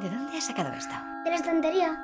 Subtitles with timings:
[0.00, 0.94] ¿De dónde has sacado esto?
[1.24, 1.98] De la estantería.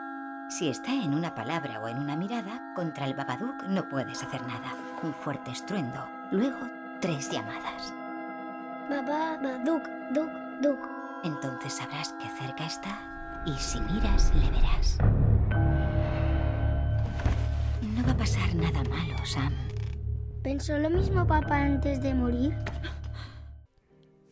[0.51, 4.43] Si está en una palabra o en una mirada, contra el Babadook no puedes hacer
[4.43, 4.75] nada.
[5.03, 6.07] Un fuerte estruendo.
[6.31, 6.59] Luego,
[7.01, 7.95] tres llamadas.
[8.91, 10.31] Babá, baduk, duk,
[10.61, 10.79] duk.
[11.25, 14.99] Entonces sabrás que cerca está y si miras, le verás.
[17.95, 19.55] No va a pasar nada malo, Sam.
[20.43, 22.55] ¿Pensó lo mismo papá antes de morir?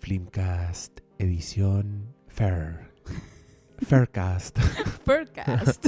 [0.01, 2.93] Flimcast, edición Fair.
[3.95, 4.59] Faircast.
[5.05, 5.87] Furcast.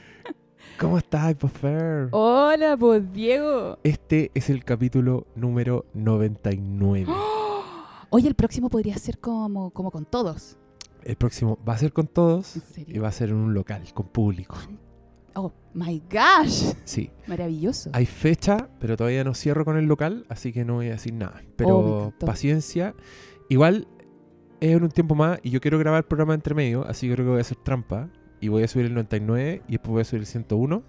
[0.80, 2.08] ¿Cómo estás, pues Fair?
[2.12, 3.78] Hola, pues Diego.
[3.82, 7.12] Este es el capítulo número 99.
[8.08, 10.56] Oye, el próximo podría ser como, como con todos.
[11.02, 13.82] El próximo va a ser con todos ¿En y va a ser en un local,
[13.92, 14.56] con público.
[15.34, 16.72] Oh, my gosh.
[16.84, 17.10] Sí.
[17.26, 17.90] Maravilloso.
[17.92, 21.12] Hay fecha, pero todavía no cierro con el local, así que no voy a decir
[21.12, 21.42] nada.
[21.56, 22.94] Pero Oh, paciencia.
[23.50, 23.86] Igual
[24.70, 27.14] es en un tiempo más y yo quiero grabar el programa entre medio, así que
[27.14, 28.08] creo que voy a hacer trampa.
[28.38, 30.82] Y voy a subir el 99 y después voy a subir el 101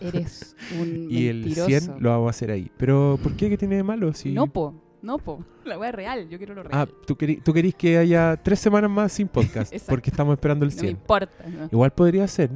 [0.00, 1.66] Eres un y el mentiroso.
[1.68, 2.70] 100 lo vamos a hacer ahí.
[2.78, 3.50] Pero ¿por qué?
[3.50, 4.14] ¿Qué tiene de malo?
[4.14, 4.32] Si...
[4.32, 4.74] No, po.
[5.02, 5.44] No, po.
[5.66, 6.28] La wea es real.
[6.30, 6.88] Yo quiero lo Ah, real.
[7.06, 10.70] ¿tú, querí- tú querís que haya tres semanas más sin podcast porque estamos esperando el
[10.70, 10.90] no me 100.
[10.90, 11.44] importa.
[11.46, 11.68] no.
[11.70, 12.50] Igual podría ser.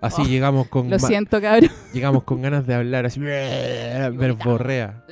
[0.00, 1.70] Así Oh, llegamos con Lo siento, cabrón.
[1.92, 3.20] llegamos con ganas de hablar así
[4.16, 5.04] verborrea.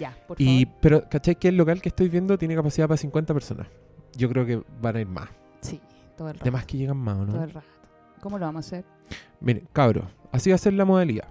[0.00, 0.78] Ya, por Y favor.
[0.80, 3.68] pero ¿cachai que el local que estoy viendo tiene capacidad para 50 personas?
[4.16, 5.28] Yo creo que van a ir más.
[5.60, 5.80] Sí,
[6.16, 6.42] todo el rato.
[6.44, 7.44] Además que llegan más, ¿o Todo ¿no?
[7.44, 7.66] el rato.
[8.20, 8.84] ¿Cómo lo vamos a hacer?
[9.40, 11.28] Miren, cabros, así va a ser la modalidad.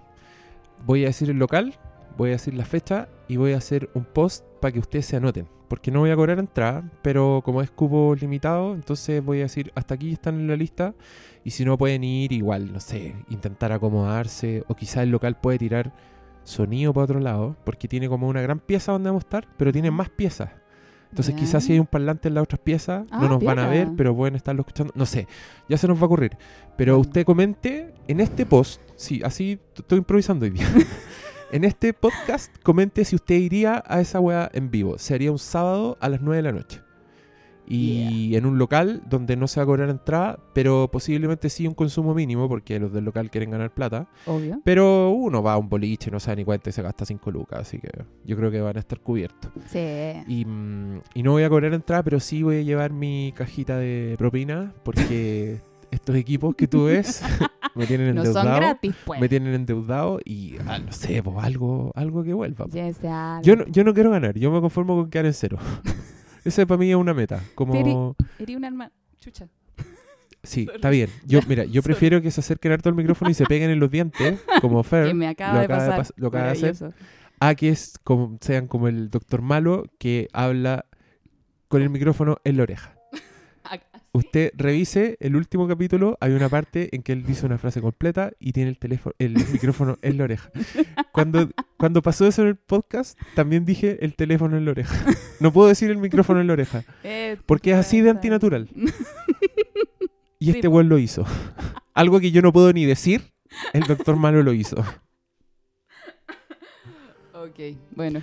[0.86, 1.74] Voy a decir el local,
[2.18, 5.18] voy a decir la fecha y voy a hacer un post para que ustedes se
[5.18, 5.48] anoten.
[5.68, 9.72] Porque no voy a cobrar entrada, pero como es cupo limitado, entonces voy a decir
[9.76, 10.96] hasta aquí están en la lista.
[11.44, 14.64] Y si no pueden ir, igual, no sé, intentar acomodarse.
[14.68, 15.94] O quizá el local puede tirar
[16.50, 19.72] sonido para otro lado, porque tiene como una gran pieza donde vamos a estar, pero
[19.72, 20.50] tiene más piezas.
[21.10, 23.68] Entonces quizás si hay un parlante en las otras piezas, Ah, no nos van a
[23.68, 24.94] ver, pero pueden estarlo escuchando.
[24.96, 25.28] No sé,
[25.68, 26.38] ya se nos va a ocurrir.
[26.78, 30.68] Pero usted comente en este post, sí, así estoy improvisando hoy día.
[31.52, 35.00] en este podcast, comente si usted iría a esa weá en vivo.
[35.00, 36.82] Sería un sábado a las 9 de la noche.
[37.70, 41.76] Y en un local donde no se va a cobrar entrada, pero posiblemente sí un
[41.76, 44.08] consumo mínimo, porque los del local quieren ganar plata.
[44.26, 44.60] Obvio.
[44.64, 47.60] Pero uno va a un boliche, no sabe ni cuánto y se gasta 5 lucas,
[47.62, 47.90] así que
[48.26, 49.52] yo creo que van a estar cubiertos.
[49.68, 49.80] Sí.
[50.28, 53.78] Y, mm, y no voy a cobrar entrada, pero sí voy a llevar mi cajita
[53.78, 57.22] de propina, porque estos equipos que tú ves
[57.76, 58.56] me tienen No son endeudado.
[58.58, 59.22] gratis, pues.
[59.22, 62.66] me tienen endeudado y ah, no sé, pues algo, algo que vuelva.
[63.00, 65.58] sea Yo no, yo no quiero ganar, yo me conformo con quedar en cero.
[66.46, 67.42] Esa para mí es una meta.
[67.56, 68.92] Como, Eres un alma.
[69.20, 69.48] Chucha.
[70.44, 70.76] sí, Sorry.
[70.78, 71.10] está bien.
[71.26, 71.94] Yo, mira, yo Sorry.
[71.94, 75.08] prefiero que se acerquen harto al micrófono y se peguen en los dientes, como Fer,
[75.08, 76.06] que me acaba lo de acaba de pasar.
[76.06, 76.94] pas- lo acaba de hacer.
[77.42, 80.86] A que es como, sean como el doctor malo que habla
[81.70, 82.96] con el micrófono en la oreja.
[84.12, 88.32] Usted revise el último capítulo, hay una parte en que él dice una frase completa
[88.40, 90.52] y tiene el teléfono, el micrófono en la oreja.
[91.12, 95.06] Cuando, cuando pasó eso en el podcast, también dije el teléfono en la oreja.
[95.40, 98.70] No puedo decir el micrófono en la oreja, Eh, porque es así de antinatural.
[100.42, 101.26] Y este weón lo hizo.
[101.94, 103.24] Algo que yo no puedo ni decir,
[103.74, 104.78] el doctor malo lo hizo.
[107.34, 107.60] Ok,
[107.94, 108.22] bueno.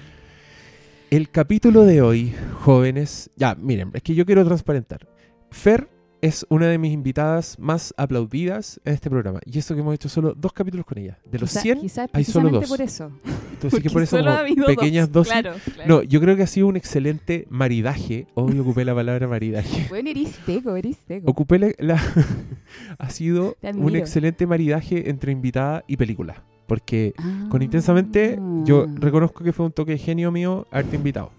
[1.11, 5.07] El capítulo de hoy, jóvenes, ya, miren, es que yo quiero transparentar.
[5.51, 5.89] Fer
[6.23, 9.39] es una de mis invitadas más aplaudidas en este programa.
[9.45, 11.19] Y eso que hemos hecho solo dos capítulos con ella.
[11.31, 12.69] De los Quizá- 100, quizá hay solo dos.
[12.69, 13.13] por eso.
[13.53, 15.29] entonces que por eso como ha pequeñas dos.
[15.29, 15.33] dosis.
[15.43, 15.89] Claro, claro.
[15.97, 18.27] No, yo creo que ha sido un excelente maridaje.
[18.35, 19.87] Hoy ocupé la palabra maridaje.
[19.89, 21.31] Bueno, eres teco, eres teco.
[21.31, 21.69] Ocupé la...
[21.79, 22.03] la-
[22.99, 26.43] ha sido un excelente maridaje entre invitada y película.
[26.67, 27.47] Porque Ah.
[27.51, 31.31] con Intensamente, yo reconozco que fue un toque de genio mío haberte invitado.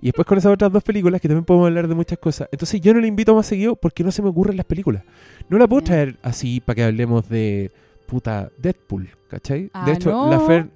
[0.00, 2.48] Y después con esas otras dos películas que también podemos hablar de muchas cosas.
[2.52, 5.02] Entonces yo no la invito más seguido porque no se me ocurren las películas.
[5.48, 7.70] No la puedo traer así para que hablemos de
[8.06, 9.70] puta Deadpool, ¿cachai?
[9.72, 10.30] Ah, de hecho, no.
[10.30, 10.68] la Fer,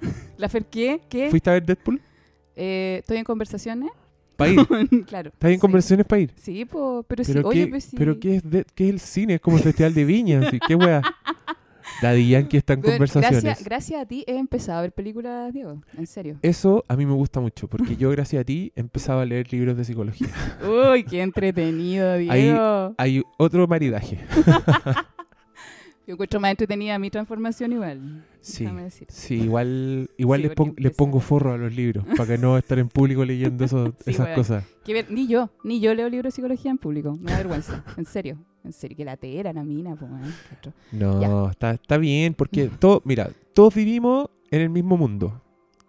[0.38, 1.00] ¿La Fer qué?
[1.08, 1.30] ¿Qué?
[1.30, 2.00] ¿fuiste a ver Deadpool?
[2.56, 3.90] Eh, ¿Estoy en conversaciones?
[4.36, 4.66] Para ir.
[5.06, 5.30] claro.
[5.32, 5.60] ¿Estás en sí.
[5.60, 6.32] conversaciones para ir?
[6.36, 7.32] Sí, po, pero sí.
[7.32, 7.96] ¿Pero, Oye, qué, pues sí.
[7.96, 9.34] ¿pero qué, es de- qué es el cine?
[9.34, 10.40] Es como el Festival de Viña.
[10.46, 11.02] así, ¿Qué wea?
[12.00, 13.42] Daddy Yankee está en Bueno, conversaciones.
[13.44, 15.82] Gracias, gracias a ti he empezado a ver películas, Diego.
[15.96, 16.38] En serio.
[16.42, 19.76] Eso a mí me gusta mucho porque yo, gracias a ti, empezaba a leer libros
[19.76, 20.28] de psicología.
[20.92, 22.94] Uy, qué entretenido, Ahí- Diego.
[22.98, 24.18] Hay otro maridaje.
[26.06, 28.24] Yo encuentro más entretenida mi transformación igual.
[28.40, 28.64] Sí.
[28.66, 29.06] Decir.
[29.08, 32.58] Sí, igual, igual Sí, les, pon- les pongo forro a los libros para que no
[32.58, 34.64] estar en público leyendo eso- Sí, esas cosas.
[34.84, 37.16] Que ni yo, ni yo leo libros de psicología en público.
[37.20, 37.84] Me da vergüenza.
[37.96, 38.38] En serio.
[38.64, 38.96] En serio.
[38.96, 40.10] Que la tera, la mina, pues.
[40.92, 45.41] No, está, está bien porque todo, mira, todos vivimos en el mismo mundo.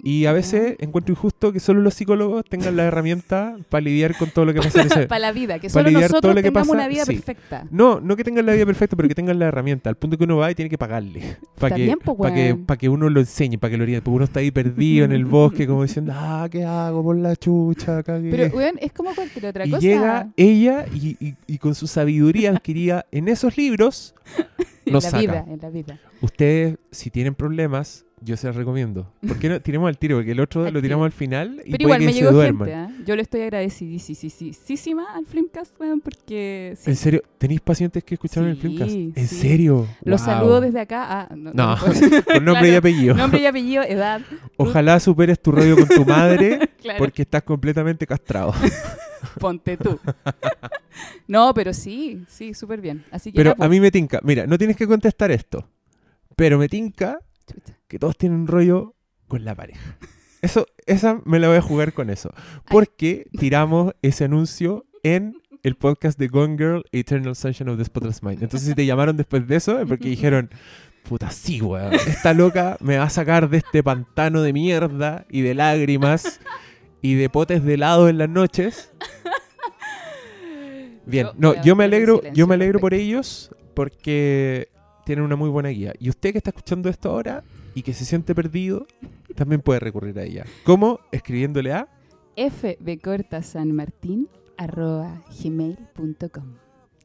[0.05, 4.29] Y a veces encuentro injusto que solo los psicólogos tengan la herramienta para lidiar con
[4.31, 5.07] todo lo que pasa en ese...
[5.07, 7.13] Para la vida, que solo lidiar todo nosotros lo que tengamos pasa, una vida sí.
[7.15, 7.65] perfecta.
[7.71, 9.89] No, no que tengan la vida perfecta, pero que tengan la herramienta.
[9.89, 11.37] Al punto que uno va y tiene que pagarle.
[11.57, 13.85] Para que, po, para que, pa' que uno lo enseñe, para que lo.
[13.85, 17.37] Porque uno está ahí perdido en el bosque, como diciendo, ah, ¿qué hago por la
[17.37, 18.03] chucha?
[18.03, 18.29] Cagué".
[18.29, 19.81] Pero, weón, es como cualquier otra y cosa.
[19.81, 24.15] llega ella y, y- y con su sabiduría adquirida en esos libros,
[24.85, 25.21] en nos la saca.
[25.21, 25.99] vida, en la vida.
[26.19, 29.11] Ustedes, si tienen problemas, yo se los recomiendo.
[29.27, 30.17] ¿Por qué no tiremos al tiro?
[30.17, 32.31] Porque el otro lo tiramos al final y Pero puede igual que me se llegó
[32.31, 32.67] duerman.
[32.69, 33.03] gente, ¿ah?
[33.05, 37.23] Yo le estoy agradecidísima al Filmcast, weón, porque sí, ¿En serio?
[37.37, 38.91] ¿Tenéis pacientes que escucharon el Sí, Filmcast?
[38.91, 39.35] ¿En sí.
[39.35, 39.87] serio?
[40.03, 40.33] los Wow.
[40.33, 41.21] saludo desde acá.
[41.29, 43.15] Ah, no, No, puedo- con nombre y Claro, apellido.
[43.15, 44.21] Nombre y apellido, edad.
[44.57, 48.53] Ojalá superes tu rollo con tu madre Claro, porque estás completamente castrado.
[49.39, 49.99] ponte tú.
[51.27, 53.03] no, pero sí, sí, súper bien.
[53.11, 54.19] Así que Pero ya, pues, a mí me tinca.
[54.23, 55.67] Mira, no tienes que contestar esto.
[56.35, 57.77] Pero me tinca chucha.
[57.87, 58.95] que todos tienen un rollo
[59.27, 59.97] con la pareja.
[60.41, 62.33] Eso, esa me la voy a jugar con eso.
[62.69, 68.21] Porque tiramos ese anuncio en el podcast de Gone Girl, Eternal Sunshine of the Spotless
[68.21, 68.43] Mind.
[68.43, 70.49] Entonces, si te llamaron después de eso, es porque dijeron,
[71.03, 75.41] puta, sí, weón, esta loca me va a sacar de este pantano de mierda y
[75.41, 76.41] de lágrimas
[77.01, 78.91] y de potes de helado en las noches.
[81.05, 84.69] Bien, Yo no, yo me alegro, yo me al alegro por ellos porque
[85.05, 85.93] tienen una muy buena guía.
[85.99, 87.43] Y usted que está escuchando esto ahora
[87.75, 88.85] y que se siente perdido,
[89.35, 90.45] también puede recurrir a ella.
[90.63, 90.99] ¿Cómo?
[91.11, 91.87] Escribiéndole a
[92.35, 94.27] fbcortasanmartin
[94.57, 96.53] arroba gmail.com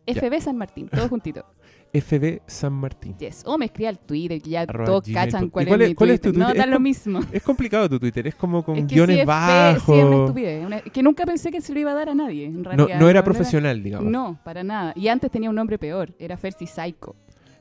[0.06, 0.14] Ya.
[0.14, 1.44] FB San Martín, todo juntito.
[1.92, 3.16] FB San Martín.
[3.18, 3.42] Yes.
[3.46, 5.84] O me escribe al Twitter, que ya Arroba todos gmail cachan cuál, ¿Y cuál es,
[5.86, 6.48] es- mi cuál es tu Twitter.
[6.48, 7.20] No, da lo mismo.
[7.32, 9.84] Es complicado tu Twitter, es como con Es que guiones es bajos.
[9.84, 10.66] sí, es una estupidez.
[10.66, 13.00] una- que nunca pensé que se lo iba a dar a nadie, en no, realidad.
[13.00, 14.10] no era profesional, digamos.
[14.12, 14.92] No, para nada.
[14.96, 17.16] Y antes tenía un nombre peor, era Fersi Psycho.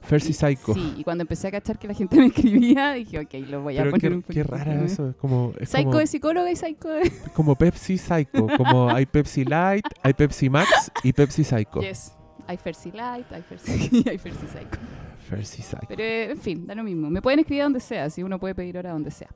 [0.07, 0.73] Fersi Psycho.
[0.73, 3.77] Sí, y cuando empecé a cachar que la gente me escribía, dije, ok, lo voy
[3.77, 5.09] a Pero poner qué, un qué rara eso.
[5.09, 7.11] Es como, es Psycho como, de psicóloga y Psycho de...
[7.35, 8.47] como Pepsi Psycho.
[8.57, 11.81] Como hay Pepsi Light, hay Pepsi Max y Pepsi Psycho.
[11.81, 12.13] Yes.
[12.47, 13.71] Hay Fersi Light, hay Fersi,
[14.09, 14.79] hay Psycho.
[15.29, 15.85] Fersi Psycho.
[15.89, 17.09] Pero, eh, en fin, da lo mismo.
[17.09, 19.27] Me pueden escribir a donde sea, si uno puede pedir hora donde sea.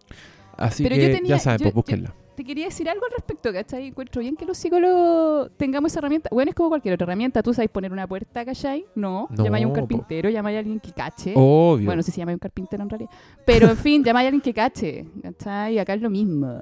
[0.55, 2.13] Así pero que yo tenía- ya saben, yo- pues yo- búsquenla.
[2.35, 3.87] Te quería decir algo al respecto, ¿cachai?
[3.87, 6.29] Encuentro bien que los psicólogos tengamos esa herramienta.
[6.31, 7.43] Bueno, es como cualquier otra herramienta.
[7.43, 8.85] ¿Tú sabes poner una puerta, ¿cachai?
[8.95, 9.27] No.
[9.29, 11.33] No, llamáis a un carpintero, llamáis a alguien que cache.
[11.35, 11.85] Obvio.
[11.85, 13.11] Bueno, no sé si llamáis a un carpintero en realidad.
[13.45, 15.77] Pero, en fin, llamáis a alguien que cache, ¿cachai?
[15.77, 16.61] Acá es lo mismo.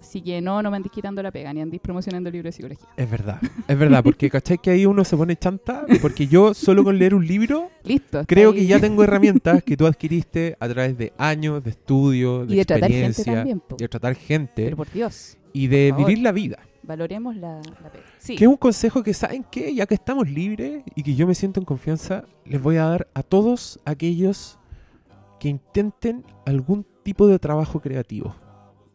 [0.00, 2.52] Así que no, no me andéis quitando la pega, ni andéis promocionando el libro de
[2.52, 2.88] psicología.
[2.96, 5.84] Es verdad, es verdad, porque ¿cachai que ahí uno se pone chanta?
[6.00, 8.24] Porque yo solo con leer un libro Listo.
[8.26, 8.58] creo ahí.
[8.60, 12.58] que ya tengo herramientas que tú adquiriste a través de años de estudio, de Y
[12.58, 13.76] de tratar gente experiencia, también, po.
[13.76, 16.58] de tratar gente Pero por Dios, y de vivir la vida.
[16.84, 18.04] valoremos la, la pega.
[18.18, 18.36] Sí.
[18.36, 19.74] Que es un consejo que, ¿saben qué?
[19.74, 23.08] Ya que estamos libres y que yo me siento en confianza, les voy a dar
[23.14, 24.58] a todos aquellos
[25.40, 28.34] que intenten algún tipo de trabajo creativo.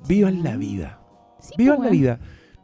[0.07, 0.99] Vivan la vida.
[1.39, 2.19] Sí, Vivan la vida.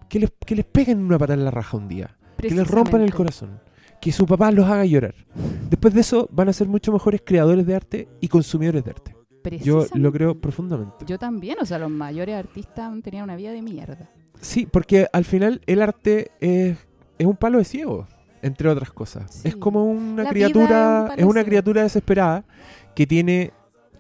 [0.08, 2.16] Que les, que les peguen una patada en la raja un día.
[2.38, 3.60] Que les rompan el corazón.
[4.02, 5.14] Que su papá los haga llorar.
[5.70, 9.16] Después de eso van a ser mucho mejores creadores de arte y consumidores de arte.
[9.62, 11.06] Yo lo creo profundamente.
[11.06, 14.10] Yo también, o sea, los mayores artistas tenían una vida de mierda.
[14.42, 16.78] Sí, porque al final el arte es,
[17.18, 18.08] es un palo de ciego,
[18.42, 19.32] entre otras cosas.
[19.34, 19.48] Sí.
[19.50, 21.46] Es como una La vida es un criatura, es una ciego.
[21.46, 22.46] criatura desesperada
[22.96, 23.52] que tiene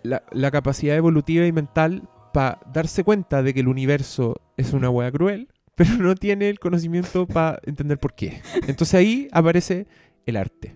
[0.03, 4.89] la, la capacidad evolutiva y mental para darse cuenta de que el universo es una
[4.89, 8.41] hueá cruel, pero no tiene el conocimiento para entender por qué.
[8.67, 9.87] Entonces ahí aparece
[10.25, 10.75] el arte.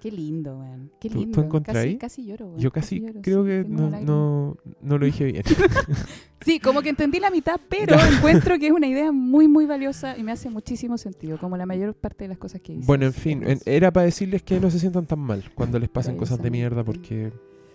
[0.00, 0.90] Qué lindo, weón.
[1.00, 1.42] Qué ¿Tú- tú lindo.
[1.42, 1.96] encontrás casi, ahí?
[1.96, 2.58] casi lloro, weón.
[2.58, 5.44] Yo casi lloro, creo sí, que no, no, no lo dije bien.
[6.44, 10.18] Sí, como que entendí la mitad, pero encuentro que es una idea muy, muy valiosa
[10.18, 12.84] y me hace muchísimo sentido, como la mayor parte de las cosas que dices.
[12.88, 16.16] Bueno, en fin, era para decirles que no se sientan tan mal cuando les pasan
[16.16, 17.32] cosas de mierda porque,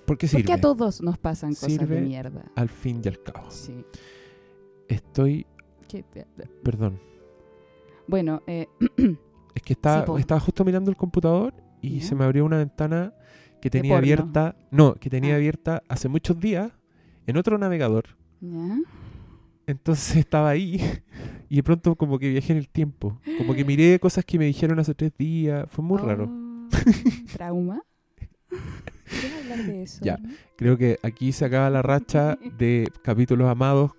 [0.07, 0.43] porque sirve.
[0.43, 2.45] Porque a todos nos pasan cosas de mierda.
[2.55, 3.51] al fin y al cabo.
[3.51, 3.85] Sí.
[4.87, 5.45] Estoy,
[5.87, 6.25] Que te-
[6.63, 6.99] perdón,
[8.07, 8.67] Bueno, eh,
[9.55, 12.05] es que estaba, estaba justo mirando el computador y Ya.
[12.07, 13.13] se me abrió una ventana
[13.61, 15.37] que tenía abierta, no, que tenía Ah.
[15.37, 16.71] abierta hace muchos días
[17.25, 18.05] en otro navegador.
[18.41, 18.79] ¿ya?
[19.67, 20.79] Entonces estaba ahí
[21.49, 23.19] y de pronto como que viajé en el tiempo.
[23.37, 25.69] Como que miré cosas que me dijeron hace tres días.
[25.69, 26.29] Fue muy raro.
[26.31, 26.69] Oh,
[27.33, 27.81] ¿Trauma?
[29.09, 29.99] ¿Quieres hablar de eso?
[30.03, 30.19] Ya.
[30.55, 33.91] Creo que aquí se acaba la racha de capítulos amados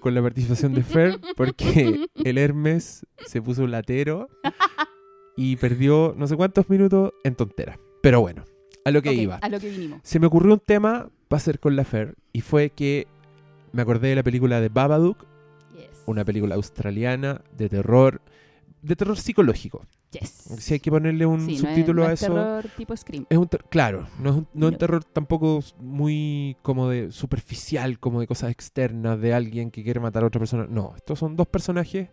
[0.00, 4.28] con la participación de Fer porque el Hermes se puso un latero
[5.36, 7.78] y perdió no sé cuántos minutos en tonteras.
[8.02, 8.44] Pero bueno,
[8.84, 9.36] a lo que iba.
[9.36, 10.00] A lo que vinimos.
[10.02, 13.06] Se me ocurrió un tema para hacer con la Fer y fue que
[13.72, 15.24] me acordé de la película de Babadook,
[15.76, 16.04] Yes.
[16.06, 18.22] una película australiana de terror
[18.86, 19.84] de terror psicológico.
[20.12, 20.30] Yes.
[20.58, 22.32] Si hay que ponerle un Sí, no es- subtítulo no a es eso.
[22.32, 23.26] terror tipo Scream.
[23.28, 28.20] Es un claro, no es un, no un terror tampoco muy como de superficial, como
[28.20, 30.66] de cosas externas, de alguien que quiere matar a otra persona.
[30.68, 32.10] No, estos son dos personajes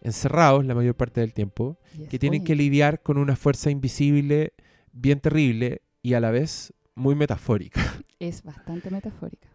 [0.00, 2.08] encerrados la mayor parte del tiempo, Yes.
[2.08, 4.52] que tienen que lidiar con una fuerza invisible
[4.92, 7.80] bien terrible y a la vez muy metafórica.
[8.18, 9.48] Es bastante metafórica.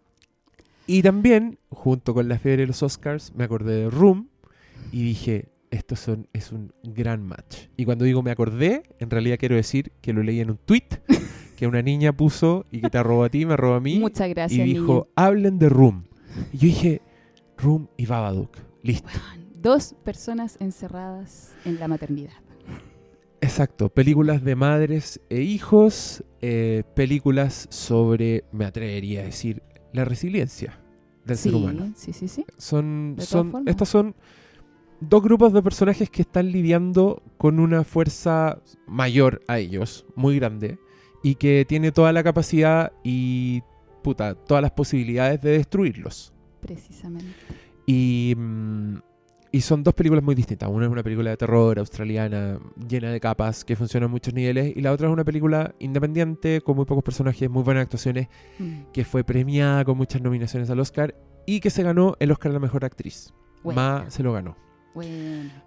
[0.88, 4.29] Y también, junto con la fiebre de los Oscars, me acordé de Room
[4.91, 7.68] y dije, esto son, es un gran match.
[7.78, 10.84] Y cuando digo me acordé, en realidad quiero decir que lo leí en un tweet
[11.56, 14.00] que una niña puso y que te arrobó a ti, me arrobó a mí.
[14.00, 15.08] Muchas y gracias, dijo, niño.
[15.16, 16.06] hablen de Room.
[16.54, 17.01] Y yo dije,
[17.58, 18.58] Room y Babadook.
[18.84, 19.10] Listo.
[19.62, 22.34] Dos personas encerradas en la maternidad.
[23.42, 23.90] Exacto.
[23.90, 26.24] Películas de madres e hijos.
[26.42, 29.62] eh, películas sobre, me atrevería a decir,
[29.94, 30.80] la resiliencia
[31.25, 31.92] del sí, ser humano.
[31.96, 32.46] sí, sí, sí.
[32.58, 34.16] Son, De son, estos son
[35.01, 40.79] dos grupos de personajes que están lidiando con una fuerza mayor a ellos, muy grande,
[41.24, 43.62] y que tiene toda la capacidad y
[44.03, 46.34] puta, todas las posibilidades de destruirlos.
[46.62, 47.34] Precisamente.
[47.86, 48.96] Y, mm,
[49.51, 50.70] y son dos películas muy distintas.
[50.70, 54.72] Una es una película de terror australiana llena de capas que funciona a muchos niveles,
[54.75, 58.27] y la otra es una película independiente con muy pocos personajes, muy buenas actuaciones,
[58.60, 58.91] Mm.
[58.93, 61.15] que fue premiada con muchas nominaciones al Oscar
[61.46, 63.34] y que se ganó el Oscar a la mejor actriz.
[63.63, 64.55] Ma se lo ganó.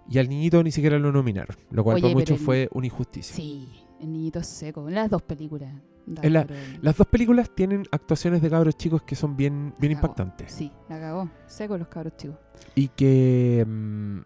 [0.09, 3.35] Y al niñito ni siquiera lo nominaron, lo cual Oye, muchos el- fue una injusticia.
[3.35, 3.67] Sí,
[4.01, 4.87] el niñito seco.
[4.87, 5.73] En las dos películas.
[6.21, 6.45] En la-
[6.81, 10.11] Las dos películas tienen actuaciones de cabros chicos que son bien, bien La cagó.
[10.13, 10.51] impactantes.
[10.51, 11.29] Sí, la cagó.
[11.47, 12.37] Seco los cabros chicos.
[12.75, 14.19] Y que mm,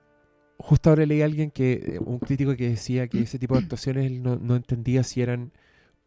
[0.57, 3.61] justo ahora leí a alguien que, eh, un crítico que decía que ese tipo de
[3.61, 5.53] actuaciones él no, no entendía si eran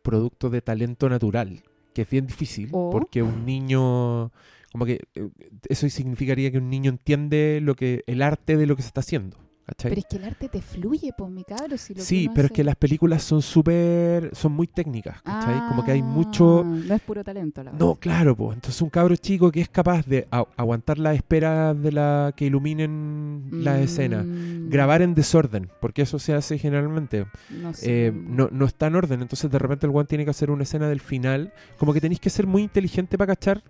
[0.02, 1.62] producto de talento natural,
[1.94, 4.30] que es bien difícil, porque un niño,
[4.73, 5.29] como que eh,
[5.69, 9.00] eso significaría que un niño entiende lo que, el arte de lo que se está
[9.00, 9.37] haciendo.
[9.64, 9.91] ¿cachai?
[9.91, 11.76] Pero es que el arte te fluye, pues, mi cabro.
[11.79, 15.69] Si Sí, pero es que las películas son súper, son muy técnicas, ¿cachai?
[15.69, 16.61] Como que hay mucho...
[16.61, 17.87] Ah, No es puro talento, la verdad.
[17.87, 18.55] No, claro, pues.
[18.55, 23.49] Entonces un cabro chico que es capaz de aguantar la espera de la que iluminen
[23.52, 27.26] la escena, Mm, grabar en desorden, porque eso se hace generalmente.
[27.50, 28.09] No sé.
[28.09, 30.62] Eh, no, no está en orden, entonces de repente el one tiene que hacer una
[30.64, 33.62] escena del final, como que tenéis que ser muy inteligente para cachar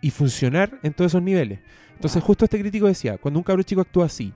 [0.00, 1.60] y funcionar en todos esos niveles.
[1.94, 4.32] Entonces justo este crítico decía, cuando un cabro chico actúa así,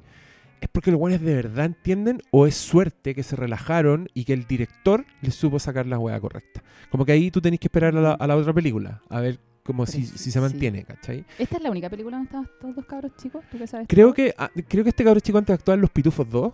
[0.60, 4.32] ¿es porque los buenos de verdad entienden o es suerte que se relajaron y que
[4.32, 6.62] el director les supo sacar la hueá correcta?
[6.90, 9.38] Como que ahí tú tenés que esperar a la, a la otra película, a ver
[9.62, 10.38] como si, se sí.
[10.40, 11.24] mantiene, ¿cachai?
[11.38, 13.44] ¿Esta es la única película donde están estos dos cabros chicos?
[13.50, 13.86] ¿Tú qué sabes?
[13.88, 14.14] Creo todo?
[14.14, 16.52] que, ah, creo que este cabro chico antes de actuar en Los Pitufos 2,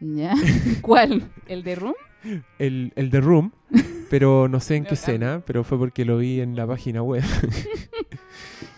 [0.00, 0.34] Ya.
[0.82, 1.30] ¿Cuál?
[1.48, 1.94] ¿El de Room?
[2.58, 3.52] el, el de Room,
[4.10, 7.24] pero no sé en qué escena, pero fue porque lo vi en la página web.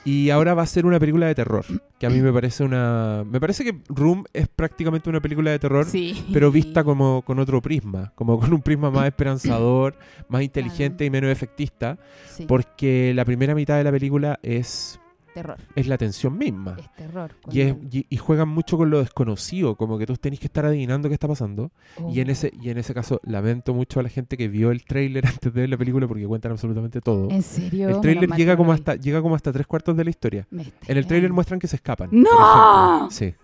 [0.09, 1.65] y ahora va a ser una película de terror,
[1.99, 3.25] que a mí me parece una...
[3.31, 6.25] Me parece que Room es prácticamente una película de terror, Sí.
[6.33, 9.97] pero vista como con otro prisma, como con un prisma más esperanzador,
[10.29, 11.99] más inteligente y menos efectista,
[12.31, 14.99] Sí, porque la primera mitad de la película es,
[15.42, 15.57] terror.
[15.75, 16.76] es la tensión misma.
[16.78, 17.33] Es terror.
[17.50, 20.64] Y, es- y- y juegan mucho con lo desconocido, como que tú tenés que estar
[20.64, 21.71] adivinando qué está pasando.
[22.11, 24.85] Y en ese y en ese caso lamento mucho a la gente que vio el
[24.85, 27.30] tráiler antes de ver la película porque cuentan absolutamente todo.
[27.30, 27.88] ¿En serio?
[27.88, 30.47] El tráiler llega como hasta llega como hasta tres cuartos de la historia.
[30.87, 32.09] En el tráiler muestran que se escapan.
[32.12, 33.09] ¡No!
[33.11, 33.35] Sí.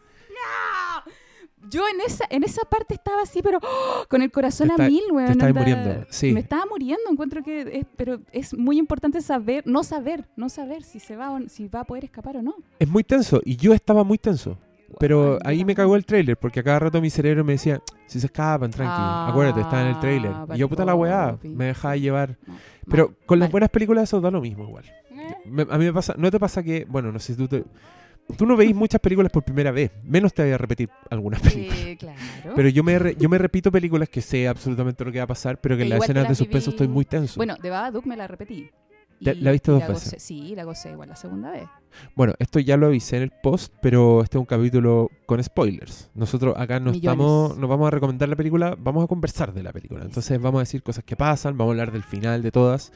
[1.70, 4.04] Yo en esa, en esa parte estaba así, pero ¡oh!
[4.08, 5.26] con el corazón está- a mil, weón.
[5.26, 6.32] te estabas onda- muriendo, sí.
[6.32, 10.82] Me estaba muriendo, encuentro que es, pero es muy importante saber, no saber, no saber
[10.82, 12.54] si se va o, si va a poder escapar o no.
[12.78, 14.58] Es muy tenso y yo estaba muy tenso.
[15.00, 18.20] Pero ahí me cagó el tráiler porque a cada rato mi cerebro me decía, si
[18.20, 20.30] se escapan, tranqui, Ah, acuérdate, está en el tráiler.
[20.54, 22.36] Y yo, puta la weá, me dejaba llevar.
[22.46, 22.54] No,
[22.88, 23.52] Pero mal, con las mal.
[23.52, 24.84] buenas películas eso da lo mismo igual.
[25.10, 27.48] Eh, Me- a mí me pasa, ¿no te pasa que, bueno, no sé si tú
[27.48, 27.64] te...
[28.36, 31.78] Tú no veis muchas películas por primera vez, menos te voy a repetir algunas películas.
[31.78, 32.52] eh, claro.
[32.56, 35.28] Pero yo me, re- yo me repito películas que sé absolutamente lo que va a
[35.28, 37.34] pasar, pero que en las escenas de suspenso viví- estoy muy tenso.
[37.36, 38.70] Bueno, de Babadook me la repetí.
[39.20, 40.14] ¿La- la viste dos la veces?
[40.14, 41.64] gocé- sí, la gocé igual la segunda vez.
[42.16, 46.10] Bueno, esto ya lo avisé en el post, pero este es un capítulo con spoilers.
[46.14, 49.72] Nosotros acá no estamos, no vamos a recomendar la película, vamos a conversar de la
[49.72, 50.02] película.
[50.04, 52.90] Entonces vamos a decir cosas que pasan, vamos a hablar del final de todas.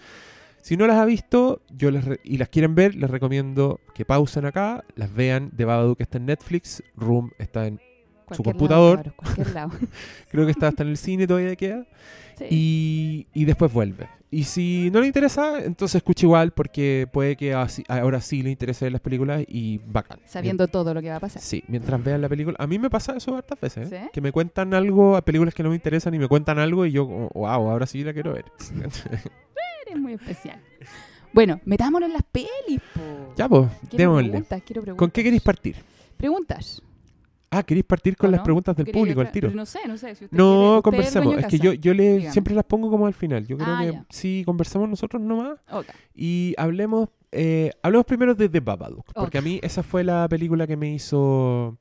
[0.62, 4.04] Si no las ha visto yo les re- y las quieren ver, les recomiendo que
[4.04, 5.50] pausen acá, las vean.
[5.54, 7.80] De Babadook está en Netflix, Room está en,
[8.26, 9.14] Cualquier computador.
[9.36, 9.70] Lado, lado.
[10.30, 11.86] creo que está hasta en el cine todavía queda.
[12.36, 12.44] Sí.
[12.50, 14.06] y, y después vuelve.
[14.30, 18.50] Y si no le interesa, entonces escucha igual porque puede que así- ahora sí le
[18.50, 20.20] interese ver las películas y bacán.
[20.26, 21.40] Sabiendo todo lo que va a pasar.
[21.40, 22.56] Sí, mientras vean la película.
[22.60, 23.90] A mí me pasa eso hartas veces.
[23.90, 24.00] ¿eh?
[24.04, 24.10] ¿Sí?
[24.12, 26.92] Que me cuentan algo, a películas que no me interesan y me cuentan algo y
[26.92, 28.44] yo, wow, ahora sí la quiero ver.
[29.88, 30.60] Eres muy especial.
[31.32, 33.34] Bueno, metámonos en las pelis, po.
[33.36, 34.28] ya, pues, démosle.
[34.30, 34.98] preguntas, quiero preguntas.
[34.98, 35.76] ¿Con qué queréis partir?
[36.16, 36.82] Preguntas.
[37.50, 39.50] Ah, ¿queréis partir con ¿O las preguntas del público al tiro?
[39.50, 40.08] No sé, no sé.
[40.14, 42.32] Si usted quiere- No, usted es que yo, yo le Dígame.
[42.32, 43.46] siempre las pongo como al final.
[43.46, 44.06] Yo creo Ah, que ya.
[44.10, 45.58] sí, conversamos nosotros nomás.
[45.70, 45.86] Ok.
[46.14, 49.12] Y hablemos, eh, hablemos primero de The Babadook.
[49.14, 51.78] Porque a mí esa fue la película que me hizo...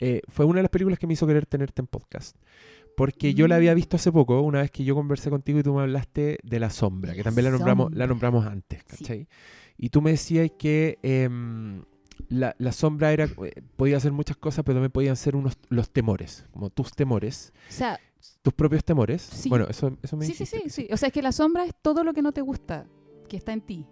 [0.00, 2.36] eh, fue una de las películas que me hizo querer tenerte en podcast.
[2.98, 3.76] Porque yo la había Mm.
[3.76, 6.68] visto hace poco, una vez que yo conversé contigo y tú me hablaste de La
[6.68, 8.96] Sombra, que La también la nombramos, la nombramos antes, Sí.
[8.98, 9.28] ¿cachai?
[9.78, 11.82] Y tú me decías que em,
[12.28, 15.90] la, la sombra era eh, podía hacer muchas cosas, pero también podían ser unos los
[15.90, 17.98] temores, como tus temores, O sea,
[18.42, 19.22] tus propios temores.
[19.22, 19.48] Sí.
[19.48, 20.88] Bueno, eso, eso me sí, sí, sí, sí.
[20.92, 22.86] O sea, es que la sombra es todo lo que no te gusta,
[23.28, 23.86] que está en ti.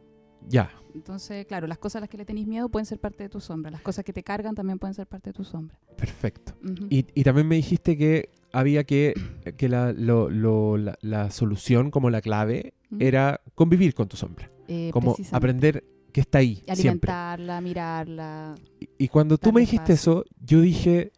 [0.49, 3.29] Ya, Entonces, claro, las cosas a las que le tenéis miedo pueden ser parte de
[3.29, 3.71] tu sombra.
[3.71, 5.79] Las cosas que te cargan también pueden ser parte de tu sombra.
[5.97, 6.53] perfecto.
[6.63, 6.87] Ujú.
[6.91, 9.15] Y, y también me dijiste que había que,
[9.57, 14.51] que la, lo- lo- la, la solución, como la clave, era convivir con tu sombra.
[14.69, 17.13] Eh, Como aprender que está ahí, siempre.
[17.13, 18.55] alimentarla, mirarla.
[18.81, 20.23] Y, y cuando tú me dijiste espacio.
[20.23, 21.13] eso, yo dije,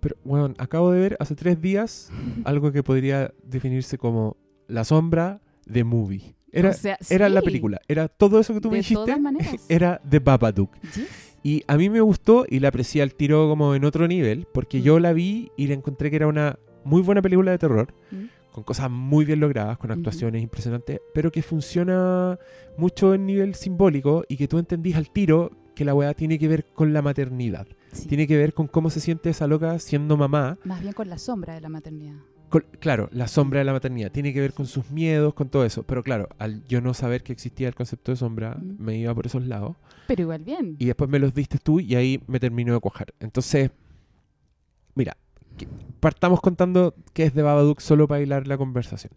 [0.00, 2.10] pero bueno, acabo de ver hace tres días
[2.44, 4.36] algo que podría definirse como
[4.68, 6.34] la sombra de movie.
[6.52, 9.20] Era, O sea, era la película, era todo eso que tú me de dijiste, todas
[9.20, 9.54] maneras.
[9.68, 10.70] era The Babadook.
[10.82, 11.27] Yes.
[11.48, 14.80] Y a mí me gustó y la aprecié al tiro como en otro nivel, porque
[14.80, 14.82] Mm.
[14.82, 18.24] yo la vi y la encontré que era una muy buena película de terror, Mm.
[18.52, 22.38] con cosas muy bien logradas, con actuaciones impresionantes, pero que funciona
[22.76, 26.48] mucho en nivel simbólico y que tú entendís al tiro que la weá tiene que
[26.48, 27.66] ver con la maternidad.
[27.92, 28.08] Sí.
[28.08, 30.58] Tiene que ver con cómo se siente esa loca siendo mamá.
[30.64, 32.16] Más bien con la sombra de la maternidad.
[32.48, 34.10] Con- claro, la sombra de la maternidad.
[34.10, 35.82] Tiene que ver con sus miedos, con todo eso.
[35.82, 38.76] Pero claro, al yo no saber que existía el concepto de sombra, Mm.
[38.82, 39.76] me iba por esos lados.
[40.06, 40.76] Pero igual bien.
[40.78, 43.12] Y después me los diste tú y ahí me terminó de cuajar.
[43.20, 43.70] Entonces,
[44.94, 45.16] mira,
[46.00, 49.12] partamos contando qué es de Babadook solo para hilar la conversación.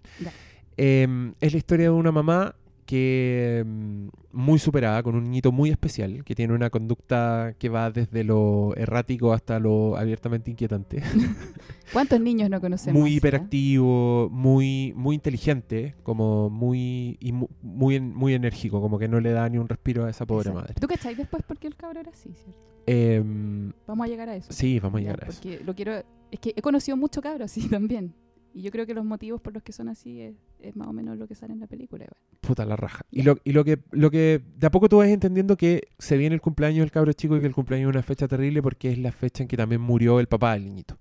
[0.78, 2.56] Eh, es la historia de una mamá
[2.92, 7.90] que mm, muy superada, con un niñito muy especial, que tiene una conducta que va
[7.90, 11.02] desde lo errático hasta lo abiertamente inquietante.
[11.94, 13.00] ¿Cuántos niños no conocemos?
[13.00, 13.16] muy eh?
[13.16, 19.32] hiperactivo, muy, muy inteligente, como muy, y mu- muy, muy enérgico, como que no le
[19.32, 20.60] da ni un respiro a esa pobre Exacto.
[20.62, 20.74] madre.
[20.82, 22.60] ¿Tú cacháis después por qué el cabro era así, cierto?
[22.88, 24.52] Em, Vamos a llegar a eso.
[24.52, 25.40] sí, vamos a Ya, llegar a eso.
[25.42, 25.94] Porque lo quiero...
[26.30, 28.14] Es que he conocido mucho cabros así también.
[28.54, 30.94] Y yo creo que los motivos por los que son así es, es más o
[30.94, 32.04] menos lo que sale en la película.
[32.04, 32.20] igual.
[32.42, 33.06] Puta la raja.
[33.10, 36.18] Y lo, y lo que lo que de a poco tú vas entendiendo que se
[36.18, 38.92] viene el cumpleaños del cabro chico y que el cumpleaños es una fecha terrible porque
[38.92, 40.98] es la fecha en que también murió el papá del niñito.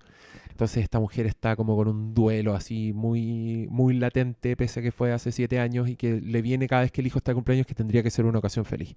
[0.61, 4.93] Entonces esta mujer está como con un duelo así muy, muy latente, pese a que
[4.93, 7.37] fue hace siete años y que le viene cada vez que el hijo está de
[7.37, 8.95] cumpleaños que tendría que ser una ocasión feliz.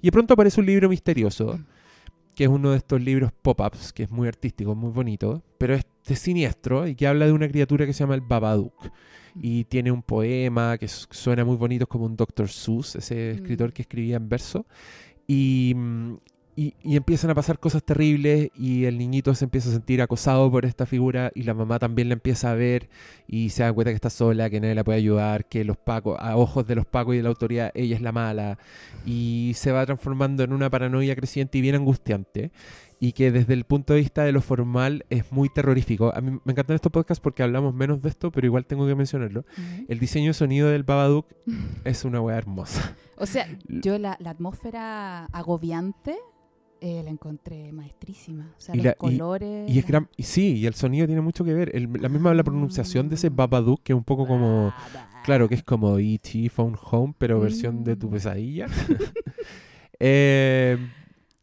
[0.00, 1.60] Y de pronto aparece un libro misterioso,
[2.34, 5.84] que es uno de estos libros pop-ups, que es muy artístico, muy bonito, pero es,
[6.08, 8.90] es siniestro y que habla de una criatura que se llama el Babadook
[9.40, 12.48] y tiene un poema que su- suena muy bonito, como un Dr.
[12.48, 13.36] Seuss, ese Mm.
[13.36, 14.66] escritor que escribía en verso.
[15.26, 16.14] Y, mm,
[16.54, 20.50] y, y empiezan a pasar cosas terribles y el niñito se empieza a sentir acosado
[20.50, 22.90] por esta figura y la mamá también la empieza a ver
[23.26, 26.18] y se da cuenta que está sola, que nadie la puede ayudar, que los pacos,
[26.20, 28.58] a ojos de los pacos y de la autoridad, ella es la mala
[29.06, 32.50] y se va transformando en una paranoia creciente y bien angustiante
[33.04, 36.12] y que desde el punto de vista de lo formal es muy terrorífico.
[36.14, 38.94] A mí me encantan estos podcasts porque hablamos menos de esto, pero igual tengo que
[38.94, 39.44] mencionarlo.
[39.88, 41.26] El diseño de sonido del Babadook
[41.84, 42.94] es una weá hermosa.
[43.16, 46.16] O sea, yo la, la atmósfera agobiante
[46.80, 48.52] eh, la encontré maestrísima.
[48.56, 49.68] O sea, Y los la- y- colores.
[49.70, 51.74] Y es gran, y sí, y el sonido tiene mucho que ver.
[51.74, 54.72] El- la misma la pronunciación de ese Babadook, que es un poco como,
[55.24, 56.48] claro, que es como E.T.
[56.50, 58.10] Phone Home, pero versión de tu Mm.
[58.12, 58.66] pesadilla.
[60.04, 60.78] Eh,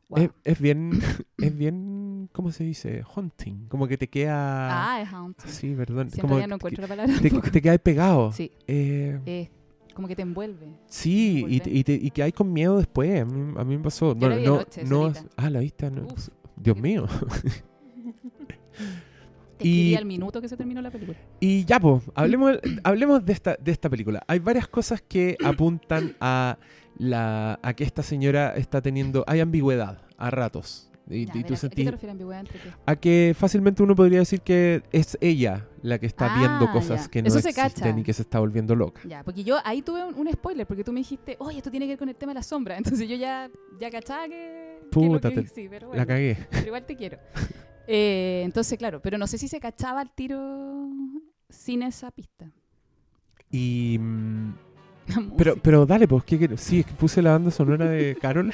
[0.10, 0.24] Wow.
[0.24, 0.92] es, es bien,
[1.38, 3.04] es bien, ¿cómo se dice?
[3.16, 4.94] Haunting, como que te queda...
[4.96, 5.50] Ah, es haunting.
[5.52, 6.10] Sí, perdón.
[6.10, 7.14] Siempre como ya no que- encuentro la palabra.
[7.22, 8.32] te, te queda pegado.
[8.32, 9.50] Sí, Eh,
[9.94, 10.68] como que te envuelve.
[10.88, 13.22] sí, y, y, te- y que hay con miedo después.
[13.22, 14.16] A mí, a mí me pasó.
[14.16, 15.92] Yo la vi no, no, ah, la viste.
[15.92, 16.30] no- Uf.
[16.56, 17.06] Dios mío.
[19.62, 21.18] Y- al minuto que se terminó la película.
[21.42, 24.24] Y ya, pues, hablemos, hablemos de, esta, de esta película.
[24.26, 26.58] Hay varias cosas que apuntan a,
[27.00, 29.24] la, a que esta señora está teniendo...
[29.26, 30.86] Hay ambigüedad a ratos.
[31.10, 32.60] Y, Ya, y a ver, tú ¿a qué- ¿A qué sentís- te refieres ambigüedad entre
[32.60, 32.70] qué?
[32.86, 37.06] a que fácilmente uno podría decir que es ella la que está Ah, viendo cosas
[37.06, 37.10] ya.
[37.10, 38.00] que no Eso existen cacha.
[38.00, 39.02] y que se está volviendo loca.
[39.08, 41.88] Ya, porque yo ahí tuve un, un spoiler, porque tú me dijiste, oye, esto tiene
[41.88, 42.78] que ver con el tema de la sombra.
[43.02, 44.82] Entonces yo ya, ya cachaba que.
[44.92, 46.38] Puta, que- te- sí, pero La cagué.
[46.52, 47.18] pero igual te quiero.
[47.92, 50.92] Eh, entonces, claro, pero no sé si se cachaba el tiro
[51.50, 52.52] sin esa pista.
[53.50, 53.98] Y...
[54.00, 54.69] mm, La
[55.38, 56.62] Pero, pero dale, pues, ¿qué quieres?
[56.62, 58.52] Sí, es que puse la banda sonora de Carol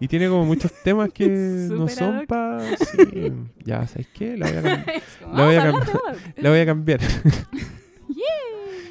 [0.00, 1.28] y tiene como muchos temas que
[1.70, 2.60] no son para...
[2.76, 3.32] Sí,
[3.64, 4.36] ya, ¿sabes qué?
[4.36, 6.42] La voy a, cam- Es como, la voy vamos a a cam- hablar de Bob.
[6.44, 7.00] la voy a cambiar.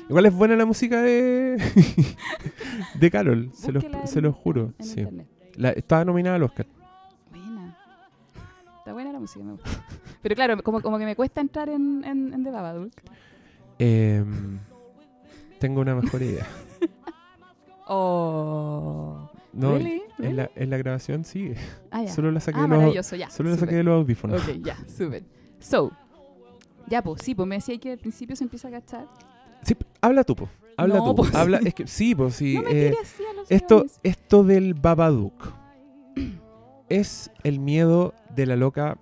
[0.09, 1.57] Igual es buena la música de
[2.99, 4.73] de Carol, se los, se los juro.
[4.79, 5.05] sí.
[5.55, 6.65] La- estaba nominada al Oscar.
[7.31, 7.77] Buena.
[8.79, 9.69] Está buena la música, me gusta.
[10.21, 12.91] Pero claro, como, como que me cuesta entrar en, en, en The Babadook.
[13.79, 14.59] Em,
[15.63, 16.45] tengo una mejor idea.
[17.85, 19.29] Oh.
[19.51, 20.01] No, Really?
[20.19, 21.55] en, la, en la grabación sigue.
[21.91, 22.13] Ah, ya.
[22.13, 23.29] Solo la saqué, ah, de, los, ya.
[23.29, 24.41] solo la saqué de los audífonos.
[24.41, 25.23] Ok, ya, súper.
[25.59, 25.91] So,
[26.87, 29.05] ya, pues, sí, pues me decía que al principio se empieza a agachar.
[29.63, 30.49] Sí, habla tú, po.
[30.77, 31.15] Habla No, tú.
[31.15, 31.67] pues, habla, sí.
[31.67, 32.55] es que, sí, pues sí.
[32.63, 32.95] no eh,
[33.49, 33.99] esto, guiones.
[34.01, 35.51] esto del Babadook
[36.89, 38.97] es el miedo de la loca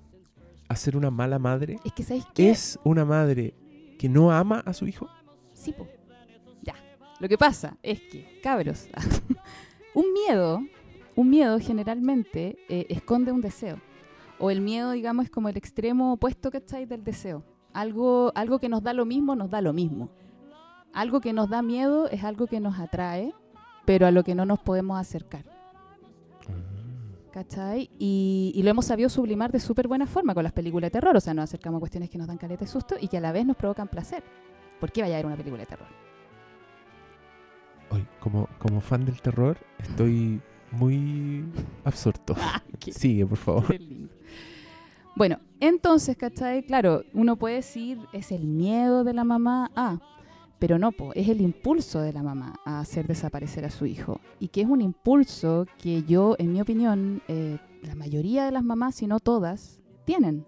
[0.70, 1.78] a ser una mala madre.
[1.86, 2.50] Es que, ¿sabéis qué?
[2.50, 3.54] ¿Es una madre
[4.00, 5.08] que no ama a su hijo?
[5.54, 5.88] Sí, po.
[7.22, 8.88] Lo que pasa es que, cabros,
[9.94, 10.60] un miedo,
[11.16, 13.80] un miedo generalmente eh, esconde un deseo.
[14.40, 16.88] O el miedo, digamos, es como el extremo opuesto, ¿cachai?
[16.88, 17.44] Del deseo.
[17.74, 20.10] Algo, algo que nos da lo mismo, nos da lo mismo.
[20.94, 23.36] Algo que nos da miedo es algo que nos atrae,
[23.86, 25.46] pero a lo que no nos podemos acercar.
[27.32, 27.92] ¿Cachai?
[28.00, 31.16] Y, y lo hemos sabido sublimar de súper buena forma con las películas de terror.
[31.16, 33.22] O sea, nos acercamos a cuestiones que nos dan caleta de susto y que a
[33.22, 34.24] la vez nos provocan placer.
[34.80, 36.11] ¿Por qué vaya a ver una película de terror?
[37.92, 41.46] Hoy, como, como fan del terror, estoy muy
[41.84, 42.36] absorto.
[42.42, 43.68] Ah, qué Sigue, por favor.
[43.68, 44.14] Qué lindo.
[45.16, 46.64] Bueno, entonces, ¿cachai?
[46.64, 50.00] Claro, uno puede decir, es el miedo de la mamá a,
[50.58, 54.22] pero no, po, es el impulso de la mamá a hacer desaparecer a su hijo.
[54.40, 58.64] Y que es un impulso que yo, en mi opinión, eh, la mayoría de las
[58.64, 60.46] mamás, si no todas, tienen.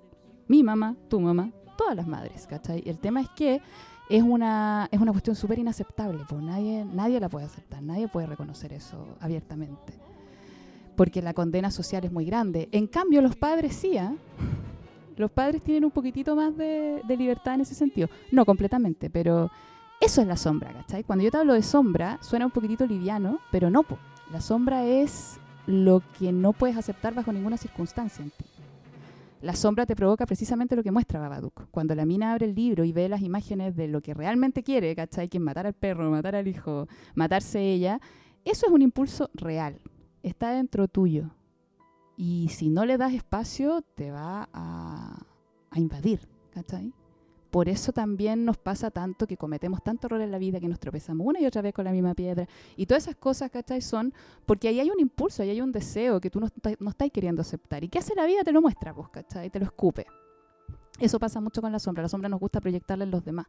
[0.48, 2.84] Mi mamá, tu mamá, todas las madres, ¿cachai?
[2.86, 3.62] El tema es que
[4.16, 8.28] es una, es una cuestión súper inaceptable, pues nadie, nadie la puede aceptar, nadie puede
[8.28, 9.94] reconocer eso abiertamente
[10.96, 12.70] porque la condena social es muy grande.
[12.72, 14.14] En cambio, los padres sí, ¿ah?
[15.16, 18.08] Los padres tienen un poquitito más de, de libertad en ese sentido.
[18.32, 19.50] No completamente, pero
[20.00, 21.04] eso es la sombra, ¿cachai?
[21.04, 23.98] Cuando yo te hablo de sombra, suena un poquitito liviano, pero no, po.
[24.32, 28.46] La sombra es lo que no puedes aceptar bajo ninguna circunstancia en ti.
[29.44, 31.70] La sombra te provoca precisamente lo que muestra Babadook.
[31.70, 34.96] Cuando la mina abre el libro y ve las imágenes de lo que realmente quiere,
[34.96, 35.30] ¿cachai?
[35.30, 38.00] Que matar al perro, matar al hijo, matarse ella,
[38.46, 39.80] eso es un impulso real
[40.24, 41.36] está dentro tuyo.
[42.16, 45.26] Y si no le das espacio, te va a,
[45.70, 46.28] a invadir.
[46.52, 46.94] ¿cachai?
[47.54, 50.80] Por eso también nos pasa tanto que cometemos tanto error en la vida que nos
[50.80, 52.48] tropezamos una y otra vez con la misma piedra.
[52.76, 53.80] Y todas esas cosas, ¿cachai?
[53.80, 54.12] Son
[54.48, 56.48] porque ahí hay un impulso, ahí hay un deseo que tú no,
[56.80, 57.84] no estás queriendo aceptar.
[57.84, 58.42] ¿Y qué hace la vida?
[58.44, 59.52] Te lo muestra, pues, ¿cachai?
[59.52, 60.08] Te lo escupe.
[61.00, 62.02] Eso pasa mucho con la sombra.
[62.02, 63.46] La sombra nos gusta proyectarla en los demás.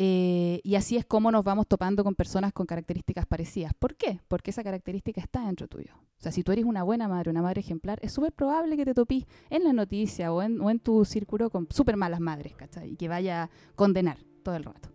[0.00, 3.74] Eh, y así es como nos vamos topando con personas con características parecidas.
[3.74, 4.20] ¿Por qué?
[4.28, 5.92] Porque esa característica está dentro tuyo.
[5.96, 8.84] O sea, si tú eres una buena madre, una madre ejemplar, es súper probable que
[8.84, 12.54] te topís en la noticia o en, o en tu círculo con súper malas madres,
[12.54, 12.92] ¿cachai?
[12.92, 14.88] Y que vaya a condenar todo el rato.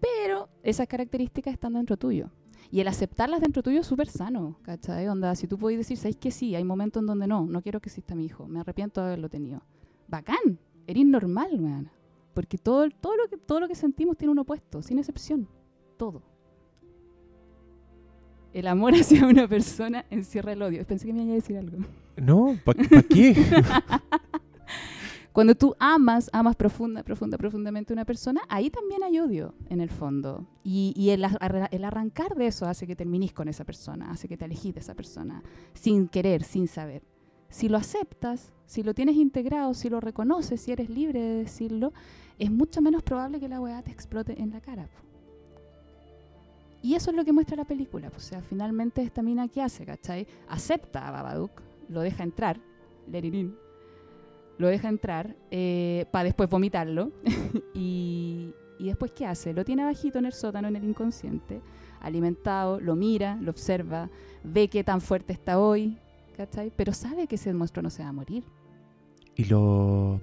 [0.00, 2.32] Pero esas características están dentro tuyo.
[2.72, 5.06] Y el aceptarlas dentro tuyo es súper sano, ¿cachai?
[5.06, 6.56] Onda, si tú puedes decir, ¿sabes que sí?
[6.56, 9.28] Hay momentos en donde no, no quiero que exista mi hijo, me arrepiento de haberlo
[9.28, 9.62] tenido.
[10.08, 11.88] Bacán, eres normal, weón.
[12.34, 15.48] Porque todo, todo, lo que, todo lo que sentimos tiene un opuesto, sin excepción.
[15.96, 16.22] Todo.
[18.52, 20.84] El amor hacia una persona encierra el odio.
[20.86, 21.78] Pensé que me iba a decir algo.
[22.16, 23.34] No, ¿para qué?
[25.32, 29.80] Cuando tú amas, amas profunda, profunda, profundamente a una persona, ahí también hay odio en
[29.80, 30.46] el fondo.
[30.62, 31.26] Y, y el,
[31.72, 34.80] el arrancar de eso hace que terminís con esa persona, hace que te alejís de
[34.80, 35.42] esa persona,
[35.72, 37.02] sin querer, sin saber.
[37.48, 41.92] Si lo aceptas, si lo tienes integrado, si lo reconoces, si eres libre de decirlo,
[42.38, 44.84] es mucho menos probable que la weá te explote en la cara.
[44.84, 44.98] po.
[46.82, 48.10] Y eso es lo que muestra la película.
[48.10, 50.26] pues, O sea, finalmente esta mina que hace, ¿cachai?
[50.48, 52.58] Acepta a Babadook, lo deja entrar,
[53.10, 53.54] let it in,
[54.58, 55.34] lo deja entrar
[56.10, 57.10] para después vomitarlo.
[57.74, 59.54] y, y después, ¿qué hace?
[59.54, 61.62] Lo tiene abajito en el sótano, en el inconsciente,
[62.00, 64.10] alimentado, lo mira, lo observa,
[64.42, 65.96] ve qué tan fuerte está hoy,
[66.36, 66.70] ¿cachai?
[66.76, 68.44] Pero sabe que ese monstruo no se va a morir.
[69.36, 70.20] y lo.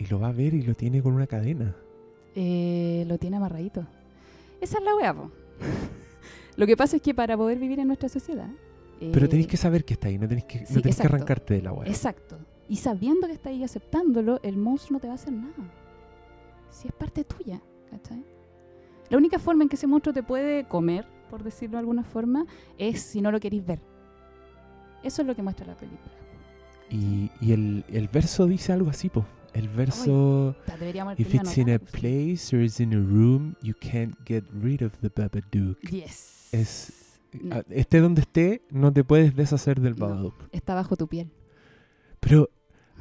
[0.00, 1.76] Y lo va a ver y lo tiene con una cadena.
[2.34, 3.86] Eh, lo tiene amarradito.
[4.58, 5.14] Esa es la weá.
[6.56, 8.48] Lo que pasa es que para poder vivir en nuestra sociedad.
[8.98, 11.06] Pero eh, tenéis que saber que está ahí, no tenéis que, no sí, tenéis que
[11.06, 11.86] arrancarte de la weá.
[11.86, 12.38] Exacto.
[12.66, 15.52] Y sabiendo que está ahí aceptándolo, el monstruo no te va a hacer nada.
[16.70, 17.60] Si es parte tuya,
[17.90, 18.24] ¿cachai?
[19.10, 22.46] La única forma en que ese monstruo te puede comer, por decirlo de alguna forma,
[22.78, 23.80] es si no lo queréis ver.
[25.02, 26.12] Eso es lo que muestra la película.
[26.88, 29.26] Y, y el, el verso dice algo así, po.
[29.54, 30.54] El verso.
[30.78, 34.82] Deberíamos If it's in a place or it's in a room, you can't get rid
[34.82, 35.78] of the Babadook.
[35.90, 36.48] Yes.
[36.52, 36.92] Es-
[37.42, 37.62] No.
[37.70, 40.08] Esté donde esté, no te puedes deshacer del No.
[40.08, 40.34] Babadook.
[40.52, 41.30] Está bajo tu piel.
[42.18, 42.50] Pero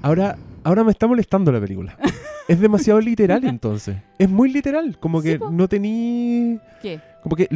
[0.01, 1.97] ahora, ahora me está molestando la película.
[2.47, 3.97] es demasiado literal entonces.
[4.19, 4.97] Es muy literal.
[4.99, 6.59] Como que no tení.
[6.81, 6.99] ¿Qué?
[7.23, 7.47] Como que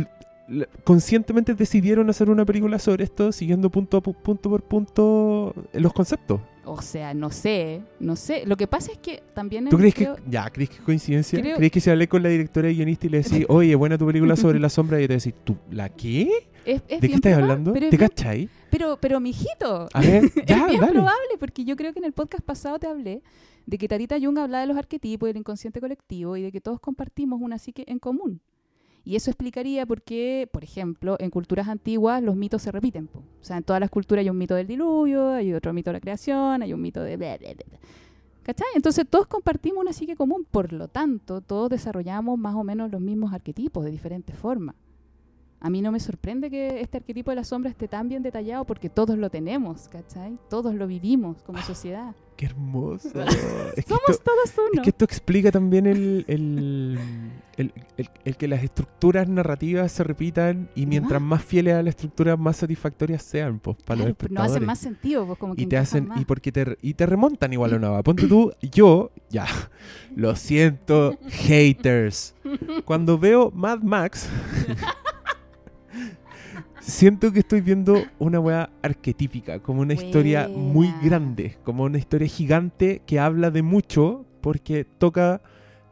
[0.83, 6.41] conscientemente decidieron hacer una película sobre esto siguiendo punto, punto por punto los conceptos.
[6.65, 8.45] O sea, no sé, no sé.
[8.45, 9.67] Lo que pasa es que también...
[9.69, 11.39] ¿Tú crees creo- que, ya, crees que es coincidencia?
[11.39, 13.97] Creo- ¿Crees que si hablé con la directora y guionista y le decís, oye, buena
[13.97, 15.01] tu película sobre la sombra?
[15.01, 16.29] Y te decís, ¿tú, la qué?
[16.65, 17.73] es- es ¿De qué estás probable, hablando?
[17.73, 18.49] ¿Te cachai?
[18.69, 20.93] pero, pero, mijito, A ver, ya, es bien dale.
[20.93, 23.21] probable, porque yo creo que en el podcast pasado te hablé
[23.65, 26.61] de que Tatita Jung hablaba de los arquetipos y del inconsciente colectivo y de que
[26.61, 28.41] todos compartimos una psique en común.
[29.05, 33.07] Y eso explicaría por qué, por ejemplo, en culturas antiguas los mitos se repiten.
[33.07, 33.19] po.
[33.19, 35.93] O sea, en todas las culturas hay un mito del diluvio, hay otro mito de
[35.93, 37.17] la creación, hay un mito de...
[37.17, 37.79] bla, bla, bla, bla.
[38.43, 38.67] ¿Cachai?
[38.75, 42.99] Entonces todos compartimos una psique común, por lo tanto, todos desarrollamos más o menos los
[42.99, 44.75] mismos arquetipos de diferentes formas.
[45.61, 48.65] A mí no me sorprende que este arquetipo de la sombra esté tan bien detallado
[48.65, 50.37] porque todos lo tenemos, ¿cachai?
[50.49, 52.13] Todos lo vivimos como sociedad.
[52.35, 53.09] Qué hermoso.
[53.75, 54.81] es, que Somos esto, todos es uno.
[54.81, 56.99] que esto explica también el, el,
[57.57, 57.73] el-
[58.25, 61.39] el- que las estructuras narrativas se repitan y mientras más.
[61.39, 64.51] más fieles a la estructura, más satisfactorias sean pues, para Claro, los pero no espectadores.
[64.55, 66.19] hacen más sentido, pues como que y te hacen más.
[66.21, 68.01] y porque te y te remontan igual a una.
[68.03, 69.45] Ponte tú, yo, ya,
[70.15, 72.33] lo siento, haters.
[72.85, 74.27] Cuando veo Mad Max,
[76.85, 81.03] siento que estoy viendo una weá arquetípica, como una historia muy Buena.
[81.03, 85.41] grande, como una historia gigante que habla de mucho porque toca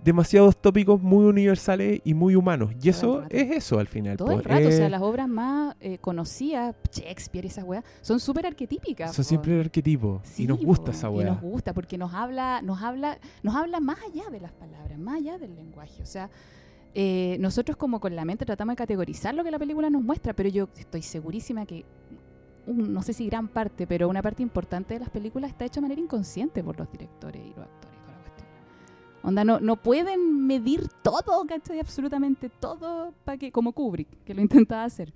[0.04, 2.72] demasiados tópicos muy universales y muy humanos.
[2.82, 4.18] Y eso es eso al final.
[4.18, 7.84] Todo el po, rato, o sea, las obras más eh, conocidas, Shakespeare y esas weas,
[8.02, 9.14] son súper arquetípicas.
[9.14, 9.30] son po.
[9.30, 10.20] siempre el arquetipo.
[10.24, 11.28] Sí, y nos gusta po, esa Y weá.
[11.28, 15.18] nos gusta porque nos habla, nos habla, nos habla más allá de las palabras, más
[15.18, 16.02] allá del lenguaje.
[16.02, 16.30] O sea,
[16.94, 20.34] eh, nosotros como con la mente tratamos de categorizar lo que la película nos muestra,
[20.34, 21.86] pero yo estoy segurísima que
[22.68, 25.82] no sé si gran parte, pero una parte importante de las películas está hecha de
[25.82, 27.98] manera inconsciente por los directores y los actores.
[28.00, 28.48] toda la cuestión.
[29.24, 31.80] Onda, no, no pueden medir todo, ¿cachai?
[31.80, 35.14] Absolutamente todo, para que, como Kubrick, que lo intentaba hacer.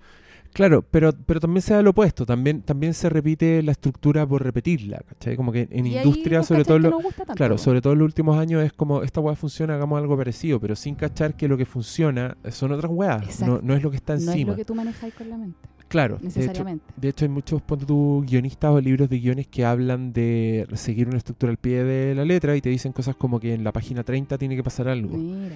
[0.56, 2.26] Claro, pero, pero también se da lo opuesto.
[2.26, 5.36] También, también se repite la estructura por repetirla, ¿cachai?
[5.36, 8.38] Como que en Y industria, sobre todo, lo- tanto, claro, sobre todo en los últimos
[8.38, 11.66] años es como esta weá funciona, hagamos algo parecido, pero sin cachar que lo que
[11.66, 14.52] funciona son otras weas, no, no es lo que está no es encima.
[14.52, 15.58] lo que tú manejáis con la mente,
[15.90, 16.86] Claro, de hecho, necesariamente.
[16.96, 21.18] de hecho hay muchos tú, guionistas o libros de guiones que hablan de seguir una
[21.18, 24.04] estructura al pie de la letra y te dicen cosas como que en la página
[24.04, 25.18] 30 tiene que pasar algo.
[25.18, 25.56] Mira.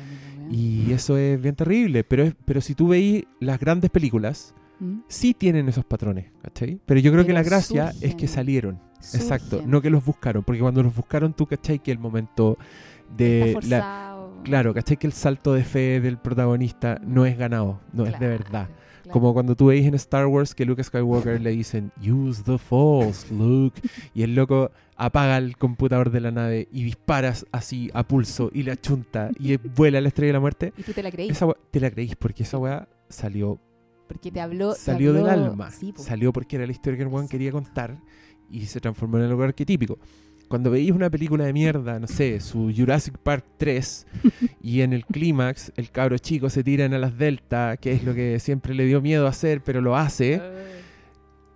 [0.52, 5.00] Y eso es bien terrible, pero, es, pero si tú veis las grandes películas, ¿Mm?
[5.08, 6.80] sí tienen esos patrones, ¿cachai?
[6.86, 8.80] Pero yo creo que la gracia es que salieron.
[9.14, 11.80] Exacto, no que los buscaron, porque cuando los buscaron tú, ¿cachai?
[11.80, 12.58] Que el momento
[13.16, 13.58] de...
[13.68, 14.98] la- claro, ¿cachai?
[14.98, 18.68] Que el salto de fe del protagonista no es ganado, no es de verdad.
[18.70, 19.12] claro.
[19.12, 23.34] Como cuando tú veis en Star Wars que Luke Skywalker le dicen, use the force,
[23.34, 23.82] Luke,
[24.14, 28.64] y el loco apaga el computador de la nave y disparas así a pulso y
[28.64, 30.74] le achunta y vuela la estrella de la muerte.
[30.78, 33.60] Y tú te la creís, Esa te la creís porque esa weá salió
[34.10, 34.74] porque te habló.
[34.74, 35.72] te salió del alma.
[35.72, 36.02] Sí, po.
[36.04, 37.30] salió porque era la historia que el Exacto.
[37.30, 37.98] quería contar
[38.50, 40.00] y se transformó en algo arquetípico.
[40.48, 44.08] Cuando veis una película de mierda, no sé, su Jurassic Park 3,
[44.64, 48.16] y en el clímax el cabro chico se tira en alas delta, que es lo
[48.16, 50.82] que siempre le dio miedo hacer, pero lo hace, Ay.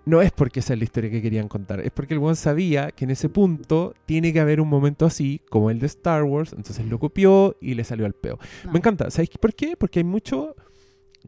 [0.06, 2.92] no es porque esa es la historia que querían contar, es porque el weón sabía
[2.92, 6.54] que en ese punto tiene que haber un momento así, como el de Star Wars,
[6.56, 8.38] entonces lo copió y le salió al peo.
[8.64, 8.74] No.
[8.74, 9.10] Me encanta.
[9.10, 9.76] ¿Sabéis por qué?
[9.76, 10.56] Porque hay mucho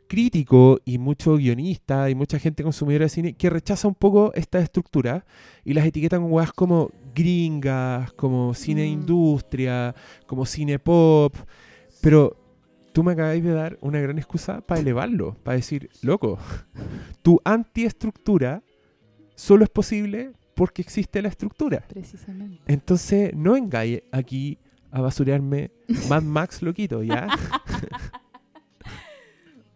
[0.08, 4.60] crítico y mucho guionista y mucha gente consumidora de cine que rechaza un poco esta
[4.60, 5.26] estructura
[5.64, 8.94] y las etiqueta con weas como gringas, como cine de Mm.
[8.94, 9.96] industria,
[10.28, 11.36] como cine pop.
[12.02, 12.36] Pero
[12.94, 16.38] tú me acabáis de dar una gran excusa para elevarlo, para decir, loco,
[17.22, 18.62] tu antiestructura
[19.36, 21.84] solo es posible porque existe la estructura.
[21.90, 22.62] Precisamente.
[22.68, 24.58] Entonces, no vengáis aquí
[24.92, 25.72] a basurearme
[26.08, 27.28] Mad Max loquito, ¿ya?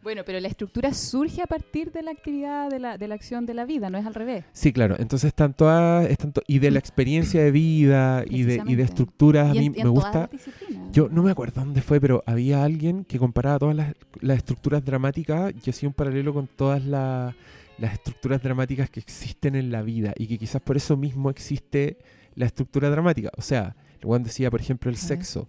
[0.01, 3.45] Bueno, pero la estructura surge a partir de la actividad, de la, de la acción
[3.45, 4.45] de la vida, no es al revés.
[4.53, 4.95] Sí, claro.
[4.97, 8.83] Entonces están todas, están to- y de la experiencia de vida y de, y de
[8.83, 10.29] estructuras, a mí en, y en me gusta.
[10.31, 10.91] las.
[10.93, 14.83] Yo no me acuerdo dónde fue, pero había alguien que comparaba todas las, las estructuras
[14.85, 17.35] dramáticas y hacía un paralelo con todas la-
[17.77, 21.97] las estructuras dramáticas que existen en la vida y que quizás por eso mismo existe
[22.35, 23.31] la estructura dramática.
[23.38, 25.47] O sea, Juan decía, por ejemplo, el A sexo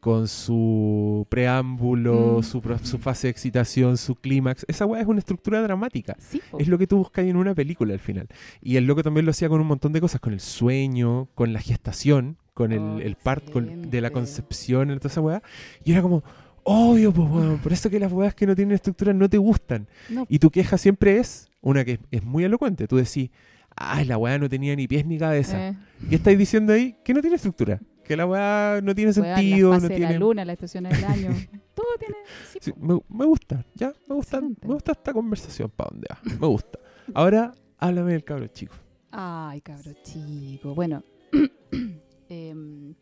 [0.00, 2.42] con su preámbulo, Mm.
[2.42, 4.64] su, su fase de excitación, su clímax.
[4.68, 6.16] Esa weá es una estructura dramática.
[6.18, 6.40] Sí.
[6.58, 8.26] Es lo que tú buscas en una película al final.
[8.62, 11.52] Y el loco también lo hacía con un montón de cosas, con el sueño, con
[11.52, 15.42] la gestación, con el, Oh, el part con- de la concepción, toda esa weá.
[15.84, 16.22] Y era como,
[16.62, 19.86] obvio, pues weón, por eso que las weas que no tienen estructura no te gustan.
[20.08, 22.86] No, Y tu queja siempre es una que es muy elocuente.
[22.88, 23.30] Tú decís,
[23.76, 25.68] ay, la weá no tenía ni pies ni cabeza.
[25.68, 25.74] eh,
[26.08, 26.96] ¿Qué estáis diciendo ahí?
[27.04, 27.80] Que no tiene estructura.
[28.10, 30.12] Que la weá no tiene sentido, la no de tiene...
[30.14, 31.28] la luna, las estaciones del año.
[31.76, 32.16] Todo tiene.
[32.50, 32.80] Sí, Sí, po.
[32.80, 36.20] me, me gusta, ya, me gusta, me gusta esta conversación, ¿para dónde va?
[36.40, 36.80] Me gusta.
[37.14, 38.74] Ahora, háblame del cabro chico.
[39.12, 40.74] Ay, cabro chico.
[40.74, 41.04] Bueno,
[42.28, 42.94] Em,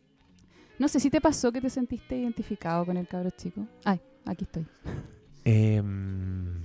[0.77, 3.65] no sé si te pasó que te sentiste identificado con el cabro chico.
[3.85, 4.67] Ay, aquí estoy.
[5.43, 6.63] Em,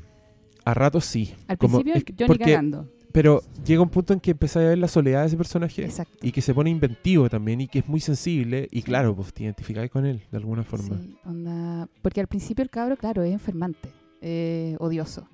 [0.67, 1.35] a ratos sí.
[1.49, 2.91] Al Como- principio, es que- yo ni cagando.
[3.15, 6.19] Pero llega un punto en que empezás a ver la soledad de ese personaje Exacto.
[6.21, 9.45] y que se pone inventivo también y que es muy sensible y claro, pues te
[9.45, 10.99] identificáis con él de alguna forma.
[11.01, 13.89] Sí, onda- porque al principio el cabro, claro, es enfermante,
[14.21, 15.29] eh, odioso.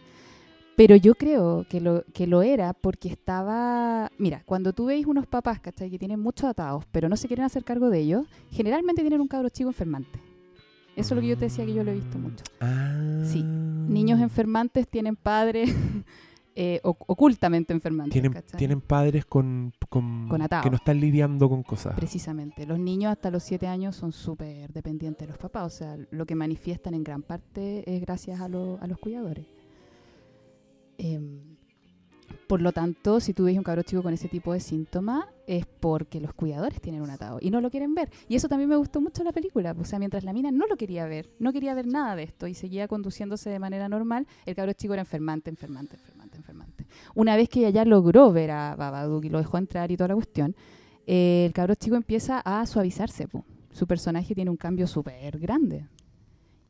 [0.76, 4.10] Pero yo creo que lo, que lo era porque estaba...
[4.18, 5.90] Mira, cuando tú veis unos papás, ¿cachai?
[5.90, 9.28] Que tienen muchos atados, pero no se quieren hacer cargo de ellos, generalmente tienen un
[9.28, 10.18] cabro chico enfermante.
[10.96, 12.44] Eso es lo que yo te decía que yo lo he visto mucho.
[12.60, 13.22] Ah.
[13.24, 15.74] Sí, Niños enfermantes tienen padres
[16.62, 18.58] eh, oc- ocultamente enfermantes, Tienen, ¿cachai?
[18.58, 20.28] tienen padres con, con,
[20.62, 21.94] que no están lidiando con cosas.
[21.94, 22.66] Precisamente.
[22.66, 25.64] Los niños hasta los 7 años son súper dependientes de los papás.
[25.64, 29.46] O sea, lo que manifiestan en gran parte es gracias a, lo- a los cuidadores.
[30.98, 31.56] Em,
[32.46, 35.66] por lo tanto, si tú ves un cabro chico con ese tipo de síntomas, es
[35.66, 38.10] porque los cuidadores tienen un atado y no lo quieren ver.
[38.28, 39.74] Y eso también me gustó mucho en la película.
[39.78, 42.46] O sea, mientras la mina no lo quería ver, no quería ver nada de esto
[42.46, 46.86] y seguía conduciéndose de manera normal, el cabro chico era enfermante, enfermante, enfermante, enfermante.
[47.14, 50.08] Una vez que ella ya logró ver a Babadook y lo dejó entrar y toda
[50.08, 50.56] la cuestión,
[51.06, 53.28] eh, el cabro chico empieza a suavizarse.
[53.72, 55.86] Su personaje tiene un cambio súper grande.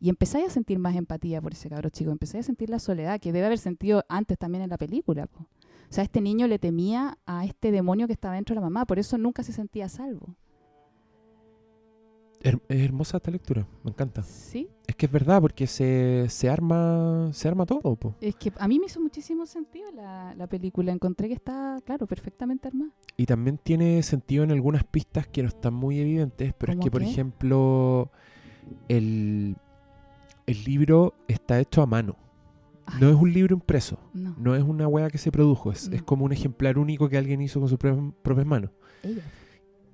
[0.01, 2.11] Y empezáis a sentir más empatía por ese cabro chico.
[2.11, 5.29] Empezáis a sentir la soledad que debe haber sentido antes también en la película.
[5.35, 8.87] O sea, este niño le temía a este demonio que estaba dentro de la mamá.
[8.87, 10.37] Por eso nunca se sentía salvo.
[12.43, 14.23] Her- es hermosa esta lectura, me encanta.
[14.23, 14.69] Sí.
[14.87, 17.97] Es que es verdad, porque se, se arma se arma todo.
[17.97, 18.15] po.
[18.21, 20.91] Es que a mí me hizo muchísimo sentido la, la película.
[20.91, 22.91] Encontré que está, claro, perfectamente armada.
[23.17, 26.85] Y también tiene sentido en algunas pistas que no están muy evidentes, pero es ¿Cómo
[26.85, 28.11] que, por ejemplo,
[28.89, 29.57] el,
[30.47, 32.17] el libro está hecho a mano.
[32.87, 33.99] Ay, No es un libro impreso.
[34.15, 35.71] no, No es una wea que se produjo.
[35.73, 35.95] Es, No.
[35.97, 38.71] es como un ejemplar único que alguien hizo con sus propias, propias manos.
[39.03, 39.23] ella.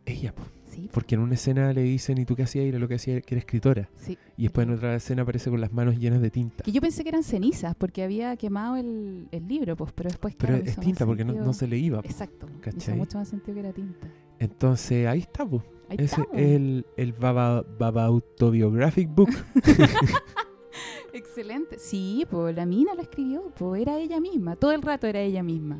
[0.07, 0.43] Ella, po.
[0.77, 2.65] Sí, porque en una escena le dicen, ¿y tú qué hacías?
[2.67, 3.89] Y lo que hacía que era escritora.
[3.97, 4.17] sí.
[4.37, 6.63] Y después en otra escena aparece con las manos llenas de tinta.
[6.63, 10.35] Que yo pensé que eran cenizas porque había quemado el, el libro, pues, pero después
[10.37, 11.47] Pero claro, es tinta porque no, sentido.
[11.47, 12.01] no se le iba.
[12.01, 12.47] Exacto.
[12.77, 14.07] Hizo mucho más sentido que era tinta.
[14.39, 15.63] Entonces ahí está, po.
[15.89, 16.29] Ahí Ese estamos.
[16.35, 19.31] es el, el Baba, Baba Autobiographic Book.
[21.13, 21.79] Excelente.
[21.79, 25.43] Sí, pues la mina la escribió, pues era ella misma, todo el rato era ella
[25.43, 25.79] misma.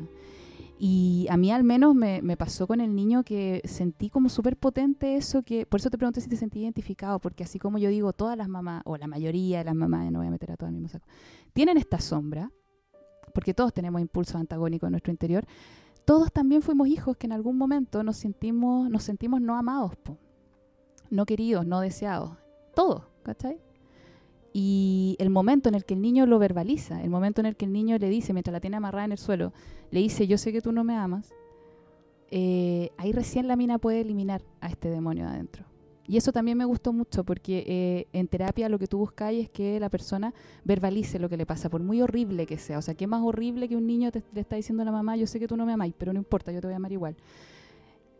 [0.79, 4.57] Y a mí al menos me, me pasó con el niño que sentí como súper
[4.57, 7.89] potente eso que, por eso te pregunté si te sentí identificado, porque así como yo
[7.89, 10.57] digo, todas las mamás, o la mayoría de las mamás, no voy a meter a
[10.57, 11.07] todas al mismo saco,
[11.53, 12.51] tienen esta sombra,
[13.33, 15.45] porque todos tenemos impulsos antagónicos en nuestro interior,
[16.05, 20.17] todos también fuimos hijos que en algún momento nos sentimos, nos sentimos no amados, po.
[21.09, 22.37] no queridos, no deseados,
[22.75, 23.59] todos, ¿cachai?
[24.59, 27.65] Y el momento en el que el niño lo verbaliza, el momento en el que
[27.65, 29.53] el niño le dice, mientras la tiene amarrada en el suelo,
[29.91, 31.31] le dice, yo sé que tú no me amas,
[32.31, 35.65] eh, ahí recién la mina puede eliminar a este demonio de adentro.
[36.07, 39.47] Y eso también me gustó mucho porque eh, en terapia lo que tú buscas es
[39.47, 42.79] que la persona verbalice lo que le pasa, por muy horrible que sea.
[42.79, 45.15] O sea, ¿qué más horrible que un niño te, le está diciendo a la mamá,
[45.17, 46.91] yo sé que tú no me amáis, pero no importa, yo te voy a amar
[46.91, 47.15] igual?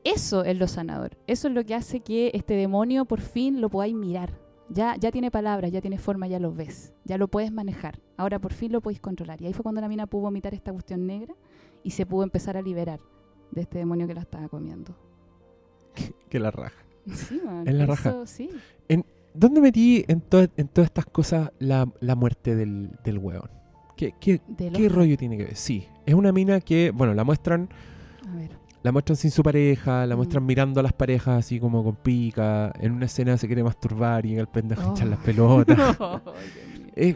[0.04, 1.18] Eso es lo sanador.
[1.26, 4.46] Eso es lo que hace que este demonio por fin lo podáis mirar.
[4.70, 8.00] Ya, ya tiene palabras, ya tiene forma, ya lo ves, ya lo puedes manejar.
[8.18, 9.42] Ahora por fin lo podéis controlar.
[9.42, 11.34] Y ahí fue cuando la mina pudo vomitar esta cuestión negra
[11.84, 13.00] y se pudo empezar a liberar
[13.52, 14.94] de este demonio que la estaba comiendo.
[16.30, 16.84] que la raja.
[17.14, 18.26] Sí, man, Es la eso raja.
[18.26, 18.50] sí.
[19.34, 23.50] ¿Dónde metí en, to- en todas estas cosas la, la muerte del, del weón?
[23.96, 25.56] ¿Qué, qué, qué rollo tiene que ver?
[25.56, 27.70] Sí, es una mina que, bueno, la muestran
[28.28, 28.50] A ver.
[28.84, 30.18] La muestran sin su pareja, la Mm.
[30.18, 32.72] muestran mirando a las parejas así como con pica.
[32.80, 35.10] En una escena se quiere masturbar y llega el pendejo a echar Oh.
[35.12, 35.78] las pelotas.
[36.00, 36.92] Ay, Dios mío.
[36.96, 37.16] Eh,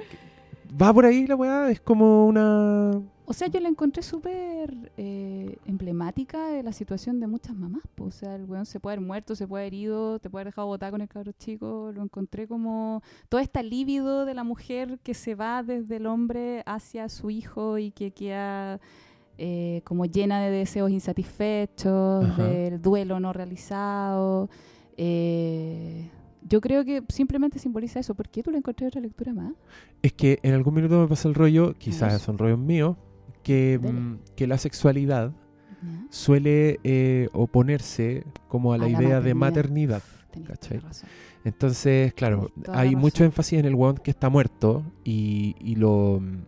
[0.81, 2.91] va por ahí la weá, es como una.
[3.25, 7.83] O sea, yo la encontré súper eh, emblemática de la situación de muchas mamás.
[7.95, 8.05] po.
[8.05, 10.51] O sea, el weón se puede haber muerto, se puede haber herido, te puede haber
[10.53, 11.91] dejado botar con el cabro chico.
[11.95, 16.63] Lo encontré como toda esta líbido de la mujer que se va desde el hombre
[16.65, 18.81] hacia su hijo y que queda
[19.43, 22.43] eh, como llena de deseos insatisfechos, Ajá.
[22.43, 24.51] del duelo no realizado.
[24.97, 26.07] Eh,
[26.47, 28.13] yo creo que simplemente simboliza eso.
[28.13, 29.53] ¿Por qué tú le encontré otra lectura más?
[30.03, 32.97] Es que en algún minuto me pasa el rollo, quizás son rollos míos,
[33.41, 36.05] que, mm, que la sexualidad ¿Ya?
[36.11, 40.03] suele eh, oponerse como a la A la idea de maternidad.
[41.43, 46.19] Entonces, claro, hay mucho énfasis en el weón que está muerto y, y lo...
[46.21, 46.43] mm,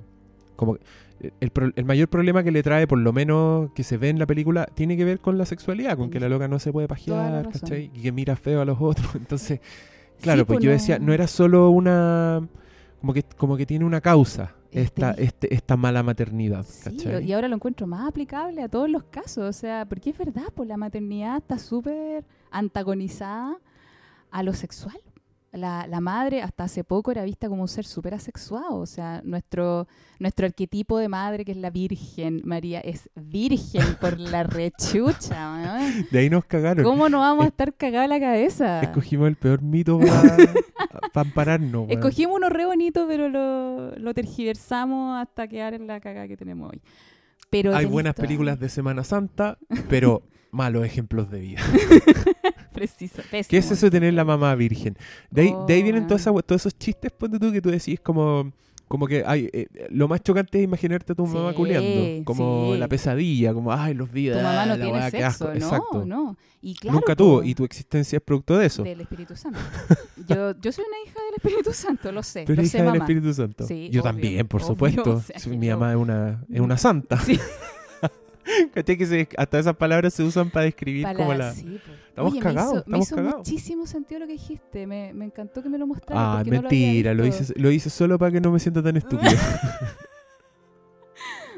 [0.56, 0.78] como
[1.40, 4.20] el, pro- el mayor problema que le trae, por lo menos que se ve en
[4.20, 6.88] la película, tiene que ver con la sexualidad, con que la loca no se puede
[6.88, 7.50] pajear.
[7.50, 7.92] ¿cachai?
[7.94, 9.14] Y que mira feo a los otros.
[9.16, 9.60] Entonces,
[10.22, 12.48] claro, Sí, pues po, yo decía, no era solo una...
[13.02, 16.66] Como que, como que tiene una causa esta, Este- esta mala maternidad.
[16.68, 17.26] Sí, ¿cachai?
[17.26, 19.44] y ahora lo encuentro más aplicable a todos los casos.
[19.50, 23.58] O sea, porque es verdad, pues la maternidad está súper antagonizada
[24.32, 24.98] a lo sexual.
[25.54, 28.76] La, la madre hasta hace poco era vista como un ser súper asexuado.
[28.78, 29.88] O sea, nuestro,
[30.20, 35.80] nuestro arquetipo de madre, que es la Virgen María, es virgen por la rechucha.
[35.80, 36.06] ¿no?
[36.10, 36.84] De ahí nos cagaron.
[36.84, 38.82] ¿Cómo no vamos a estar cagados la cabeza?
[38.82, 40.00] Escogimos el peor mito
[41.14, 41.88] para ampararnos.
[41.88, 41.92] weón.
[41.92, 46.72] Escogimos uno re bonito, pero lo, lo tergiversamos hasta quedar en la cagada que tenemos
[46.72, 46.82] hoy.
[47.54, 51.62] Pero Hay buenas películas de Semana Santa, pero malos ejemplos de vida.
[52.88, 54.96] Preciso, ¿Qué es eso de tener la mamá virgen?
[55.32, 58.00] De ahí, de ahí vienen Oh, esas- todos esos chistes, ponte tú, que tú decís
[58.00, 58.52] como...
[58.86, 62.24] Como que hay, eh, lo más chocante es imaginarte a tu mamá culeando.
[62.26, 62.80] Como sí.
[62.80, 64.38] la pesadilla, como, ay, los días.
[64.38, 65.18] Tu mamá no la tiene asco".
[65.18, 66.06] sexo, no, Exacto.
[66.06, 66.38] no.
[66.62, 67.42] Y claro, Nunca tuvo.
[67.44, 68.84] Y tu existencia es producto de eso.
[68.84, 69.58] del Espíritu Santo.
[70.28, 72.44] Yo, yo soy una hija del Espíritu Santo, lo sé.
[72.46, 73.06] Tú lo eres sé, hija del mamá.
[73.06, 73.66] Espíritu Santo.
[73.68, 75.14] Sí, Yo obvio, también, por obvio, supuesto.
[75.16, 77.18] o sea, Mi yo- mamá es una, es una santa.
[77.20, 77.40] Sí.
[78.74, 78.98] ¿Cachai?
[78.98, 81.54] Que hasta esas palabras se usan para describir como la...
[81.54, 81.80] sí.
[82.10, 83.38] Estamos Oye, cagados, me hizo, me estamos hizo cagados.
[83.40, 84.86] muchísimo sentido lo que dijiste.
[84.86, 86.42] Me, me encantó que me lo mostraras.
[86.42, 88.98] Ah, no lo mentira, lo, hice, lo hice solo para que no me sienta tan
[88.98, 89.32] estúpido.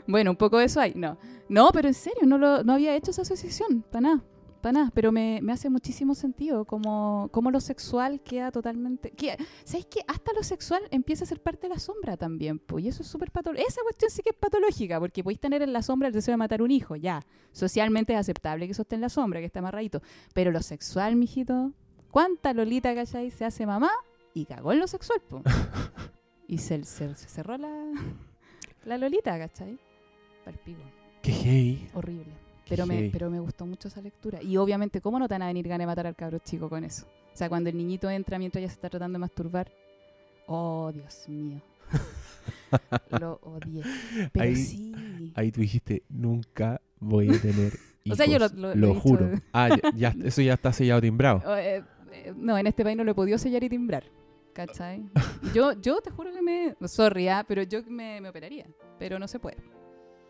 [0.08, 0.94] Bueno, un poco de eso hay.
[0.96, 1.18] No,
[1.50, 3.84] no pero en serio, no, lo, no había hecho esa asociación.
[3.90, 4.24] Para nada.
[4.93, 6.66] Pero me, me hace muchísimo sentido.
[6.66, 9.11] Como, como lo sexual queda totalmente.
[9.11, 10.01] Que, ¿Sabes qué?
[10.07, 12.59] Hasta lo sexual empieza a ser parte de la sombra también.
[12.59, 13.68] Pues, y eso es súper patológico.
[13.70, 14.99] Esa cuestión sí que es patológica.
[14.99, 16.95] Porque podéis tener en la sombra el deseo de matar un hijo.
[16.95, 17.22] Ya.
[17.51, 20.01] Socialmente es aceptable que eso esté en la sombra, que está amarradito.
[20.34, 21.72] Pero lo sexual, mijito.
[22.11, 23.30] ¿Cuánta Lolita, cachai?
[23.32, 23.89] Se hace mamá
[24.34, 25.41] y cagó en lo sexual, po.
[26.47, 27.70] y se, se- se cerró la,
[28.86, 29.78] la Lolita, ¿cachai?
[30.43, 30.82] Palpico.
[31.22, 31.89] Qué hey.
[31.93, 32.45] Horrible.
[32.68, 33.09] Pero me, heavy.
[33.09, 34.41] pero me gustó mucho esa lectura.
[34.41, 36.84] Y obviamente, ¿cómo no te van a venir ganas de matar al cabro chico con
[36.84, 37.05] eso?
[37.34, 39.72] O sea, cuando el niñito entra mientras ella se está tratando de masturbar.
[40.47, 41.61] Oh, Dios mío.
[43.20, 43.84] Lo odié.
[44.32, 45.32] Pero Ahí- sí.
[45.36, 47.80] Ahí tú dijiste, nunca voy a tener hijos.
[48.07, 49.28] O sea, yo lo- lo- lo dicho juro.
[49.30, 51.41] de- Ah, ya, ya- eso ya está sellado timbrado.
[51.43, 54.03] Oh, eh, eh, no, en este país no lo he podido sellar y timbrar.
[54.53, 55.09] ¿Cachai?
[55.55, 56.76] Yo, yo te juro que me.
[56.88, 58.68] Sorry, ah, pero yo me, me operaría.
[58.99, 59.57] Pero no se puede.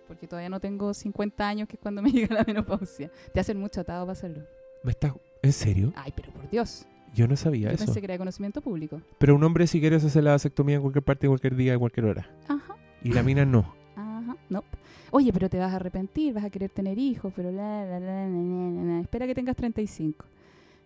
[0.08, 3.12] Porque todavía no tengo 50 años, que es cuando me llega la menopausia.
[3.34, 4.44] Te hacen mucho atado para hacerlo.
[4.84, 5.14] ¿Me estás...
[5.42, 5.94] ¿En serio?
[5.96, 6.86] Ay, pero por Dios.
[7.14, 7.86] Yo no sabía Yo eso.
[7.86, 9.02] pensé que era conocimiento público.
[9.18, 12.08] Pero un hombre si quiere hacerse la vasectomía en cualquier parte, cualquier día, a cualquier
[12.08, 12.30] hora.
[12.48, 13.74] Ajá, Y la mina no.
[13.96, 14.64] ajá, no.
[15.12, 18.28] Oye, pero te vas a arrepentir, vas a querer tener hijos, pero la, la, la,
[18.28, 19.00] la, la, la, la.
[19.02, 20.26] Espera que tengas 35.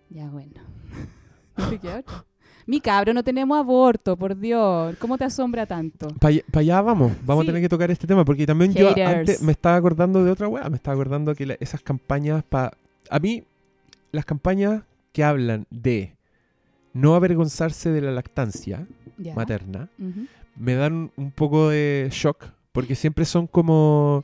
[0.09, 0.61] Ya, bueno.
[1.57, 2.25] ¿No te queda otra?
[2.65, 4.95] Mi cabro, no tenemos aborto, por Dios.
[4.99, 6.07] ¿Cómo te asombra tanto?
[6.19, 7.49] Para allá vamos, vamos Sí.
[7.49, 10.47] a tener que tocar este tema, porque también yo antes me estaba acordando de otra
[10.47, 12.71] weá, me estaba acordando que la- esas campañas para...
[13.09, 13.43] A mí,
[14.11, 16.13] las campañas que hablan de
[16.93, 18.85] no avergonzarse de la lactancia
[19.35, 19.89] materna,
[20.55, 24.23] me dan un poco de shock, porque siempre son como...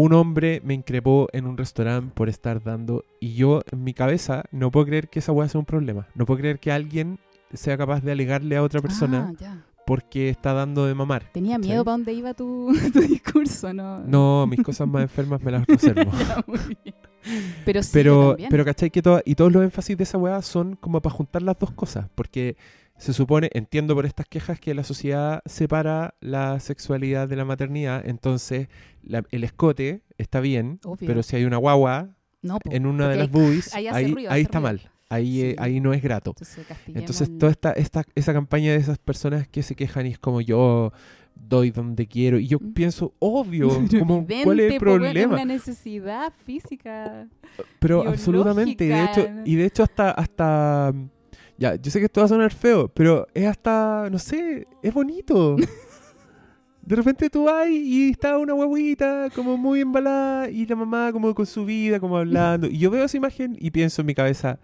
[0.00, 4.44] Un hombre me increpó en un restaurante por estar dando, y yo en mi cabeza
[4.52, 6.06] no puedo creer que esa weá sea un problema.
[6.14, 7.18] No puedo creer que alguien
[7.52, 11.24] sea capaz de alegarle a otra persona Ah, porque está dando de mamar.
[11.32, 13.98] Tenía miedo para dónde iba tu, tu discurso, ¿no?
[14.00, 16.12] No, mis cosas más enfermas me las reservo.
[16.16, 16.94] Ya, muy bien.
[17.64, 18.90] Pero sí, pero, pero ¿cachai?
[18.90, 21.72] Que toda- y todos los énfasis de esa weá son como para juntar las dos
[21.72, 22.06] cosas.
[22.14, 22.56] Porque
[22.98, 28.02] se supone, entiendo por estas quejas, que la sociedad separa la sexualidad de la maternidad.
[28.06, 28.68] Entonces,
[29.02, 31.06] la- el escote está bien, Obvio.
[31.06, 32.10] pero si hay una guagua
[32.42, 34.72] No, en una de las boobies, ahí ahí, hace ruido, ahí hace está ruido.
[34.82, 34.90] mal.
[35.10, 36.34] Ahí, eh, ahí no es grato.
[36.86, 40.42] Entonces, toda esta, esta, esa campaña de esas personas que se quejan y es como
[40.42, 40.92] yo
[41.34, 42.38] doy donde quiero.
[42.38, 42.72] Y yo Mm.
[42.74, 43.68] pienso, obvio,
[44.04, 45.18] como, ¿cuál es el problema?
[45.20, 47.26] Es una necesidad física.
[47.78, 48.10] Pero biológica.
[48.10, 50.92] absolutamente, y de hecho, y de hecho hasta, hasta
[51.58, 54.94] ya, yo sé que esto va a sonar feo, pero es hasta, no sé, es
[54.94, 55.56] bonito.
[56.82, 61.34] De repente tú vas y está una huevita como muy embalada y la mamá como
[61.34, 62.66] con su vida, como hablando.
[62.66, 64.58] Y yo veo esa imagen y pienso en mi cabeza,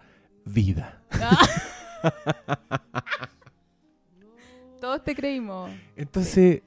[0.45, 1.03] vida.
[4.81, 5.69] Todos te creímos.
[5.95, 6.63] Entonces,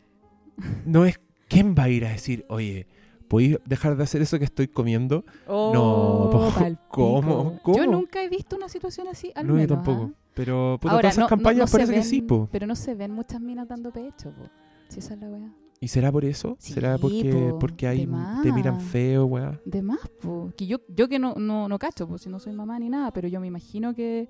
[0.84, 1.18] no es,
[1.48, 2.86] ¿quién va a ir a decir, oye,
[3.28, 5.24] ¿podéis dejar de hacer eso que estoy comiendo?
[5.46, 7.58] Oh, pal ¿cómo?
[7.62, 7.76] ¿Cómo?
[7.76, 9.68] Yo nunca he visto una situación así, al no, menos.
[9.68, 10.10] yo tampoco.
[10.12, 10.18] ¿ah?
[10.34, 12.48] Pero puta, Ahora, todas esas no- no- campañas no se parece que ven- sí, po.
[12.52, 14.44] Pero no se ven muchas minas dando pecho, po.
[14.88, 15.52] Si esa es la weá.
[15.80, 16.56] ¿Y será por eso?
[16.58, 18.08] ¿Será Sí, porque, po, porque hay,
[18.42, 19.60] te miran feo, weá?
[19.64, 20.52] De más, po.
[20.56, 23.12] Que yo, yo que no, no, no cacho, pues si no soy mamá ni nada,
[23.12, 24.28] pero yo me imagino que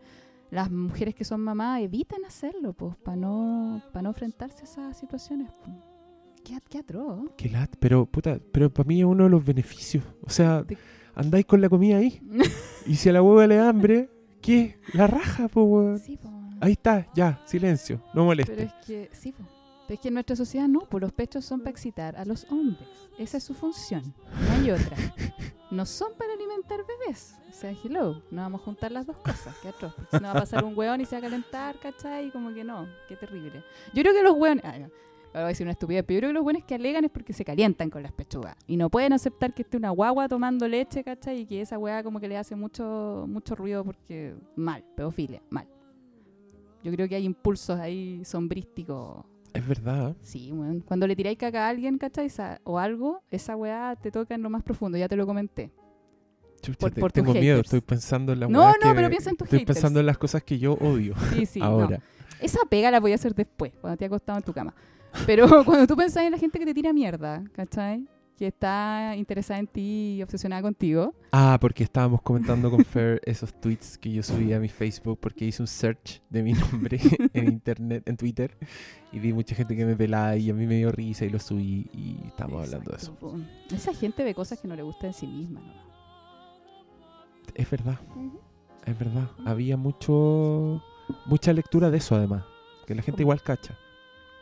[0.50, 4.96] las mujeres que son mamás evitan hacerlo, pues, para no, para no enfrentarse a esas
[4.98, 5.50] situaciones.
[5.52, 5.70] po.
[6.48, 7.30] Qué, qué atroz.
[7.36, 10.02] Qué lat, pero puta, pero para mí es uno de los beneficios.
[10.22, 10.64] O sea,
[11.14, 12.22] andáis con la comida ahí.
[12.86, 14.08] y si a la hueva le da hambre,
[14.40, 14.78] ¿qué?
[14.94, 15.98] La raja, po, weón.
[15.98, 16.30] Sí, po.
[16.60, 18.54] Ahí está, ya, silencio, no moleste.
[18.54, 19.44] Pero es que, sí, po.
[19.86, 22.46] Pero es que en nuestra sociedad no, pues los pechos son para excitar a los
[22.50, 22.88] hombres.
[23.18, 24.14] Esa es su función.
[24.46, 24.96] No hay otra.
[25.70, 27.36] No son para alimentar bebés.
[27.50, 29.54] O sea, hello, no vamos a juntar las dos cosas.
[29.60, 29.94] Qué atroz.
[30.10, 32.28] Si no va a pasar un hueón y se va a calentar, ¿cachai?
[32.28, 33.62] Y como que no, qué terrible.
[33.92, 34.64] Yo creo que los hueones.
[34.64, 34.88] no,
[35.28, 37.10] ahora voy a decir una estupidez, pero yo creo que los hueones que alegan es
[37.10, 38.56] porque se calientan con las pechugas.
[38.66, 41.40] Y no pueden aceptar que esté una guagua tomando leche, ¿cachai?
[41.40, 45.66] Y que esa hueá como que le hace mucho, mucho ruido porque mal, pedofilia, mal.
[46.82, 50.14] Yo creo que hay impulsos ahí sombrísticos Es verdad.
[50.22, 50.80] Sí, weón.
[50.80, 52.26] Cuando le tiráis caca a alguien, ¿cachai?
[52.26, 55.72] Esa- o algo, esa weá te toca en lo más profundo, ya te lo comenté.
[56.60, 59.30] Chucha, Por- te- por tengo miedo, estoy pensando en las No, no, que- pero piensa
[59.30, 59.76] en tus Estoy haters.
[59.76, 61.58] pensando en las cosas que yo odio Sí, sí.
[61.60, 61.66] no.
[61.66, 62.00] ahora.
[62.40, 64.74] Esa pega la voy a hacer después, cuando te acostado en tu cama.
[65.26, 68.06] Pero cuando tú pensás en la gente que te tira mierda, ¿cachai?
[68.36, 71.12] Que está interesada en ti y obsesionada contigo.
[71.32, 75.44] Ah, porque estábamos comentando con Fer esos tweets que yo subí a mi Facebook porque
[75.44, 77.00] hice un search de mi nombre
[77.32, 78.56] en internet, en Twitter,
[79.10, 81.40] y vi mucha gente que me pelaba y a mí me dio risa y lo
[81.40, 83.14] subí y estábamos hablando de eso.
[83.16, 83.34] Po.
[83.72, 85.88] Esa gente ve cosas que no le gustan en sí misma, ¿no?
[87.54, 87.98] Es verdad,
[88.86, 89.30] es verdad.
[89.44, 90.80] Había mucho
[91.26, 92.44] mucha lectura de eso además,
[92.86, 93.76] que la gente igual cacha.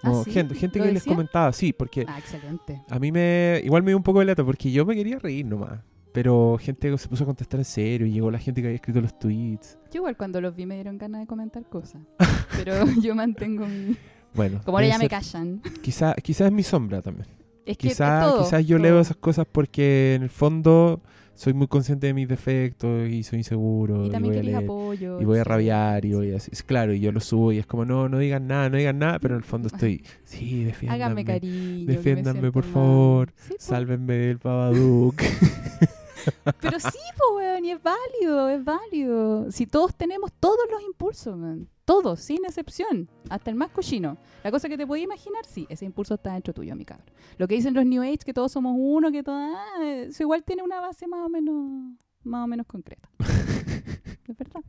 [0.07, 2.83] Ah, gente, gente ¿Lo que les comentaba, sí, porque Ah, excelente.
[2.89, 5.47] a mí me igual me dio un poco de lata porque yo me quería reír
[5.47, 5.81] nomás.
[6.13, 9.03] Pero gente se puso a contestar en serio y llegó la gente que había escrito
[9.03, 9.79] los tweets.
[9.93, 12.01] Yo igual cuando los vi me dieron ganas de comentar cosas.
[12.57, 13.97] Pero yo mantengo mi...
[14.33, 15.61] Bueno, Como ahora ya me callan.
[15.83, 17.27] Quizá, quizás es mi sombra también.
[17.67, 18.79] Es que Quizás yo todo.
[18.79, 21.03] leo esas cosas porque en el fondo
[21.37, 24.07] soy muy consciente de mis defectos y soy inseguro.
[24.07, 25.21] Y también querés leer, apoyo.
[25.21, 26.37] y voy a rabiar y voy a...
[26.37, 28.99] es Claro, y yo lo subo y es como, no, no digan nada, no digan
[28.99, 31.05] nada, pero en el fondo estoy, sí, defiéndanme.
[31.05, 31.87] Háganme cariño.
[31.87, 32.73] Defiéndanme, por mal.
[32.73, 33.33] favor.
[33.37, 33.57] Sí, po.
[33.61, 35.17] Sálvenme del Babadook.
[36.61, 39.51] Pero sí, po, weón, y es válido, es válido.
[39.53, 41.69] Si todos tenemos todos los impulsos, man.
[41.87, 43.09] Todos, sin excepción.
[43.31, 44.19] Hasta el más cochino.
[44.43, 47.07] La cosa que te podías imaginar, sí, ese impulso está dentro tuyo, mi cabrón.
[47.39, 50.43] Lo que dicen los New Age, que todos somos uno, que todo, ah, eso igual
[50.43, 53.09] tiene una base más o menos, más o menos concreta.
[54.29, 54.61] ¿Es verdad?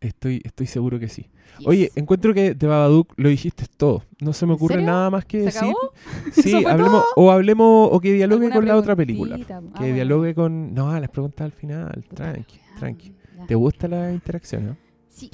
[0.00, 1.30] estoy, estoy seguro que sí.
[1.58, 1.66] Yes.
[1.68, 4.02] Oye, encuentro que de Babadook lo dijiste todo.
[4.20, 5.60] No se me ¿En ocurre nada más que ¿Se decir.
[5.62, 5.78] acabó?
[6.32, 7.24] Sí, ¿Eso fue hablemos, todo?
[7.24, 9.36] o hablemos, o que dialogue ¿Alguna con la otra película.
[9.36, 9.94] Ah, que bueno.
[9.94, 10.74] dialogue con.
[10.74, 12.04] No, las preguntas al final.
[12.14, 13.14] Tranqui, tranqui.
[13.48, 14.76] ¿Te gusta la interacción, no?
[15.08, 15.30] Sí.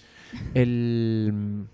[0.55, 1.66] El.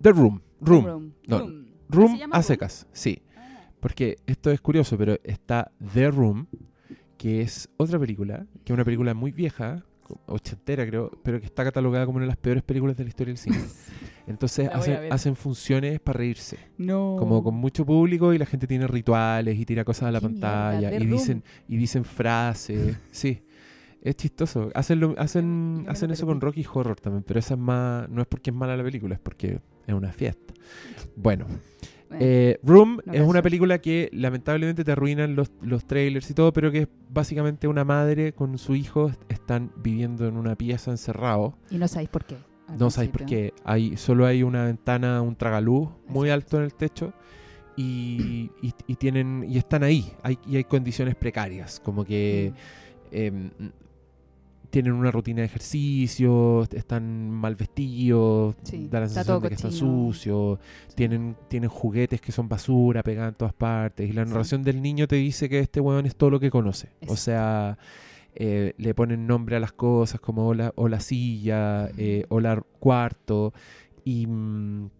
[0.00, 0.40] The Room.
[0.60, 0.84] Room.
[0.86, 1.12] Room.
[1.26, 1.66] No, Room.
[1.88, 3.22] Room ¿Se llama a secas, sí.
[3.36, 3.70] Ah.
[3.80, 6.46] Porque esto es curioso, pero está The Room,
[7.16, 9.84] que es otra película, que es una película muy vieja,
[10.26, 13.32] ochentera creo, pero que está catalogada como una de las peores películas de la historia
[13.32, 13.58] del cine.
[14.26, 14.68] Entonces
[15.10, 17.14] hacen, funciones para reírse, No.
[17.18, 20.40] como con mucho público y la gente tiene rituales y tira cosas a la mierda,
[20.40, 21.10] pantalla y Room.
[21.12, 23.42] dicen y dicen frases, sí.
[24.06, 24.70] Es chistoso.
[24.74, 26.40] Hacen, lo- hacen, hacen eso con.
[26.40, 29.20] Rocky Horror también, pero esa es más, no es porque es mala la película, es
[29.20, 30.54] porque es una fiesta.
[31.16, 31.46] Bueno,
[32.08, 36.34] Bueno, eh, Room no es una película que lamentablemente te arruinan los, los trailers y
[36.34, 40.54] todo, pero que es básicamente una madre con su hijo est- están viviendo en una
[40.54, 41.54] pieza encerrados.
[41.70, 42.36] y no sabéis por qué.
[42.78, 43.54] No sabéis por qué.
[43.64, 46.44] Hay, solo hay una ventana, un tragaluz muy Exacto.
[46.46, 47.12] alto en el techo.
[47.76, 52.52] Y, y- y tienen y están ahí hay, y hay condiciones precarias como que
[53.12, 53.16] Mm.
[53.16, 53.50] em,
[54.76, 59.72] tienen una rutina de ejercicio, están mal vestidos, Sí, da la sensación de que están
[59.72, 60.58] sucios,
[60.88, 60.94] Sí.
[60.96, 64.06] tienen, tienen juguetes que son basura pegadas en todas partes.
[64.08, 64.30] Y la Sí.
[64.32, 66.90] narración del niño te dice que este weón es todo lo que conoce.
[67.08, 67.78] O sea,
[68.34, 72.40] eh, le ponen nombre a las cosas como o la, o la silla, eh, o
[72.40, 73.54] la cuarto.
[74.04, 74.90] Y, mm,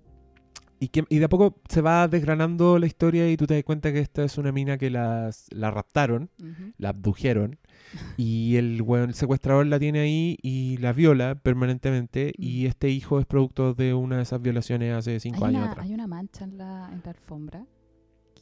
[0.78, 3.64] y, que, y de a poco se va desgranando la historia y tú te das
[3.64, 6.30] cuenta que esta es una mina que las, la raptaron
[6.78, 7.58] la abdujeron
[8.16, 12.66] y el, el secuestrador la tiene ahí y la viola permanentemente y Mm.
[12.66, 15.86] este hijo es producto de una de esas violaciones hace cinco hay años una, atrás.
[15.86, 17.64] Hay una mancha en la, en la alfombra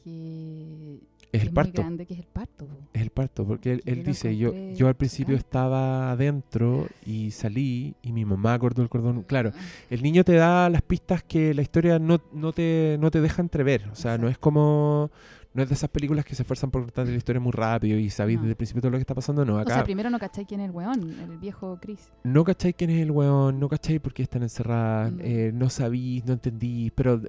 [0.03, 0.99] que,
[1.35, 1.81] Es el parto.
[1.81, 2.65] grande, que es el parto.
[2.65, 2.73] po.
[2.93, 7.31] Es el parto, porque él, él yo dice, yo, yo al principio estaba adentro y
[7.31, 9.23] salí y mi mamá cortó el cordón.
[9.23, 9.59] Claro, Ah,
[9.89, 13.41] el niño te da las pistas que la historia no, no, te, no te deja
[13.41, 13.87] entrever.
[13.91, 15.11] O sea, no es como...
[15.53, 18.09] No es de esas películas que se esfuerzan por contar la historia muy rápido y
[18.09, 18.41] sabéis No.
[18.43, 19.45] desde el principio todo lo que está pasando.
[19.45, 22.09] No, O acá sea, primero no cacháis quién es el weón, el viejo Chris.
[22.25, 25.19] No cacháis quién es el weón, no cacháis por qué están encerradas, Mm.
[25.21, 27.21] eh, no sabís, no entendí, pero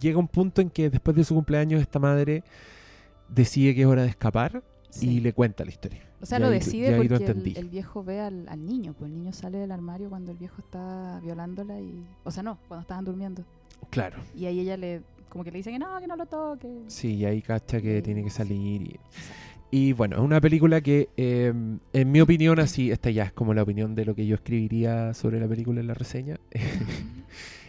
[0.00, 2.44] llega un punto en que después de su cumpleaños esta madre
[3.28, 4.62] decide que es hora de escapar
[5.00, 6.02] y le cuenta la historia.
[6.20, 7.24] O sea, y lo ahí- decide porque
[7.56, 10.56] el, viejo ve al, al niño, pues el niño sale del armario cuando el viejo
[10.60, 12.04] está violándola y...
[12.24, 13.44] O sea, no, cuando estaban durmiendo.
[13.90, 15.02] Claro, Y ahí ella le...
[15.28, 16.68] Como que le dice que no, que no lo toque.
[16.88, 18.82] sí, y ahí cacha que Sí, tiene que salir.
[18.82, 19.00] Y,
[19.70, 21.52] y bueno, es una película que, eh,
[21.94, 25.14] en mi opinión, así, esta ya es como la opinión de lo que yo escribiría
[25.14, 26.38] sobre la película en la reseña.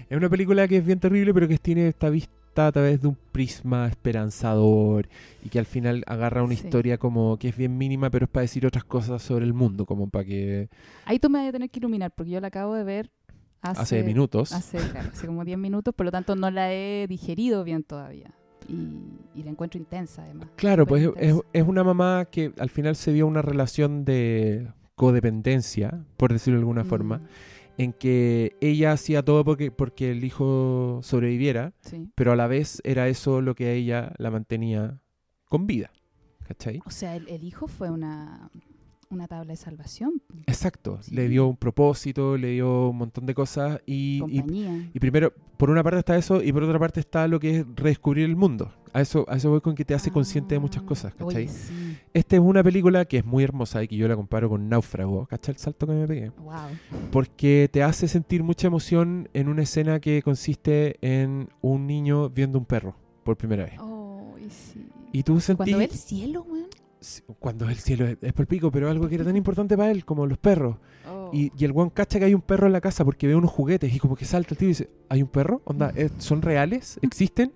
[0.09, 3.01] es una película que es bien terrible, pero que tiene esta, vis- cuenta a través
[3.01, 5.07] de un prisma esperanzador
[5.43, 6.65] y que al final agarra una Sí.
[6.65, 9.85] historia como que es bien mínima, pero es para decir otras cosas sobre el mundo,
[9.85, 10.69] como para que
[11.05, 13.09] Ahí tú me vas a tener que iluminar porque yo la acabo de ver
[13.61, 14.51] hace, hace, minutos.
[14.51, 18.31] Hace, claro, hace como 10 minutos, por lo tanto no la he digerido bien todavía.
[18.69, 18.97] Y,
[19.35, 20.47] y la encuentro intensa además.
[20.55, 26.05] Claro, pues es, es una mamá que al final se dio una relación de codependencia,
[26.17, 27.27] por decirlo de alguna forma, Mm,
[27.77, 32.09] en que ella hacía todo porque, porque el hijo sobreviviera, sí.
[32.15, 34.99] pero a la vez era eso lo que a ella la mantenía
[35.49, 35.91] con vida.
[36.47, 36.81] ¿Cachai?
[36.85, 38.49] O sea, el, el hijo fue una,
[39.13, 40.21] una tabla de salvación.
[40.47, 41.13] Exacto, Sí.
[41.15, 45.69] le dio un propósito, le dio un montón de cosas y, y- y primero, por
[45.69, 48.71] una parte está eso y por otra parte está lo que es redescubrir el mundo.
[48.95, 51.45] A eso, a eso voy con que te hace consciente de muchas Ah, cosas, ¿cachai?
[51.45, 51.97] Oye, sí.
[52.13, 55.25] Esta es una película que es muy hermosa y que yo la comparo con Náufrago,
[55.25, 55.53] ¿cachai?
[55.55, 56.29] El salto que me pegué.
[56.29, 56.53] Wow.
[57.11, 62.59] Porque te hace sentir mucha emoción en una escena que consiste en un niño viendo
[62.59, 63.73] un perro por primera vez.
[63.79, 64.85] Oh, y sí.
[65.11, 65.57] Y tú sentís...
[65.57, 66.67] Cuando ve el cielo, weón.
[67.39, 70.25] Cuando el cielo es, es palpico, pero algo que era tan importante para él como
[70.25, 70.77] los perros.
[71.09, 71.29] Oh.
[71.33, 73.51] Y, y el guan cacha que hay un perro en la casa porque ve unos
[73.51, 75.61] juguetes y como que salta el tío y dice, ¿hay un perro?
[75.65, 76.99] Onda, eh, ¿Son reales?
[77.01, 77.51] ¿Existen?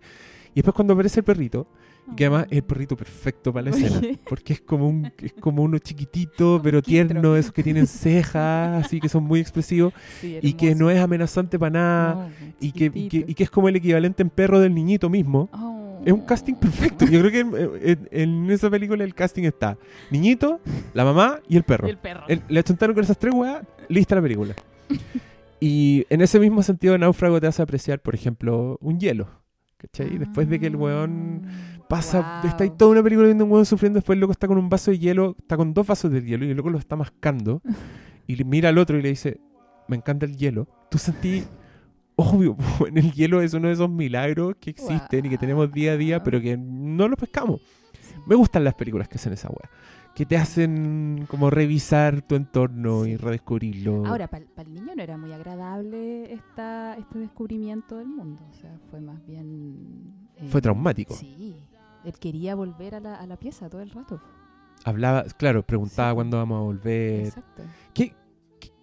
[0.52, 1.68] Y después cuando aparece el perrito,
[2.16, 5.62] que además es el perrito perfecto para la escena, porque es como un es como
[5.62, 10.54] uno chiquitito, pero tierno, esos que tienen cejas, así que son muy expresivos, Sí, y
[10.54, 13.32] que no es amenazante para nada, No, y, que, y, que, chiquitito.
[13.32, 15.50] y que es como el equivalente en perro del niñito mismo.
[15.54, 15.77] Oh.
[16.08, 17.06] Es un casting perfecto.
[17.06, 19.78] Yo creo que en, en- en esa película el casting está
[20.10, 20.62] niñito,
[20.94, 21.88] la mamá y el perro.
[21.88, 22.24] Y el perro.
[22.28, 24.56] El- le achuntaron con esas tres weas, lista la película.
[25.60, 29.28] y en ese mismo sentido, Náufrago te hace apreciar, por ejemplo, un hielo.
[29.78, 30.18] ¿Cachai?
[30.18, 31.44] Después de que el weón
[31.88, 32.50] pasa, Ah, Wow.
[32.52, 34.70] está ahí toda una película viendo un weón sufriendo, después el loco está con un
[34.70, 37.62] vaso de hielo, está con dos vasos de hielo y el loco lo está mascando.
[38.28, 39.40] y mira al otro y le dice,
[39.88, 40.68] me encanta el hielo.
[40.90, 41.44] Tú sentí,
[42.18, 42.58] obvio,
[42.88, 45.98] en el hielo es uno de esos milagros que existen y que tenemos día a
[45.98, 47.62] día, pero que no los pescamos.
[48.26, 49.70] Me gustan las películas que hacen esa wea.
[50.14, 54.04] Que te hacen como revisar tu entorno y redescubrirlo.
[54.06, 58.42] Ahora, para el niño no era muy agradable esta, este descubrimiento del mundo.
[58.50, 60.28] O sea, fue más bien.
[60.38, 61.14] eh, Fue traumático.
[61.14, 61.56] Sí.
[62.04, 64.20] Él quería volver a la, a la pieza todo el rato.
[64.86, 66.16] Hablaba, claro, preguntaba Sí.
[66.16, 67.26] cuándo vamos a volver.
[67.28, 67.64] Exacto.
[67.94, 68.14] ¿Qué,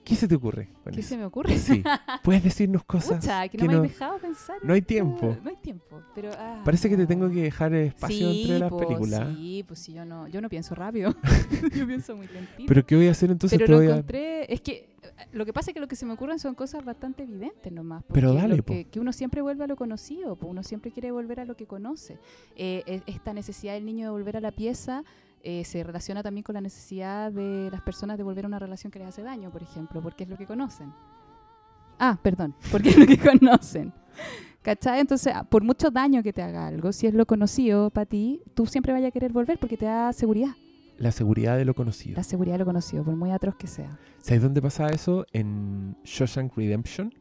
[0.04, 0.68] qué, se te ocurre?
[0.92, 1.56] ¿Qué se me ocurre?
[1.58, 1.82] Sí.
[2.22, 3.20] ¿Puedes decirnos cosas?
[3.20, 4.56] Pucha, que no que me no- has dejado pensar.
[4.62, 5.36] en no hay tiempo.
[5.42, 6.00] No hay tiempo.
[6.14, 9.28] Pero, ah, Parece que te tengo que dejar espacio sí, entre las po, películas.
[9.36, 11.14] Sí, pues sí, yo no, yo no pienso rápido.
[11.74, 12.64] yo pienso muy lentito.
[12.68, 13.58] Pero ¿qué voy a hacer entonces?
[13.58, 16.06] Pero lo a- encontré, es que eh, lo que pasa es que lo que se
[16.06, 18.04] me ocurren son cosas bastante evidentes nomás.
[18.12, 18.72] Pero dale, po.
[18.72, 21.56] que, que uno siempre vuelve a lo conocido, po, uno siempre quiere volver a lo
[21.56, 22.18] que conoce.
[22.56, 25.04] Eh, e- esta necesidad del niño de volver a la pieza
[25.44, 28.90] eh, se relaciona también con la necesidad de las personas de volver a una relación
[28.90, 30.92] que les hace daño, por ejemplo, porque es lo que conocen.
[31.98, 33.92] Ah, perdón, porque es lo que conocen.
[34.62, 35.00] ¿Cachai?
[35.00, 38.40] Entonces, ah, por mucho daño que te haga algo, si es lo conocido para ti,
[38.54, 40.54] tú siempre vayas a querer volver porque te da seguridad.
[40.96, 42.16] La seguridad de lo conocido.
[42.16, 43.98] La seguridad de lo conocido, por muy atroz que sea.
[44.18, 45.26] ¿Sabes dónde pasa eso?
[45.32, 47.12] En Shawshank Redemption,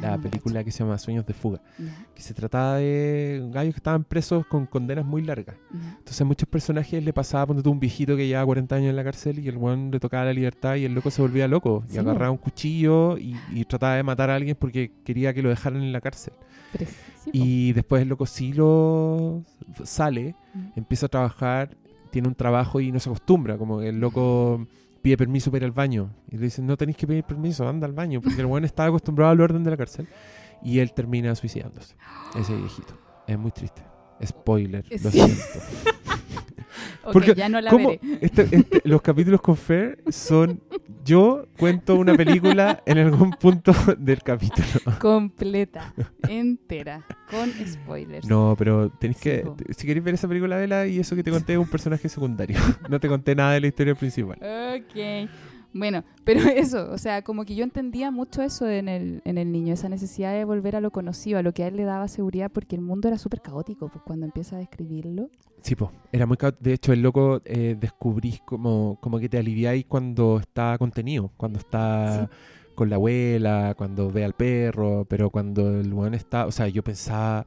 [0.00, 1.60] Ya, la no película que se llama Sueños de Fuga.
[1.78, 5.56] Ya, Que se trataba de gallos que estaban presos con condenas muy largas.
[5.72, 5.94] ya.
[5.98, 9.04] Entonces a muchos personajes le pasaba, ponte un viejito que llevaba 40 años en la
[9.04, 11.84] cárcel y el weón le tocaba la libertad y el loco se volvía loco.
[11.92, 15.48] Y agarraba un cuchillo y, y trataba de matar a alguien porque quería que lo
[15.48, 16.34] dejaran en la cárcel.
[17.32, 19.44] Y después el loco sí lo
[19.84, 20.66] sale, Mm.
[20.76, 21.76] empieza a trabajar,
[22.10, 23.56] tiene un trabajo y no se acostumbra.
[23.56, 24.66] Como que el loco
[25.02, 26.14] pide permiso para ir al baño.
[26.28, 28.20] Y le dicen, no tenéis que pedir permiso, anda al baño.
[28.20, 30.08] Porque el weón estaba acostumbrado al orden de la cárcel.
[30.62, 31.96] Y él termina suicidándose.
[32.38, 32.96] Ese viejito.
[33.26, 33.82] Es muy triste.
[34.24, 35.42] Spoiler, lo siento.
[37.04, 37.90] Ok, porque, ya no la ¿Cómo?
[37.90, 38.00] veré.
[38.20, 40.60] Este- este- los capítulos con Fer son
[41.04, 44.66] yo cuento una película en algún punto del capítulo.
[45.00, 45.92] Completa,
[46.28, 48.26] entera, con spoilers.
[48.26, 49.44] No, pero tenéis que.
[49.76, 52.58] Si queréis ver esa película, vela y eso que te conté es un personaje secundario.
[52.88, 54.38] No te conté nada de la historia principal.
[54.38, 55.28] Ok.
[55.74, 59.50] Bueno, pero eso, o sea, como que yo entendía mucho eso en el, en el
[59.52, 62.08] niño, esa necesidad de volver a lo conocido, a lo que a él le daba
[62.08, 65.30] seguridad, porque el mundo era súper caótico, pues cuando empieza a describirlo.
[65.62, 65.92] Sí, po.
[66.10, 66.36] Era muy.
[66.36, 71.30] cao- De hecho, el loco eh, descubrís como, como que te aliviáis cuando está contenido.
[71.36, 72.28] Cuando está.
[72.74, 76.46] Con la abuela, cuando ve al perro, pero cuando el weón está.
[76.46, 77.46] O sea, yo pensaba.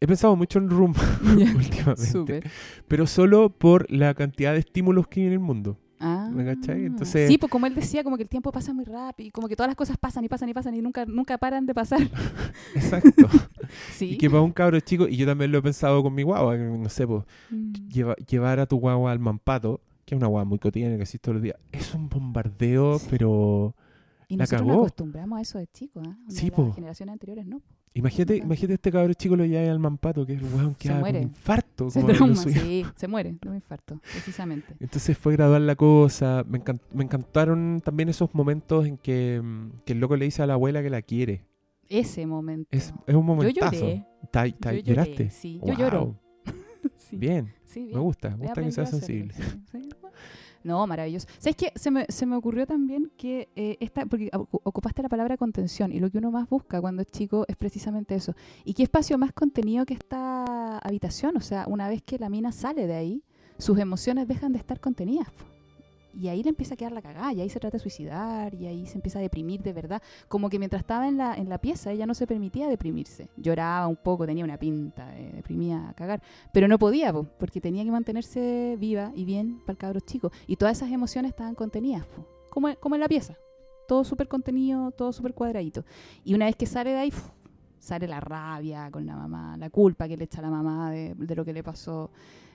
[0.00, 0.94] He pensado mucho en Room
[1.56, 2.42] últimamente.
[2.88, 5.76] Pero solo por la cantidad de estímulos que hay en el mundo.
[6.00, 6.28] Ah.
[6.32, 6.84] ¿Me cachai?
[6.86, 9.48] Entonces- Sí, pues como él decía, como que el tiempo pasa muy rápido, y como
[9.48, 12.00] que todas las cosas pasan y pasan y pasan y nunca, nunca paran de pasar.
[12.74, 13.28] Exacto.
[13.94, 14.10] Sí.
[14.12, 16.56] Y que para un cabro chico, y yo también lo he pensado con mi guagua,
[16.56, 17.72] no sé, pues, Mm.
[17.88, 21.24] lleva- llevar a tu guagua al mampato, que es una guagua muy cotidiana que existe
[21.24, 23.74] todos los días, es un bombardeo, pero
[24.28, 24.82] Y La nosotros nos cagó.
[24.84, 26.10] acostumbramos a eso de chicos, ¿ah?
[26.10, 26.72] Onda, Sí, las po.
[26.72, 27.60] generaciones anteriores no.
[27.96, 30.94] Imagínate, imagínate este cabrón chico lo lleva al mampato, que es el weón que Se
[30.94, 31.18] muere.
[31.18, 31.90] un infarto.
[31.90, 34.74] Se trauma, sí, se muere de un infarto, precisamente.
[34.80, 36.44] Entonces fue gradual la cosa.
[36.48, 40.42] Me, encan- me encantaron también esos momentos en que, mm, que el loco le dice
[40.42, 41.44] a la abuela que la quiere.
[41.88, 42.66] Ese momento.
[42.72, 43.72] Es, es un Yo momentazo.
[43.72, 44.04] lloré.
[44.32, 45.30] Ta- ta- Yo lloré, ¿Lloraste?
[45.30, 45.76] sí, yo Wow.
[45.78, 46.20] lloro.
[46.96, 48.00] Sí, Bien, sí, me bien.
[48.00, 48.30] gusta.
[48.30, 49.34] Me gusta que sea aprendido a hacerlo, sensible.
[50.64, 51.28] No, maravilloso.
[51.38, 51.72] ¿Sabes qué?
[51.76, 55.92] Se me, se me ocurrió también que eh, esta, porque ocu- ocupaste la palabra contención
[55.92, 58.34] y lo que uno más busca cuando es chico es precisamente eso.
[58.64, 61.36] ¿Y qué espacio más contenido que esta habitación?
[61.36, 63.22] O sea, una vez que la mina sale de ahí,
[63.58, 65.28] sus emociones dejan de estar contenidas.
[66.16, 68.66] Y ahí le empieza a quedar la cagada, y ahí se trata de suicidar, y
[68.66, 70.02] ahí se empieza a deprimir de verdad.
[70.28, 73.28] Como que mientras estaba en la, en la pieza, ella no se permitía deprimirse.
[73.36, 76.22] Lloraba un poco, tenía una pinta, eh, deprimía a cagar.
[76.52, 80.30] Pero no podía, po, porque tenía que mantenerse viva y bien para el cabro chico.
[80.46, 83.36] Y todas esas emociones estaban contenidas, po, como, como en la pieza.
[83.86, 85.84] Todo súper contenido, todo súper cuadradito.
[86.24, 87.12] Y una vez que sale de ahí,
[87.78, 91.34] sale la rabia con la mamá, la culpa que le echa la mamá de, de
[91.34, 92.10] lo que le pasó,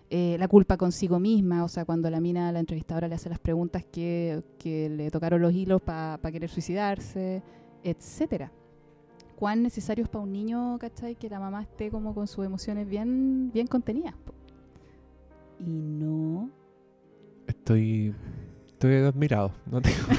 [0.10, 3.40] eh, la culpa consigo misma, o sea, cuando la mina, la entrevistadora, le hace las
[3.40, 7.44] preguntas que, que le tocaron los hilos para querer suicidarse,
[7.84, 8.52] etcétera.
[9.36, 11.16] Cuán necesario es para un niño, ¿cachai?
[11.16, 14.16] Que la mamá esté como con sus emociones bien, bien contenidas.
[14.26, 14.34] po.
[15.60, 16.50] Y no.
[17.48, 18.14] Estoy,
[18.68, 19.52] estoy admirado.
[19.66, 19.98] No tengo,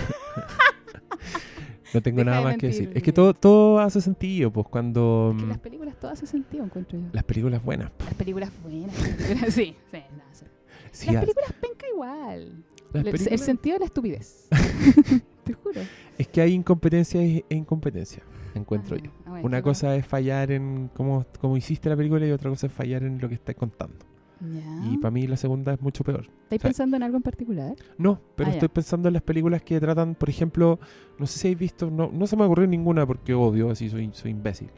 [1.95, 2.91] no tengo Deja nada más que decir.
[2.95, 5.35] Es que todo, todo hace sentido, pues cuando...
[5.39, 7.07] Que mm, las películas todas hacen sentido, encuentro yo.
[7.13, 7.91] Las películas buenas.
[8.05, 8.99] Las películas buenas.
[8.99, 10.45] las películas- sí, sí, no, sí.
[10.93, 12.65] Sí, Las ah, películas penca igual.
[12.93, 14.49] las El- sentido de la estupidez.
[15.45, 15.81] Te juro.
[16.19, 18.23] Es que hay incompetencia e incompetencia,
[18.55, 19.11] encuentro Ah, yo.
[19.27, 22.73] ah, Una cosa es fallar en cómo, cómo hiciste la película y otra cosa es
[22.73, 23.97] fallar en lo que estás contando.
[24.41, 24.91] Ya.
[24.91, 26.29] Y para mí la segunda es mucho peor.
[26.45, 27.75] ¿Estáis o sea- pensando en algo en particular?
[27.99, 30.79] No, pero Ah, estoy pensando en las películas que tratan, por ejemplo,
[31.19, 34.09] no sé si habéis visto, no, no se me ocurrió ninguna porque obvio, así soy,
[34.13, 34.71] soy imbécil.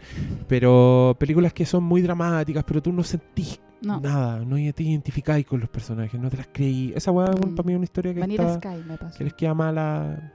[0.49, 4.01] Pero películas que son muy dramáticas, pero tú no sentís No.
[4.01, 6.93] nada, no te identificáis con los personajes, no te las creí.
[6.95, 7.55] Esa weá Mm.
[7.55, 10.33] para mí es una historia que, está- Sky me que les queda mala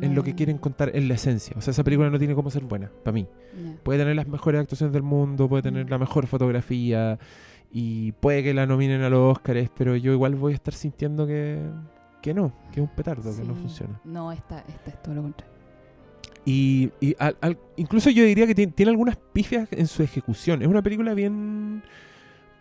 [0.00, 1.54] en lo que quieren contar, en la esencia.
[1.58, 3.26] O sea, esa película no tiene cómo ser buena, para mí.
[3.82, 5.90] Puede tener las mejores actuaciones del mundo, puede tener Mm.
[5.90, 7.18] la mejor fotografía
[7.72, 11.26] y puede que la nominen a los Oscars, pero yo igual voy a estar sintiendo
[11.26, 11.58] que,
[12.20, 13.60] que no, que es un petardo, que no Sí.
[13.60, 14.00] funciona.
[14.04, 15.52] No, esta, esta es todo lo contrario.
[16.44, 20.60] Y, y al- al- incluso yo diría que tiene, tiene algunas pifias en su ejecución.
[20.62, 21.82] Es una película bien...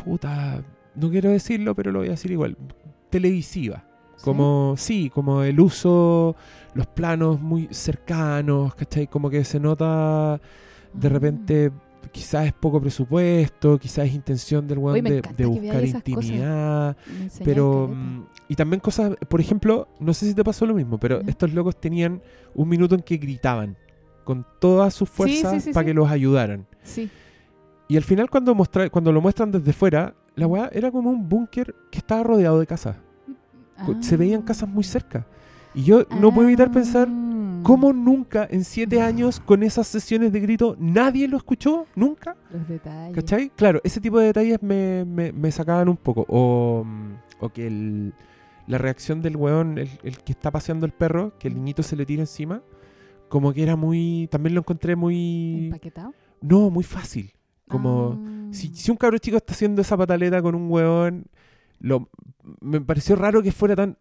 [0.04, 0.64] Puta,
[0.96, 2.58] no quiero decirlo, pero lo voy a decir igual.
[3.10, 3.84] Televisiva.
[4.16, 4.24] ¿Sí?
[4.24, 6.36] Como, sí, como el uso,
[6.76, 9.08] los planos muy cercanos, ¿cachai?
[9.08, 10.40] Como que se nota
[10.94, 11.12] de Ah.
[11.12, 11.72] repente,
[12.12, 16.98] quizás es poco presupuesto, quizás es intención del weón de, de buscar intimidad.
[17.44, 21.22] Pero, mm, y también cosas, por ejemplo, no sé si te pasó lo mismo, pero
[21.28, 22.22] estos locos tenían
[22.54, 23.78] un minuto en que gritaban
[24.24, 26.66] con todas sus fuerzas sí, sí, para que los ayudaran.
[26.84, 27.10] Sí.
[27.88, 31.28] Y al final cuando, mostra, cuando lo muestran desde fuera, la weá era como un
[31.28, 32.98] búnker que estaba rodeado de casas.
[33.86, 34.46] Co- Se veían Ah.
[34.46, 35.26] casas muy cerca.
[35.74, 37.60] Y yo no puedo evitar pensar, Ah.
[37.64, 41.86] ¿cómo nunca en siete años con esas sesiones de grito nadie lo escuchó?
[41.96, 42.36] ¿Nunca?
[42.52, 43.16] Los detalles.
[43.16, 43.50] ¿Cachai?
[43.56, 46.26] Claro, ese tipo de detalles me, me, me sacaban un poco.
[46.28, 46.86] O,
[47.40, 48.14] o que el-
[48.68, 51.96] la reacción del weón, el, el que está paseando el perro, que el niñito se
[51.96, 52.62] le tira encima,
[53.30, 54.28] como que era muy...
[54.32, 55.66] También lo encontré muy...
[55.66, 56.14] ¿Empaquetado?
[56.42, 57.32] No, muy fácil.
[57.68, 58.20] Como...
[58.24, 58.48] Ah.
[58.52, 61.26] Si, si un cabro chico está haciendo esa pataleta con un weón,
[61.80, 62.10] lo,
[62.60, 63.98] me pareció raro que fuera tan...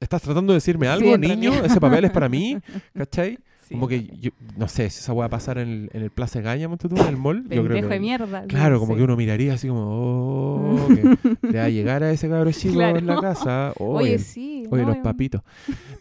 [0.00, 1.52] ¿Estás tratando de decirme algo, niño?
[1.64, 2.58] Ese papel es para mí,
[2.94, 3.38] ¿cachai?
[3.68, 6.40] Sí, como que, yo, no sé, si esa weá pasara en el, en el Plaza
[6.40, 7.94] Gaña, tú, en el mall, yo creo que...
[7.94, 8.44] de mierda.
[8.46, 8.98] Claro, como sí.
[8.98, 11.02] que uno miraría así como, oh, que
[11.50, 12.98] le va a llegar a ese cabro chico Claro.
[12.98, 13.72] en la casa.
[13.78, 14.62] Oye, Oye, sí.
[14.70, 15.42] oye no, los papitos.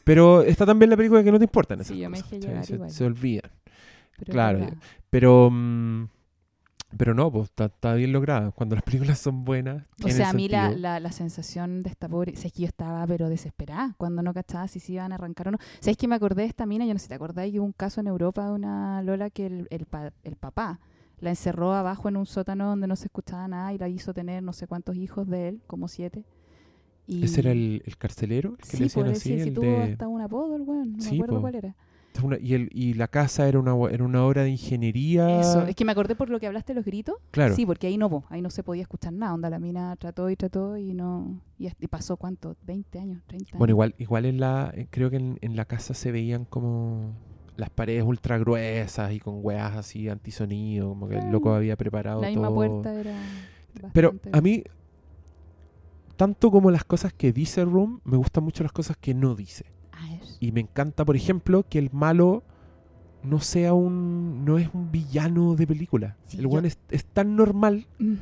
[0.03, 2.89] Pero está también la película que no te importan esas Sí, yo me cosas, se,
[2.89, 3.49] se olvidan.
[4.19, 4.67] pero claro.
[5.09, 6.07] Pero, mm,
[6.97, 8.51] pero no, pues está, está bien lograda.
[8.51, 12.07] Cuando las películas son buenas, O sea, a mí la, la, la sensación de esta
[12.09, 12.35] pobre...
[12.35, 15.47] Si es que yo estaba, pero desesperada, cuando no cachaba si se iban a arrancar
[15.49, 15.57] o no.
[15.79, 16.85] ¿Sabes que me acordé de esta mina?
[16.85, 19.29] Yo no sé si te acordáis que hubo un caso en Europa de una Lola
[19.29, 20.79] que el, el, pa- el papá
[21.19, 24.43] la encerró abajo en un sótano donde no se escuchaba nada y la hizo tener
[24.43, 26.23] no sé cuántos hijos de él, como siete.
[27.07, 27.23] Y...
[27.23, 28.51] ¿Ese era el, el carcelero?
[28.51, 30.91] El que Sí, le decían por así, decir, si tuvo hasta un apodo el weón,
[30.93, 31.41] no Sí, me acuerdo po.
[31.41, 31.75] cuál era.
[32.23, 35.39] Una- y, el, y la casa era una, era una obra de ingeniería.
[35.41, 37.15] Eso, es que me acordé por lo que hablaste de los gritos.
[37.31, 37.55] Claro.
[37.55, 39.33] Sí, porque ahí no, ahí no se podía escuchar nada.
[39.33, 41.41] Onda, la mina trató y trató y no.
[41.57, 43.59] Y, pasó cuánto, 20 años, 30 años.
[43.59, 47.13] Bueno, igual, igual en la, eh, creo que en, en la casa se veían como
[47.57, 52.21] las paredes ultra gruesas y con weas así antisonido, como que el loco había preparado
[52.21, 52.55] La misma todo.
[52.55, 53.13] puerta era.
[53.93, 54.63] Pero a mí,
[56.15, 59.65] tanto como las cosas que dice Room, me gustan mucho las cosas que no dice.
[60.39, 62.43] Y me encanta, por ejemplo, que el malo
[63.23, 64.45] no sea un.
[64.45, 66.17] no es un villano de película.
[66.27, 68.15] Sí, el weón es, es tan normal Mm,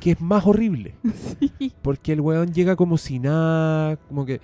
[0.00, 0.94] que es más horrible.
[1.58, 1.72] sí.
[1.82, 4.40] Porque el weón llega como si nada, como que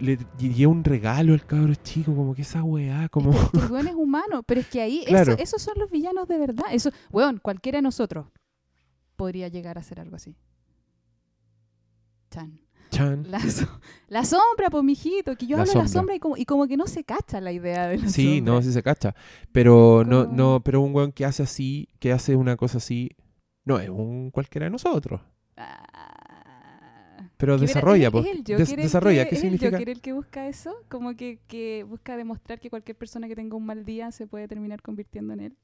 [0.00, 3.32] le lle- lleva un regalo al cabro chico, como que esa weá, como.
[3.32, 6.28] Es que el weón es humano, pero es que ahí, eso- esos son los villanos
[6.28, 6.66] de verdad.
[6.70, 8.26] Eso, weón, cualquiera de nosotros
[9.16, 10.36] podría llegar a hacer algo así.
[12.30, 12.60] Chan.
[12.98, 13.30] Chan.
[13.30, 16.14] La, so- la sombra, pues, mijito, que yo La hablo de la sombra.
[16.14, 18.54] y como, y como que no se cacha la idea de la Sí, sombra.
[18.54, 19.14] no, sí se cacha.
[19.52, 23.10] Pero no, Como- no, pero un weón que hace así, que hace una cosa así,
[23.64, 25.20] no es un cualquiera de nosotros.
[25.56, 25.84] Ah.
[27.36, 28.26] Pero desarrolla, es- pues.
[28.44, 29.76] Des- desarrolla, que- ¿qué es significa?
[29.78, 30.74] el el que busca eso?
[30.88, 34.48] Como que, que busca demostrar que cualquier persona que tenga un mal día se puede
[34.48, 35.56] terminar convirtiendo en él.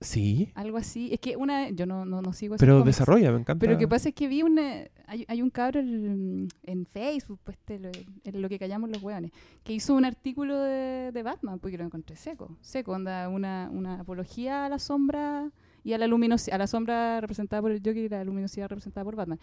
[0.00, 1.12] Sí, Algo así.
[1.12, 1.70] Es que una...
[1.70, 2.98] Yo no, no, no sigo pero cómics.
[2.98, 3.60] desarrolla, me encanta.
[3.60, 7.40] Pero lo que pasa es que vi una, hay, hay un cabro en, en Facebook,
[7.42, 7.90] pues te lo,
[8.24, 9.30] en lo que callamos los hueones,
[9.62, 14.00] que hizo un artículo de, de Batman, porque lo encontré seco, seco, onda, una, una
[14.00, 15.50] apología a la sombra
[15.84, 19.04] y a la luminosidad, a la sombra representada por el Joker y la luminosidad representada
[19.04, 19.38] por Batman.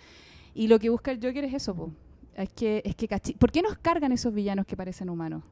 [0.54, 1.92] Y lo que busca el Joker es eso, po.
[2.36, 5.44] Es que, es que ¿Por qué nos cargan esos villanos que parecen humanos?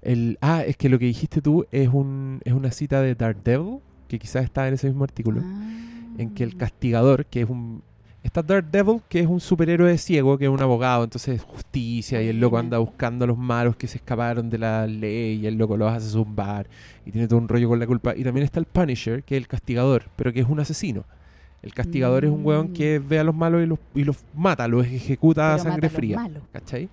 [0.00, 3.80] El, ah, es que lo que dijiste tú es, un, es una cita de Daredevil,
[4.12, 5.40] que quizás está en ese mismo artículo,
[6.18, 6.58] en que el Ah.
[6.58, 7.82] castigador, que es un...
[8.22, 12.28] Está Daredevil, que es un superhéroe ciego, que es un abogado, entonces es justicia, y
[12.28, 15.56] el loco anda buscando a los malos que se escaparon de la ley, y el
[15.56, 16.68] loco los hace zumbar,
[17.04, 18.14] y tiene todo un rollo con la culpa.
[18.16, 21.04] Y también está el Punisher, que es el castigador, pero que es un asesino.
[21.62, 22.72] El castigador es un weón Mm.
[22.74, 25.86] que ve a los malos y los, y los mata, los ejecuta a Pero sangre
[25.88, 26.30] a fría.
[26.52, 26.88] ¿Cachai?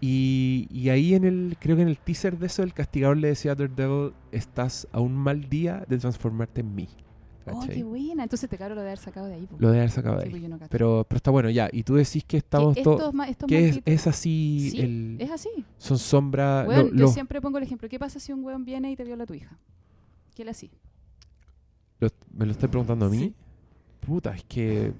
[0.00, 3.28] Y, y ahí en el, creo que en el teaser de eso, el castigador le
[3.28, 6.88] decía a Daredevil, estás a un mal día de transformarte en mí.
[7.50, 7.76] Oh, ¿Cachai?
[7.76, 8.22] qué buena.
[8.22, 9.48] Entonces te caro lo de haber sacado de ahí.
[9.58, 10.40] Lo de haber sacado de Sí, ahí.
[10.40, 10.58] pues no.
[10.68, 11.68] Pero, pero está bueno, ya.
[11.72, 13.12] Y tú decís que estamos todos...
[13.48, 15.48] Que es, es así, Sí, el, es así.
[15.78, 16.68] son sombras...
[16.68, 17.88] Weón, yo siempre pongo el ejemplo.
[17.88, 19.58] ¿Qué pasa si un weón viene y te viola a tu hija?
[20.36, 20.70] ¿Qué le así?
[22.00, 23.18] lo- ¿Me lo estás preguntando a mí?
[23.18, 23.34] Sí.
[24.00, 24.92] Puta, es que...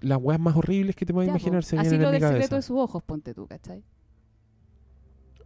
[0.00, 1.22] Las weas más horribles que te po.
[1.22, 3.82] imaginar se Así lo del secreto de sus ojos, ponte tú, ¿cachai?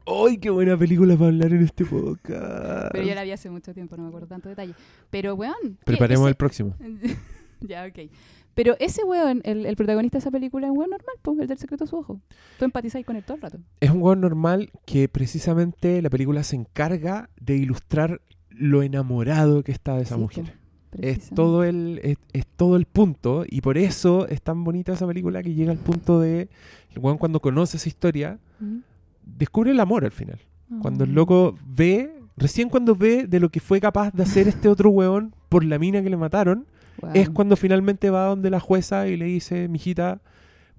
[0.04, 2.90] ¡Ay, qué buena película para hablar en este podcast!
[2.92, 4.74] Pero yo la vi hace mucho tiempo, no me acuerdo tanto detalle.
[5.10, 5.78] Pero, weón.
[5.84, 6.74] Preparemos Ese- el próximo.
[7.60, 8.10] ya, ok.
[8.54, 11.46] Pero ese weón, el, el protagonista de esa película, es un weón normal, pues, el
[11.46, 12.18] del secreto de sus ojos.
[12.58, 13.58] Tú empatizas con él todo el rato.
[13.80, 19.72] Es un weón normal que precisamente la película se encarga de ilustrar lo enamorado que
[19.72, 20.58] está de esa Sí, mujer.
[21.00, 25.06] Es todo, el, es, es todo el punto y por eso es tan bonita esa
[25.06, 26.48] película que llega al punto de
[26.90, 28.78] el weón cuando conoce esa historia Mm.
[29.24, 30.38] descubre el amor al final.
[30.80, 31.14] Cuando el Ah.
[31.14, 35.34] loco ve, recién cuando ve de lo que fue capaz de hacer este otro weón
[35.48, 36.66] por la mina que le mataron,
[37.00, 37.10] Wow.
[37.14, 40.20] es cuando finalmente va donde la jueza y le dice, mijita,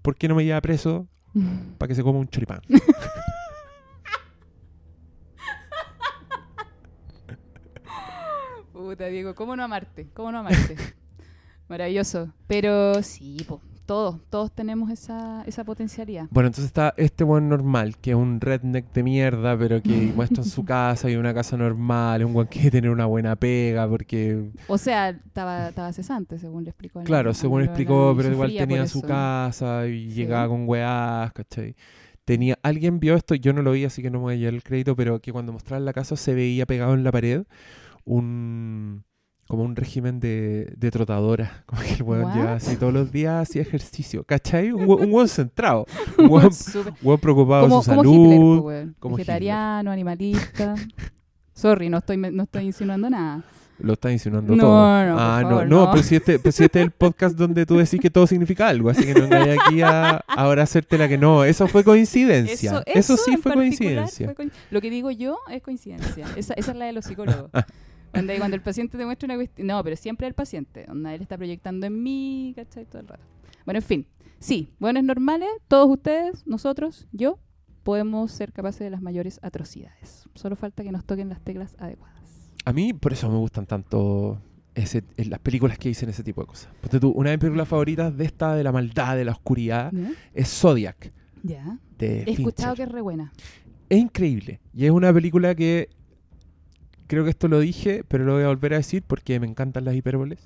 [0.03, 1.07] ¿por qué no me lleva preso
[1.79, 2.59] para que se coma un choripán?
[8.93, 10.05] Puta, Diego, ¿cómo no amarte?
[10.13, 10.75] ¿Cómo no amarte?
[11.67, 12.31] Maravilloso.
[12.45, 16.27] Pero sí, po, todos, todos tenemos esa, esa potencialidad.
[16.29, 20.43] Bueno, entonces está este buen normal, que es un redneck de mierda, pero que muestra
[20.43, 23.35] en su casa y una casa normal, es un buen que quiere tener una buena
[23.35, 26.99] pega, porque, O sea, estaba, estaba cesante, según le explicó.
[26.99, 30.13] el- claro, el según weón, explicó, pero igual tenía su casa y Sí.
[30.17, 31.75] llegaba con weás, ¿cachai?
[32.25, 34.53] Tenía, alguien vio esto, yo no lo vi, así que no me voy a llevar
[34.53, 37.43] el crédito, pero que cuando mostraban la casa se veía pegado en la pared
[38.05, 39.03] un
[39.47, 43.49] como un régimen de, de trotadora, como que el weón llevaba así todos los días,
[43.49, 44.71] hacía ejercicio, ¿cachai?
[44.71, 45.85] Un, un weón centrado,
[46.17, 46.49] un weón,
[47.01, 48.13] weón preocupado de su como salud.
[48.13, 48.95] Hitler, po, weón.
[48.99, 50.75] como Vegetariano, animalista.
[51.53, 53.43] Sorry, no estoy, no estoy insinuando nada.
[53.79, 55.05] Lo está insinuando No, todo.
[55.05, 55.91] no, por ah, favor, no, no, no.
[55.91, 58.69] pero si este, pero si este es el podcast donde tú decís que todo significa
[58.69, 61.43] algo, así que no engañes aquí a ahora hacerte la que no.
[61.43, 62.83] Eso fue coincidencia.
[62.85, 64.33] Eso, sí en fue particular coincidencia.
[64.35, 66.25] fue Lo que digo yo es coincidencia.
[66.35, 67.51] Esa, esa es la de los psicólogos.
[68.13, 69.67] Donde cuando el paciente te muestra una cuestión.
[69.67, 70.85] No, pero siempre el paciente.
[70.87, 72.85] Donde él está proyectando en mí, ¿cachai?
[72.85, 73.23] Todo el rato.
[73.65, 74.07] Bueno, en fin.
[74.39, 77.39] Sí, buenos normales, todos ustedes, nosotros, yo,
[77.83, 80.27] podemos ser capaces de las mayores atrocidades.
[80.35, 82.51] Solo falta que nos toquen las teclas adecuadas.
[82.65, 84.41] A mí por eso me gustan tanto
[84.75, 86.69] ese, eh, las películas que dicen ese tipo de cosas.
[86.81, 89.91] Ponte tú, una de mis películas favoritas de esta, de la maldad, de la oscuridad,
[89.93, 90.11] ¿Ya?
[90.33, 91.13] es Zodiac.
[91.41, 91.79] Ya.
[91.99, 92.75] He escuchado Fincher.
[92.75, 93.31] que es re buena.
[93.89, 94.59] Es increíble.
[94.73, 95.89] Y es una película que
[97.07, 99.85] creo que esto lo dije, pero lo voy a volver a decir porque me encantan
[99.85, 100.39] las hipérboles.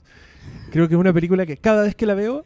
[0.72, 2.46] Creo que es una película que cada vez que la veo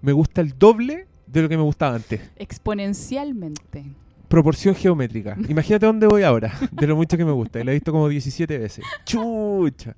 [0.00, 2.20] me gusta el doble de lo que me gustaba antes.
[2.36, 3.84] Exponencialmente.
[4.28, 5.36] Proporción geométrica.
[5.48, 7.60] Imagínate dónde voy ahora, de lo mucho que me gusta.
[7.60, 8.84] Y la he visto como 17 veces.
[9.04, 9.96] ¡Chucha!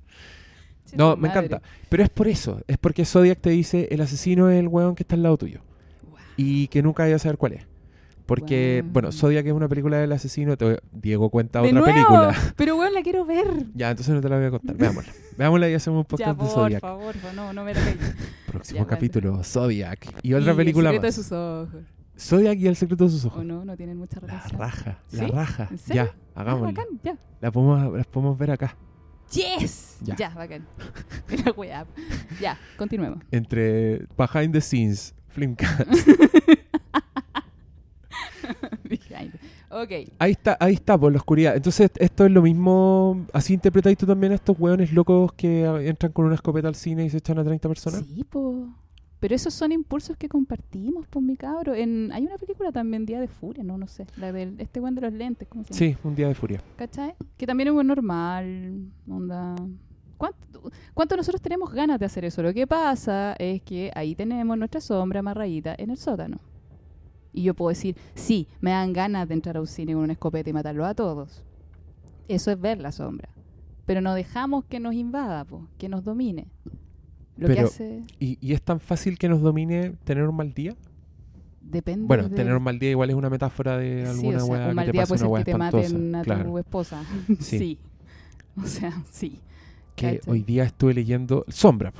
[0.93, 1.45] No, me madre.
[1.45, 1.61] encanta.
[1.89, 2.61] Pero es por eso.
[2.67, 5.61] Es porque Zodiac te dice el asesino es el weón que está al lado tuyo.
[6.35, 7.70] Y que nunca vayas a saber cuál es.
[8.25, 10.55] Porque, bueno, Zodiac es una película del asesino.
[10.57, 12.35] te voy- Diego cuenta otra nuevo, película.
[12.55, 13.47] Pero bueno, la quiero ver.
[13.75, 14.75] Ya, entonces no te la voy a contar.
[14.77, 15.13] Veámosla.
[15.37, 16.81] Veámosla y hacemos un Ya, podcast de por Zodiac.
[16.81, 17.81] favor, por- no, no me la.
[18.47, 18.87] Próximo Ya, bueno.
[18.87, 20.07] capítulo, Zodiac.
[20.23, 21.15] Y otra Y película El secreto más.
[21.15, 21.83] de sus ojos.
[22.19, 23.45] Zodiac y el secreto de sus ¿O ojos.
[23.45, 23.65] no?
[23.65, 24.59] No tienen mucha La relación.
[24.59, 25.31] raja, la ¿Sí?
[25.31, 25.67] raja.
[25.71, 26.03] ¿En serio?
[26.05, 26.67] Ya, Ah, hagámosla.
[26.67, 27.17] bacán, ya.
[27.41, 28.77] La podemos, las podemos ver acá.
[29.31, 29.97] ¡Yes!
[30.01, 30.15] Ya.
[30.15, 30.67] Ya, bacán.
[32.41, 33.23] Ya, continuemos.
[33.31, 35.79] Entre Behind the Scenes, Flimcast.
[38.83, 39.33] Behind.
[39.71, 40.13] Ok.
[40.19, 41.55] Ahí está, ahí está, por la oscuridad.
[41.55, 43.25] Entonces, esto es lo mismo.
[43.33, 47.05] ¿Así interpretáis tú también a estos hueones locos que entran con una escopeta al cine
[47.05, 48.05] y se echan a 30 personas?
[48.05, 48.67] Sí, po.
[49.21, 51.75] Pero esos son impulsos que compartimos, pues mi cabro.
[51.75, 54.07] En, hay una película también, Día de Furia, no, no sé.
[54.17, 55.77] La del este buen de los lentes, ¿cómo se llama?
[55.77, 56.59] Sí, un día de furia.
[56.75, 57.13] ¿Cachai?
[57.37, 58.91] Que también es muy normal.
[59.07, 59.55] Onda.
[60.17, 62.41] ¿Cuánto, ¿Cuánto nosotros tenemos ganas de hacer eso?
[62.41, 66.39] Lo que pasa es que ahí tenemos nuestra sombra amarradita en el sótano.
[67.33, 70.13] Y yo puedo decir, sí, me dan ganas de entrar a un cine con una
[70.13, 71.43] escopeta y matarlo a todos.
[72.27, 73.29] Eso es ver la sombra.
[73.85, 76.47] Pero no dejamos que nos invada, po, que nos domine.
[77.37, 80.75] Lo que hace ¿Y, y es tan fácil que nos domine tener un mal día?
[81.61, 84.39] depende Bueno, de- tener un mal día igual es una metáfora de Sí, alguna o
[84.41, 85.93] sea, hueá un mal que te día pase puede una ser que te espantosa.
[85.93, 86.43] maten a claro.
[86.49, 87.03] tu esposa.
[87.39, 87.57] Sí.
[87.59, 87.79] sí.
[88.61, 89.39] O sea, sí.
[89.95, 90.31] que ¿Cachai?
[90.31, 91.93] hoy día estuve leyendo Sombra.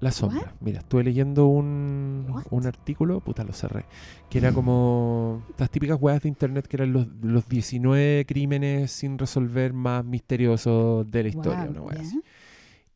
[0.00, 0.54] La sombra.
[0.60, 2.44] Mira, estuve leyendo un, What?
[2.50, 3.84] un artículo, puta, lo cerré,
[4.30, 9.18] que era como las típicas weas de internet que eran los, los 19 crímenes sin
[9.18, 12.20] resolver más misteriosos de la historia, una wea así.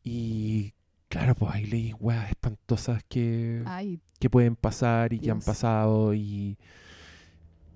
[0.03, 0.73] Y
[1.09, 6.13] claro, pues ahí leí weas espantosas que, Ay, que pueden pasar y que han pasado
[6.13, 6.57] y,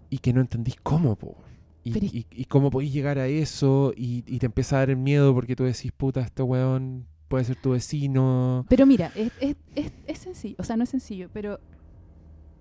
[0.09, 1.36] y que no entendís cómo, po.
[1.84, 4.80] Y, Pero es- y- y cómo podéis llegar a eso y, y te empieza a
[4.80, 8.65] dar el miedo porque tú decís, puta, este weón puede ser tu vecino.
[8.69, 11.59] Pero mira, es, es, es, es sencillo, o sea, no es sencillo, pero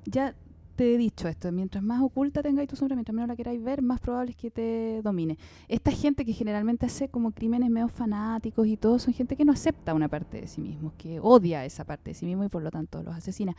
[0.04, 0.34] ya
[0.76, 3.80] te he dicho esto, mientras más oculta tengáis tu sombra, mientras menos la queráis ver,
[3.80, 5.38] más probable es que te domine.
[5.68, 9.52] Esta gente que generalmente hace como crímenes medio fanáticos y todo, son gente que no
[9.52, 12.62] acepta una parte de sí mismos, que odia esa parte de sí mismo y por
[12.62, 13.56] lo tanto los asesina.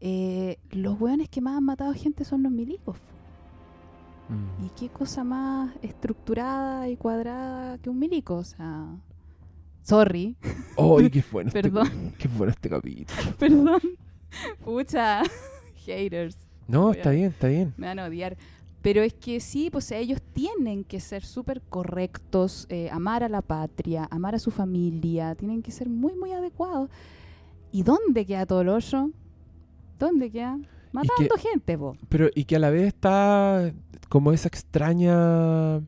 [0.00, 2.98] Eh, los hueones que más han matado gente son los milicos.
[4.28, 4.66] Mm.
[4.66, 8.34] ¿Y qué cosa más estructurada y cuadrada que un milico?
[8.34, 8.86] O sea,
[9.82, 10.36] sorry,
[10.76, 11.48] ¡Ay, qué bueno!
[11.48, 12.14] este- Perdón.
[12.18, 13.20] ¡Qué bueno este capítulo!
[13.38, 13.80] perdón.
[14.64, 15.22] Pucha,
[15.86, 16.36] haters.
[16.66, 17.72] No, está bien, está bien.
[17.76, 18.36] me van a odiar.
[18.82, 23.42] Pero es que sí, pues ellos tienen que ser súper correctos, eh, amar a la
[23.42, 26.88] patria, amar a su familia, tienen que ser muy, muy adecuados.
[27.72, 29.10] ¿Y dónde queda todo lo otro?
[29.98, 30.58] ¿Dónde queda?
[30.92, 31.96] Matando gente, po.
[32.08, 33.72] Pero, y que a la vez está
[34.08, 35.80] como esa extraña.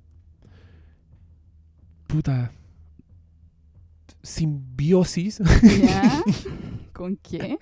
[2.07, 2.53] Puta.
[4.23, 5.39] Simbiosis
[5.83, 6.23] ¿Ya?
[6.93, 7.59] ¿Con qué?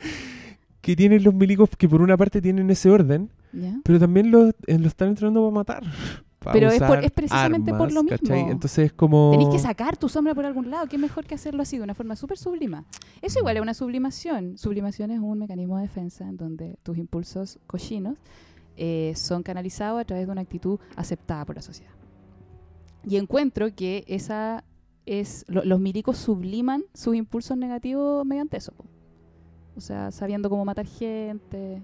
[0.81, 3.79] que tienen los milicos que por una parte tienen ese orden, ¿Ya?
[3.85, 5.83] pero también lo, eh, lo están entrenando para matar.
[6.39, 8.37] para Pero es por- es precisamente por lo ¿cachai?
[8.39, 8.53] mismo.
[8.53, 9.31] Entonces es como.
[9.33, 10.87] Tenés que sacar tu sombra por algún lado.
[10.87, 12.85] ¿Qué mejor que hacerlo así, de una forma súper sublima?
[13.21, 14.57] Eso igual es una sublimación.
[14.57, 18.17] Sublimación es un mecanismo de defensa en donde tus impulsos cochinos
[18.77, 21.93] eh, son canalizados a través de una actitud aceptada por la sociedad.
[23.05, 24.65] Y encuentro que esa
[25.09, 28.73] es lo- los milicos subliman sus impulsos negativos mediante eso.
[28.73, 28.85] po.
[29.77, 31.81] O sea, sabiendo cómo matar gente.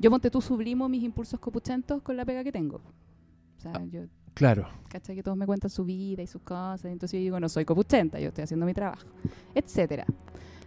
[0.00, 2.76] Yo ponte tú sublimo mis impulsos copuchentos con la pega que tengo.
[3.58, 3.84] O sea, Ah.
[3.90, 4.02] yo
[4.34, 4.66] Claro.
[4.88, 5.14] ¿cachai?
[5.14, 6.86] Que todos me cuentan su vida y sus cosas.
[6.86, 9.06] Entonces yo digo, no soy copuchenta, yo estoy haciendo mi trabajo,
[9.54, 10.06] etcétera.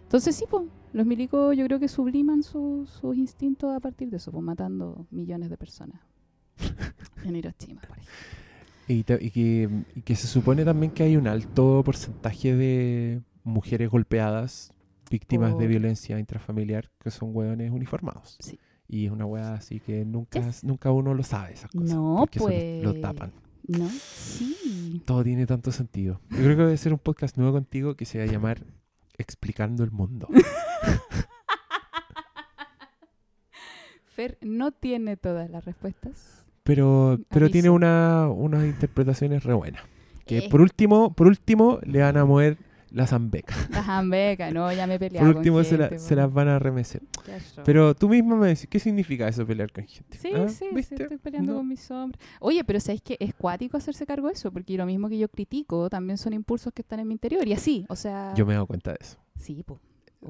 [0.04, 0.64] Entonces sí, pues,
[0.94, 5.06] los milicos yo creo que subliman su- sus instintos a partir de eso, pues matando
[5.10, 6.00] millones de personas.
[7.24, 8.14] En Hiroshima, por ejemplo.
[8.88, 13.20] Y, te- y que, y que se supone también que hay un alto porcentaje de
[13.44, 14.72] mujeres golpeadas,
[15.10, 18.36] víctimas de violencia intrafamiliar, que son hueones uniformados.
[18.40, 18.58] Sí.
[18.88, 20.64] Y es una hueá así que nunca, Yes.
[20.64, 21.94] nunca uno lo sabe esas cosas.
[21.94, 22.82] No, porque eso lo- pues.
[22.84, 23.32] lo, tapan.
[23.66, 23.86] ¿No?
[23.90, 25.02] Sí.
[25.04, 26.22] Todo tiene tanto sentido.
[26.30, 28.64] Yo creo que voy a hacer un podcast nuevo contigo que se va a llamar
[29.18, 30.26] Explicando el Mundo.
[34.14, 36.37] Fer no tiene todas las respuestas.
[36.68, 39.82] Pero, pero tiene una, unas interpretaciones re buenas.
[40.26, 40.48] Que Eh.
[40.50, 42.58] por último, por último, le van a mover
[42.90, 43.54] la zambeca.
[43.70, 46.58] La jambeca, no, ya me he Por con último se, la- se las van a
[46.58, 47.02] remecer.
[47.64, 50.18] Pero tú misma me decís, ¿qué significa eso pelear con gente?
[50.18, 50.46] Sí, ¿Ah?
[50.48, 51.58] sí, sí, estoy peleando No.
[51.58, 52.18] con mi sombra.
[52.40, 54.52] Oye, pero ¿sabéis que es cuático hacerse cargo de eso?
[54.52, 57.48] Porque lo mismo que yo critico también son impulsos que están en mi interior.
[57.48, 58.34] Y así, o sea...
[58.36, 59.16] Yo me he dado cuenta de eso.
[59.38, 59.80] Sí, pues.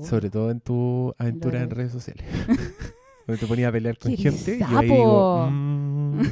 [0.09, 2.24] Sobre todo en tu aventura en de- redes sociales.
[3.26, 5.88] Cuando te ponía a pelear con ¡Qué gente, yo ahí digo, mm,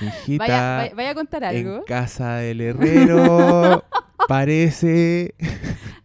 [0.00, 1.84] hijita, Vaya, vaya, vaya a contar en algo.
[1.84, 3.84] casa del herrero
[4.28, 5.34] parece...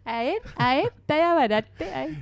[0.05, 1.61] A él, a él, te vaya a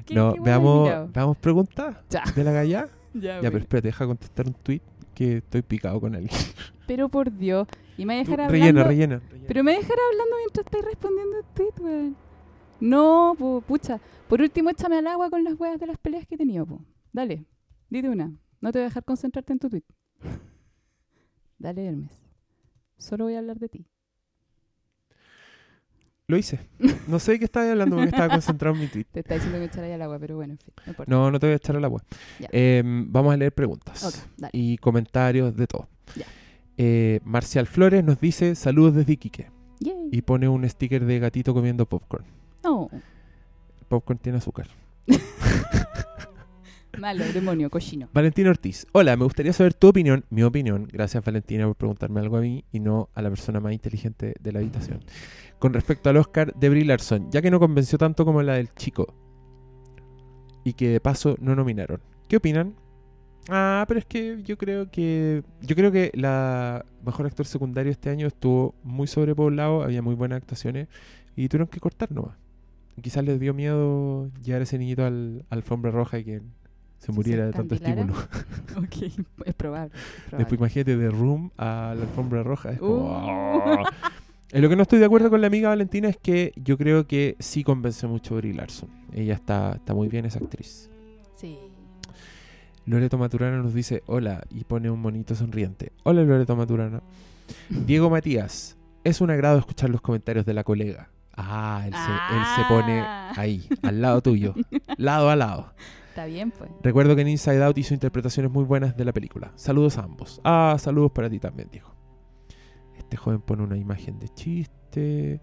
[0.05, 2.24] qué- no, qué veamos, veamos preguntas Ya.
[2.36, 2.88] de la galla.
[3.18, 4.82] Ya, Ya, pero espérate, deja contestar un tweet
[5.13, 6.38] que estoy picado con alguien.
[6.86, 7.66] Pero por Dios.
[7.97, 8.89] Y me Tú, dejar rellena, hablando.
[8.89, 9.45] rellena, rellena.
[9.47, 12.18] Pero me dejar hablando mientras estáis respondiendo el tweet, weón.
[12.82, 14.01] No, po, pucha.
[14.28, 16.82] Por último, échame al agua con las weas de las peleas que he tenido, po.
[17.13, 17.45] Dale,
[17.89, 18.34] dite una.
[18.66, 19.84] No te voy a dejar concentrarte en tu tweet.
[21.59, 22.11] Dale, Hermes.
[22.97, 23.86] Solo voy a hablar de ti.
[26.26, 26.68] Lo hice.
[27.07, 29.03] No sé de qué estaba hablando porque estaba concentrado en mi tweet.
[29.11, 31.11] Te está diciendo que echara al agua, pero bueno, en fin, no importa.
[31.11, 32.03] No, no te voy a echar al agua.
[32.51, 35.88] Em, vamos a leer preguntas y comentarios de todo.
[36.76, 40.09] Eh, Marcial Flores nos dice saludos desde Iquique Yay.
[40.11, 42.26] y pone un sticker de gatito comiendo popcorn.
[42.63, 44.68] No, El popcorn tiene azúcar.
[47.00, 48.10] malo, demonio, cochino.
[48.14, 48.86] Valentina Ortiz.
[48.91, 50.88] Hola, me gustaría saber tu opinión, mi opinión.
[50.91, 54.52] Gracias Valentina por preguntarme algo a mí y no a la persona más inteligente de
[54.52, 55.00] la habitación.
[55.60, 58.74] Con respecto al Oscar de Brie Larson, ya que no convenció tanto como la del
[58.74, 59.14] chico
[60.64, 62.02] y que de paso no nominaron.
[62.28, 62.76] ¿Qué opinan?
[63.50, 68.10] Ah, pero es que yo creo que yo creo que la mejor actor secundario este
[68.10, 70.88] año estuvo muy sobrepoblado, había muy buenas actuaciones
[71.36, 72.38] y tuvieron que cortar nomás.
[73.02, 76.41] Quizás les dio miedo llevar a ese niñito al, alfombra roja y que
[77.06, 78.14] se muriera de tanto estímulo.
[78.78, 79.45] ok, es probable.
[79.45, 79.91] es probable.
[80.38, 82.72] Después imagínate de Room a la alfombra roja.
[82.72, 83.82] Es como...
[83.82, 83.84] Uh.
[84.51, 87.08] En lo que no estoy de acuerdo con la amiga Valentina es que yo creo
[87.08, 88.88] que sí convence mucho a Brie Larson.
[89.12, 90.89] Ella está, está muy bien, esa actriz.
[91.36, 91.58] Sí.
[92.86, 95.91] Loreto Maturana nos dice hola y pone un monito sonriente.
[96.03, 97.01] Hola Loreto Maturana.
[97.70, 101.10] Diego Matías, es un agrado escuchar los comentarios de la colega.
[101.36, 103.34] Ah, él se, él se pone Ah.
[103.36, 104.53] ahí, al lado tuyo,
[104.95, 105.74] lado a lado.
[106.16, 106.72] Está bien, pues.
[106.82, 109.51] Recuerdo que en Inside Out hizo interpretaciones muy buenas de la película.
[109.55, 110.39] Saludos a ambos.
[110.45, 111.93] Ah, saludos para ti también, Diego.
[112.97, 115.41] Este joven pone una imagen de chiste.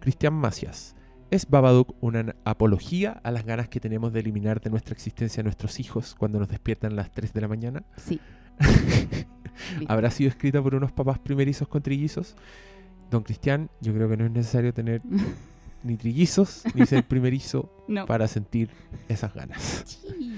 [0.00, 0.96] Cristian Macias.
[1.30, 5.44] ¿Es Babadook una apología a las ganas que tenemos de eliminar de nuestra existencia a
[5.44, 7.84] nuestros hijos cuando nos despiertan a las 3 de la mañana?
[7.96, 8.20] Sí.
[9.86, 12.34] ¿Habrá sido escrita por unos papás primerizos con trillizos?
[13.08, 15.00] Don Cristian, yo creo que no es necesario tener
[15.82, 18.06] ni trillizos ni ser primerizo no.
[18.06, 18.70] para sentir
[19.08, 19.84] esas ganas.
[19.86, 20.34] Sí.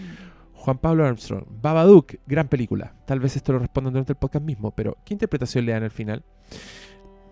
[0.54, 2.94] Juan Pablo Armstrong, Babadook, gran película.
[3.06, 5.90] Tal vez esto lo respondan durante el podcast mismo, pero ¿qué interpretación le dan al
[5.90, 6.22] final?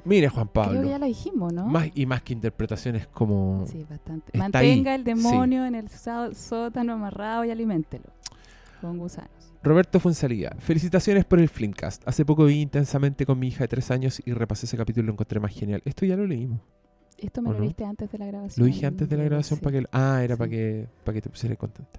[0.04, 1.66] Mire, Juan Creo que Pablo, ya lo dijimos, ¿no?
[1.66, 4.38] más y más que interpretaciones como Sí, bastante.
[4.38, 8.06] Mantenga ahí, el demonio en el sótano amarrado y aliméntelo.
[8.80, 9.30] Con gusanos.
[9.62, 10.54] Roberto Fonsalía.
[10.60, 12.06] Felicitaciones por el Flimcast.
[12.08, 15.06] Hace poco vi intensamente con mi hija de tres años y repasé ese capítulo y
[15.08, 15.82] lo encontré más genial.
[15.84, 16.60] Esto ya lo leímos.
[17.18, 17.64] Esto me ¿O lo no?
[17.64, 18.64] viste antes de la grabación.
[18.64, 19.64] Lo dije antes de la grabación Sí.
[19.64, 19.86] para que...
[19.92, 20.38] Ah, era Sí.
[20.38, 21.98] para que, para que te pusieras contenta.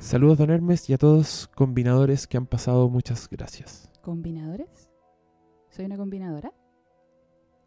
[0.00, 2.88] Saludos, don Hermes, y a todos combinadores que han pasado.
[2.88, 3.88] Muchas gracias.
[4.02, 4.90] ¿Combinadores?
[5.70, 6.52] ¿Soy una combinadora?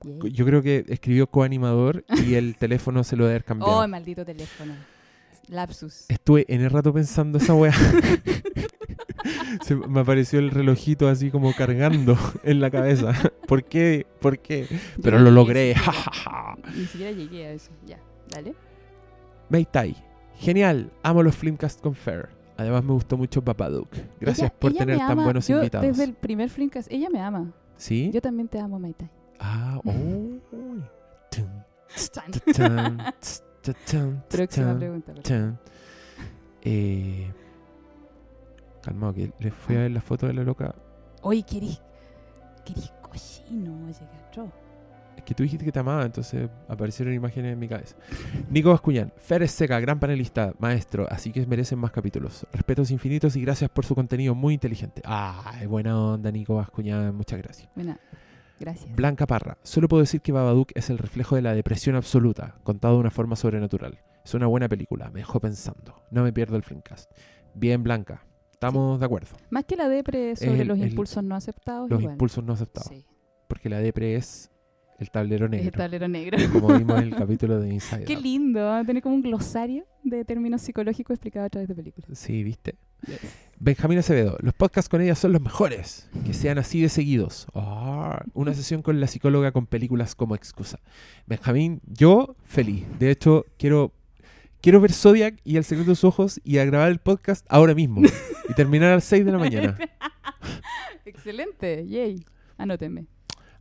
[0.04, 3.80] Yo creo que escribió coanimador y el teléfono se lo debe haber cambiado.
[3.80, 4.74] Oh, maldito teléfono.
[5.47, 6.06] Lapsus.
[6.10, 7.74] Estuve en el rato pensando esa weá.
[9.63, 13.13] Se me apareció el relojito así como cargando en la cabeza.
[13.47, 14.05] ¿Por qué?
[14.19, 14.67] ¿Por qué?
[15.01, 15.76] Pero Yo lo logré.
[16.76, 17.71] Ni siquiera llegué a eso.
[17.86, 17.99] Ya,
[18.30, 18.53] dale.
[19.49, 19.95] Meitai.
[20.38, 20.91] Genial.
[21.03, 22.30] Amo los Flimcast con Fair.
[22.57, 23.89] Además me gustó mucho Babadook.
[24.19, 25.88] Gracias Ella- por ella tener tan buenos Yo, invitados.
[25.88, 27.51] Desde el primer Flimcast, ella me ama.
[27.78, 28.11] ¿Sí?
[28.13, 29.09] Yo también te amo, Maitai.
[29.39, 29.91] Ah, oh.
[34.30, 35.13] Próxima pregunta.
[36.61, 37.32] Eh,
[38.84, 40.75] calmado, que le fui a ver la foto de la loca.
[41.21, 41.81] Oye, querís,
[42.63, 43.89] querís cochino.
[45.15, 47.95] Es que tú dijiste que te amaba, entonces aparecieron imágenes en mi cabeza.
[48.49, 52.45] Nico Bascuñán, Fer es seca, gran panelista, maestro, así que merecen más capítulos.
[52.51, 55.01] Respetos infinitos y gracias por su contenido muy inteligente.
[55.05, 57.69] Ay, buena onda, Nico Bascuñán, muchas gracias.
[57.75, 57.99] Buena,
[58.59, 58.93] gracias.
[58.95, 62.95] Blanca Parra, solo puedo decir que Babadook es el reflejo de la depresión absoluta, contado
[62.95, 63.99] de una forma sobrenatural.
[64.25, 66.03] Es una buena película, me dejó pensando.
[66.09, 67.12] No me pierdo el Flimcast.
[67.53, 68.25] Bien, Blanca,
[68.67, 69.29] estamos de acuerdo.
[69.49, 71.89] Más que la depre sobre el- los el- impulsos no aceptados.
[71.89, 72.13] Los igual.
[72.13, 72.89] impulsos no aceptados.
[72.89, 73.05] Sí,
[73.47, 74.49] Porque la depre es
[74.99, 76.37] el tablero es el negro, tablero negro.
[76.53, 78.23] como vimos en el capítulo de Inside Qué Out.
[78.23, 78.85] lindo, ¿eh?
[78.85, 82.17] tener como un glosario de términos psicológicos explicados a través de películas.
[82.17, 82.75] Sí, ¿viste?
[83.59, 86.09] Benjamín Acevedo, los podcasts con ella son los mejores.
[86.25, 87.47] Que sean así de seguidos.
[87.53, 90.79] Ah, una sesión con la psicóloga con películas como excusa.
[91.27, 92.85] Benjamín, yo feliz.
[92.99, 93.91] De hecho, quiero,
[94.63, 97.75] quiero ver Zodiac y El secreto de sus ojos y a grabar el podcast ahora
[97.75, 98.01] mismo.
[98.49, 99.77] y terminar a las 6 de la mañana.
[101.05, 102.23] Excelente, yay.
[102.57, 103.05] Anótenme.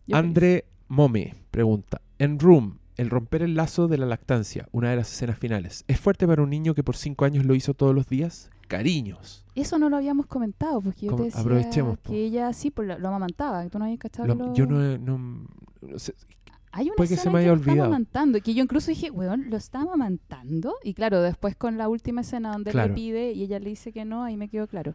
[0.07, 4.97] Yo André Mome pregunta: En Room, el romper el lazo de la lactancia, una de
[4.97, 7.95] las escenas finales, ¿es fuerte para un niño que por 5 años lo hizo todos
[7.95, 8.49] los días?
[8.69, 9.45] Cariños.
[9.57, 12.11] Eso no lo habíamos comentado, porque yo Como- te decía aprovechemos, po.
[12.11, 14.97] que ella sí pues, lo, lo amamantaba, que tú no habías cachado lo- Yo no,
[14.99, 15.47] no-
[15.83, 16.15] no sé,
[16.75, 17.89] Hay una Puede que se escena me haya lo está olvidado.
[17.89, 20.75] amamantando, y que yo incluso dije, weón, ¿lo está amamantando?
[20.83, 22.89] Y claro, después con la última escena donde él Claro.
[22.89, 24.95] le pide y ella le dice que no, ahí me quedó claro.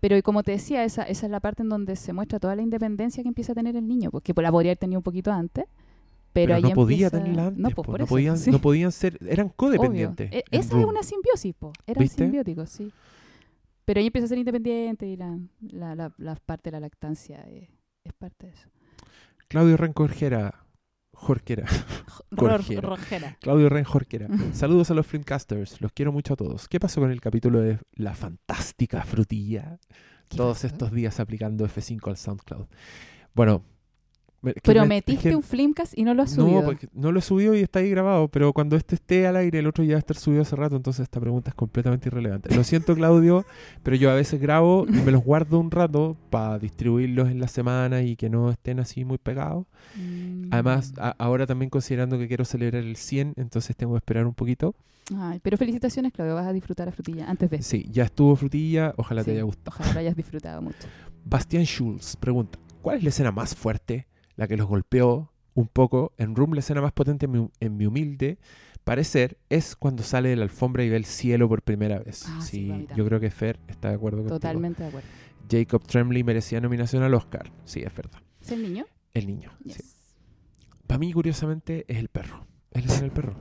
[0.00, 2.54] Pero y como te decía, esa, esa es la parte en donde se muestra toda
[2.56, 5.02] la independencia que empieza a tener el niño, porque pues, la podría haber tenido un
[5.04, 5.64] poquito antes,
[6.32, 7.62] pero, Pero ahí no podía empieza- tenerla antes.
[7.62, 8.50] No, po, pues, por no, eso, podían, sí.
[8.50, 9.16] no podían ser.
[9.26, 10.32] Eran codependientes.
[10.32, 11.72] E- esa es una simbiosis, po.
[11.86, 12.24] Eran ¿Viste?
[12.24, 12.92] simbióticos, sí.
[13.84, 15.38] Pero ahí empieza a ser independiente y la,
[15.70, 17.68] la, la, la parte de la lactancia es,
[18.02, 18.68] es parte de eso.
[19.46, 19.92] Claudio Ren
[22.36, 22.80] Jorquera.
[22.80, 23.36] Rojera.
[23.40, 24.28] Claudio Ren Jorquera.
[24.52, 25.80] Saludos a los Filmcasters.
[25.80, 26.68] Los quiero mucho a todos.
[26.68, 29.78] ¿Qué pasó con el capítulo de La Fantástica Frutilla?
[30.28, 30.66] ¿Qué Todos pasó?
[30.68, 32.66] estos días aplicando F5 al SoundCloud.
[33.34, 33.64] Bueno.
[34.44, 36.60] Me- que Pero me- metiste es que- un Flimcast y no lo has subido.
[36.60, 39.36] No, porque no lo he subido y está ahí grabado, pero cuando este esté al
[39.36, 42.08] aire, el otro ya va a estar subido hace rato, entonces esta pregunta es completamente
[42.08, 42.54] irrelevante.
[42.54, 43.44] Lo siento, Claudio,
[43.82, 47.48] pero yo a veces grabo y me los guardo un rato para distribuirlos en la
[47.48, 49.66] semana y que no estén así muy pegados.
[49.96, 50.48] Mm.
[50.52, 54.34] Además, a- ahora también considerando que quiero celebrar el 100, entonces tengo que esperar un
[54.34, 54.74] poquito.
[55.14, 56.34] Ay, pero felicitaciones, Claudio.
[56.34, 57.60] Vas a disfrutar la frutilla antes de.
[57.62, 59.76] Sí, ya estuvo frutilla, ojalá te haya gustado.
[59.76, 60.78] Ojalá lo hayas disfrutado mucho.
[61.26, 64.06] Bastian Schulz pregunta, ¿cuál es la escena más fuerte?
[64.36, 66.12] La que los golpeó un poco.
[66.18, 68.38] En Room la escena más potente en mi, en mi humilde
[68.84, 72.24] parecer es cuando sale de la alfombra y ve el cielo por primera vez.
[72.28, 74.36] Ah, sí, yo creo que Fer está de acuerdo contigo.
[74.36, 75.08] Totalmente de acuerdo.
[75.50, 77.50] Jacob Tremblay merecía nominación al Oscar.
[77.64, 78.20] Sí, es verdad.
[78.40, 78.86] ¿Es el niño?
[79.12, 79.52] El niño.
[79.64, 79.76] Yes.
[79.76, 79.82] sí.
[80.86, 82.46] Para mí, curiosamente, es el perro.
[82.72, 83.34] Es del perro.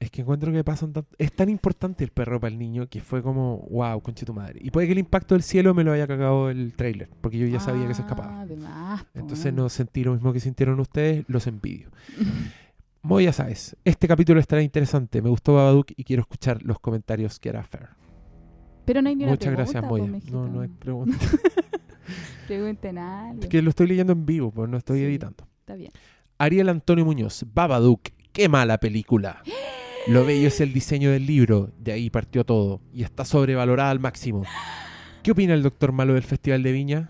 [0.00, 1.04] Es que encuentro que pasan tan...
[1.18, 4.58] Es tan importante el perro para el niño que fue como, wow, conche tu madre.
[4.62, 7.46] Y puede que el impacto del cielo me lo haya cagado el trailer, porque yo
[7.46, 8.40] ya sabía que se escapaba.
[8.40, 11.90] Ah, de más, po, Entonces no sentí lo mismo que sintieron ustedes, los envidio.
[13.02, 15.20] Mo, ya sabes, este capítulo estará interesante.
[15.20, 17.90] Me gustó Babadook y quiero escuchar los comentarios que hará Fer.
[18.86, 20.30] Pero no hay ni una Muchas gracias, pregunta, po, Moya.
[20.32, 21.18] No, no hay pregunta.
[22.46, 23.42] Pregunten algo.
[23.42, 25.04] Es que lo estoy leyendo en vivo, pues no estoy Sí.
[25.04, 25.46] editando.
[25.60, 25.92] Está bien.
[26.38, 28.00] Ariel Antonio Muñoz, Babadook,
[28.32, 29.42] qué mala película.
[30.06, 34.00] Lo bello es el diseño del libro, de ahí partió todo, y está sobrevalorada al
[34.00, 34.44] máximo.
[35.22, 37.08] ¿Qué opina el doctor Malo del Festival de Viña?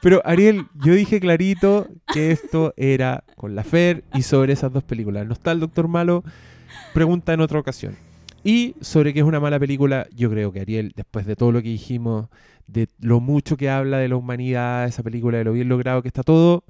[0.00, 4.84] Pero Ariel, yo dije clarito que esto era con la Fer y sobre esas dos
[4.84, 5.26] películas.
[5.26, 6.22] No está el doctor Malo,
[6.92, 7.96] pregunta en otra ocasión.
[8.44, 11.62] Y sobre qué es una mala película, yo creo que Ariel, después de todo lo
[11.62, 12.28] que dijimos,
[12.66, 16.08] de lo mucho que habla de la humanidad, esa película, de lo bien logrado que
[16.08, 16.64] está todo,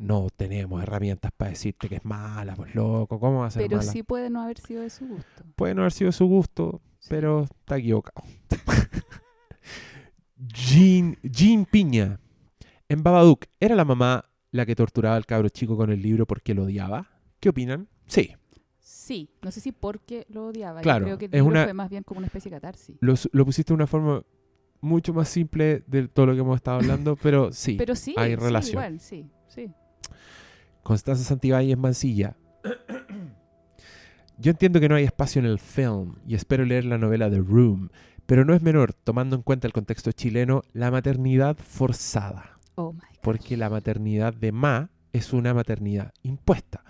[0.00, 3.76] no tenemos herramientas para decirte que es mala, pues loco, ¿cómo va a ser Pero
[3.78, 3.92] mala?
[3.92, 5.44] sí puede no haber sido de su gusto.
[5.56, 7.08] Puede no haber sido su gusto, Sí.
[7.10, 8.26] pero está equivocado.
[10.36, 12.18] Jean, Jean Piña.
[12.88, 16.54] En Babadook, ¿era la mamá la que torturaba al cabro chico con el libro porque
[16.54, 17.08] lo odiaba?
[17.38, 17.88] ¿Qué opinan?
[18.06, 18.34] Sí.
[18.78, 20.80] Sí, no sé si porque lo odiaba.
[20.80, 22.56] Claro, Yo creo que el es libro una- fue más bien como una especie de
[22.56, 22.96] catarsis.
[23.00, 24.22] Lo, pusiste de una forma
[24.80, 27.76] mucho más simple de todo lo que hemos estado hablando, pero sí.
[27.76, 28.72] Pero sí, hay sí, relación.
[28.72, 29.70] igual, sí, sí.
[30.82, 32.36] Constanza Santibáñez Mancilla.
[34.38, 37.40] Yo entiendo que no hay espacio en el film y espero leer la novela The
[37.40, 37.90] Room,
[38.24, 43.00] pero no es menor, tomando en cuenta el contexto chileno, la maternidad forzada, Oh my
[43.20, 46.84] porque la maternidad de Ma es una maternidad impuesta.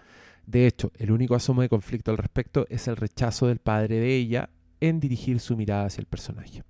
[0.46, 4.14] De hecho, el único asomo de conflicto al respecto es el rechazo del padre de
[4.14, 4.50] ella
[4.80, 6.62] en dirigir su mirada hacia el personaje.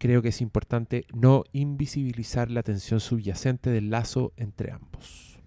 [0.00, 5.38] Creo que es importante no invisibilizar la tensión subyacente del lazo entre ambos.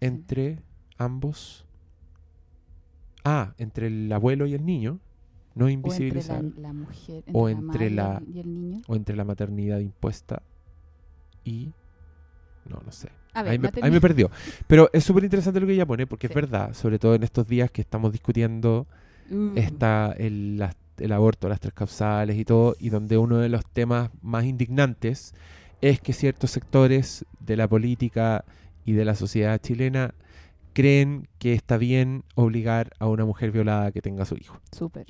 [0.00, 0.60] Entre
[0.98, 1.64] ambos.
[3.24, 5.00] Ah, entre el abuelo y el niño.
[5.54, 6.44] No O entre invisibilizar.
[6.44, 8.82] la, la mujer, entre O la entre madre la- y el niño.
[8.86, 10.42] O entre la maternidad impuesta
[11.42, 11.72] y.
[12.68, 13.08] No, no sé.
[13.32, 14.30] A ver, Ahí me, ahí me perdió.
[14.66, 16.32] Pero es súper interesante lo que ella pone, porque Sí.
[16.32, 18.86] es verdad, sobre todo en estos días que estamos discutiendo
[19.30, 23.48] Uh, está el, las- el aborto, las tres causales y todo, y donde uno de
[23.48, 25.34] los temas más indignantes
[25.80, 28.44] es que ciertos sectores de la política
[28.84, 30.14] y de la sociedad chilena
[30.72, 34.60] creen que está bien obligar a una mujer violada que tenga a su hijo.
[34.72, 35.06] Súper.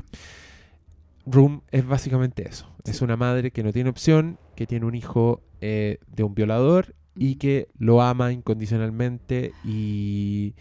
[1.27, 2.69] Room es básicamente eso.
[2.85, 6.95] Es una madre que no tiene opción, que tiene un hijo eh, de un violador
[7.17, 10.55] y que lo ama incondicionalmente y,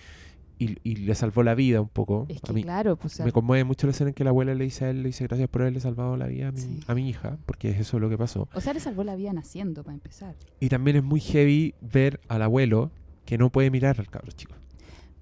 [0.59, 2.25] y, y le salvó la vida un poco.
[2.29, 3.19] Es a que mí claro, pues...
[3.19, 5.25] me conmueve mucho la escena en que la abuela le dice a él, le dice
[5.25, 6.79] gracias por haberle salvado la vida a mi, Sí.
[6.87, 8.47] a mi hija, porque es eso lo que pasó.
[8.53, 10.35] O sea, le salvó la vida naciendo, para empezar.
[10.59, 12.91] Y también es muy heavy ver al abuelo
[13.25, 14.53] que no puede mirar al cabro chico.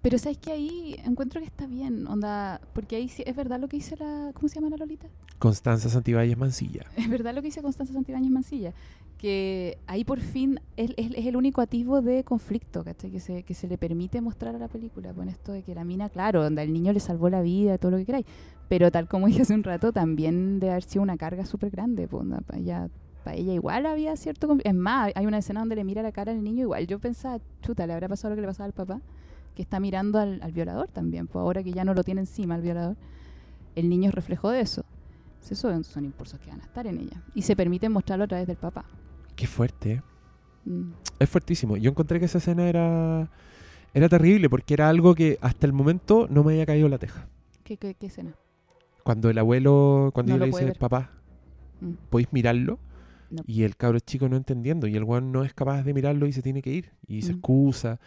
[0.01, 3.69] Pero sabes que ahí encuentro que está bien, onda, porque ahí sí, es verdad lo
[3.69, 5.07] que dice la, ¿cómo se llama la Lolita?
[5.39, 6.83] Constanza Santibáñez Mancilla.
[6.97, 8.73] Es verdad lo que dice Constanza Santibáñez Mancilla,
[9.23, 13.09] que ahí por fin es, es- el único atisbo de conflicto, ¿cachai?
[13.09, 15.85] Que se, que se le permite mostrar a la película, con esto de que la
[15.85, 18.25] mina, claro, donde el niño le salvó la vida, todo lo que queráis,
[18.67, 22.05] pero tal como dije hace un rato, también debe haber sido una carga súper grande,
[22.05, 22.57] pues, onda, pa-
[23.23, 24.57] para ella igual había cierto...
[24.65, 26.85] Es más, hay una escena donde le mira la cara al niño igual.
[26.85, 28.99] Yo pensaba, chuta, le habrá pasado lo que le pasaba al papá,
[29.55, 31.27] que está mirando al, violador también.
[31.27, 32.97] Pues ahora que ya no lo tiene encima el violador,
[33.77, 34.83] el niño es reflejo de eso.
[35.41, 37.23] Esos son, son impulsos que van a estar en ella.
[37.33, 38.83] Y se permiten mostrarlo a través del papá.
[39.35, 40.01] Qué fuerte, ¿eh?
[40.65, 40.91] Mm.
[41.19, 41.77] Es fuertísimo.
[41.77, 43.29] Yo encontré que esa escena era,
[43.93, 47.27] era terrible porque era algo que hasta el momento no me había caído la teja.
[47.63, 48.35] ¿Qué, qué, qué escena?
[49.03, 51.09] Cuando el abuelo, cuando No lo le dice, papá,
[51.81, 51.93] Mm.
[52.09, 52.79] ¿podéis mirarlo?
[53.33, 53.43] No.
[53.47, 54.87] Y el cabro chico no entendiendo.
[54.87, 56.91] Y el weón no es capaz de mirarlo y se tiene que ir.
[57.07, 57.35] Y se Mm.
[57.37, 57.99] excusa.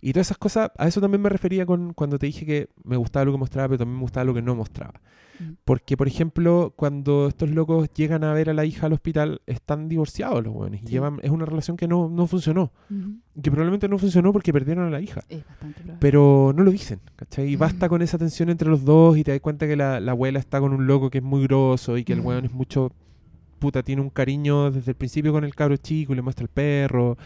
[0.00, 2.96] Y todas esas cosas, a eso también me refería con cuando te dije que me
[2.96, 5.00] gustaba lo que mostraba, pero también me gustaba lo que no mostraba.
[5.40, 5.52] Mm.
[5.64, 9.88] Porque, por ejemplo, cuando estos locos llegan a ver a la hija al hospital, están
[9.88, 10.82] divorciados los weones.
[10.82, 10.92] y Sí.
[10.92, 12.70] Llevan, es una relación que no, no funcionó.
[12.90, 13.14] Ujú.
[13.42, 15.22] Que probablemente no funcionó porque perdieron a la hija.
[15.30, 15.98] Es bastante probable.
[16.00, 17.48] Pero no lo dicen, ¿cachai?
[17.50, 17.60] Y Mm.
[17.60, 20.38] basta con esa tensión entre los dos y te das cuenta que la, la abuela
[20.38, 22.26] está con un loco que es muy grosso y que el Mm.
[22.26, 22.92] weón es mucho...
[23.64, 26.48] Puta, tiene un cariño desde el principio con el cabro chico y le muestra el
[26.50, 27.16] perro.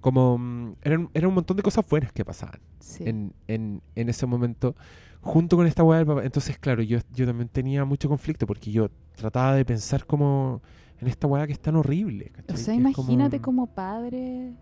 [0.00, 0.38] Como...
[0.38, 3.02] mm, Eran, eran un montón de cosas buenas que pasaban Sí.
[3.06, 4.76] en, en, en ese momento
[5.20, 6.22] junto con esta weá del papá.
[6.24, 10.62] Entonces, claro, yo, yo también tenía mucho conflicto porque yo trataba de pensar como
[11.00, 12.30] en esta weá que es tan horrible.
[12.52, 14.52] O sea, Que es como- imagínate como padre.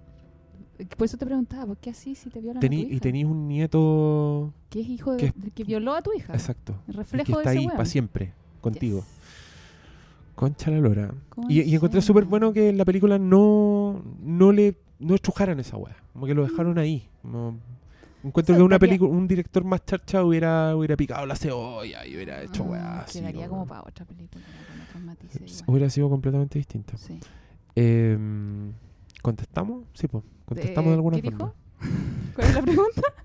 [0.97, 2.97] Por eso te preguntaba, ¿por qué así si te violan Tení- a tu hija?
[2.97, 4.53] y tenías un nieto...
[4.71, 6.33] que es hijo de, que es- del que violó a tu hija.
[6.33, 6.75] Exacto.
[6.89, 9.01] El y reflejo que está de ese ahí para siempre, contigo.
[9.01, 9.07] Yes.
[10.35, 11.13] Concha la lora.
[11.29, 15.61] ¿Cómo Y, y encontré súper bueno que en la película no, no le no estrujaran
[15.61, 15.97] esa weá.
[16.13, 17.09] Como que lo dejaron ahí.
[17.23, 17.59] Como-
[18.23, 22.07] encuentro O sea, que una película, un director más charcha hubiera, hubiera picado la cebolla
[22.07, 23.19] y hubiera hecho Ah, weá así.
[23.21, 24.43] Quedaría como- para otra película,
[24.93, 25.63] con matices.
[25.67, 26.97] Hubiera sido completamente distinto.
[26.97, 27.19] Sí.
[27.77, 28.73] Em,
[29.23, 29.85] ¿Contestamos?
[29.95, 30.25] Sí, pues.
[30.47, 31.53] Contestamos de Eh, alguna ¿qué forma.
[31.81, 31.95] dijo?
[32.35, 33.03] ¿Cuál es la pregunta?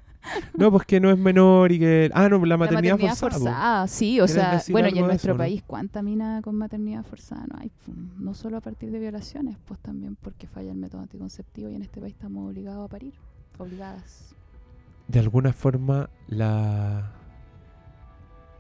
[0.58, 2.10] No, pues que no es menor y que.
[2.14, 3.30] Ah, no, la maternidad, forzada.
[3.30, 3.30] po.
[3.40, 7.04] forzada, sí, o ¿Quieres sea, bueno, y en nuestro eso, país, ¿cuánta mina con maternidad
[7.04, 7.72] forzada no hay?
[8.18, 11.82] No solo a partir de violaciones, pues también porque falla el método anticonceptivo y en
[11.82, 13.14] este país estamos obligados a parir,
[13.58, 14.36] obligadas.
[15.08, 17.12] De alguna forma, la.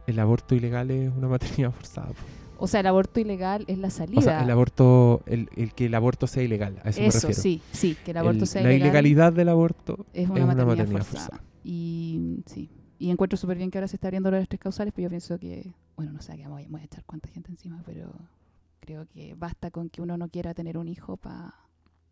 [0.07, 2.09] El aborto ilegal es una maternidad forzada.
[2.57, 4.19] O sea, el aborto ilegal es la salida.
[4.19, 7.27] O sea, el aborto, el, el que el aborto sea ilegal, a eso, me Eso,
[7.27, 7.41] refiero.
[7.41, 10.43] sí, sí, que el aborto El- sea la ilegal ilegalidad del aborto es una, es
[10.45, 11.27] una maternidad, maternidad forzada.
[11.37, 11.48] forzada.
[11.63, 15.05] Y sí, y encuentro súper bien que ahora se está abriendo las tres causales, pero
[15.05, 18.11] yo pienso que, bueno, no sé, que voy, voy a echar cuánta gente encima, pero
[18.79, 21.53] creo que basta con que uno no quiera tener un hijo para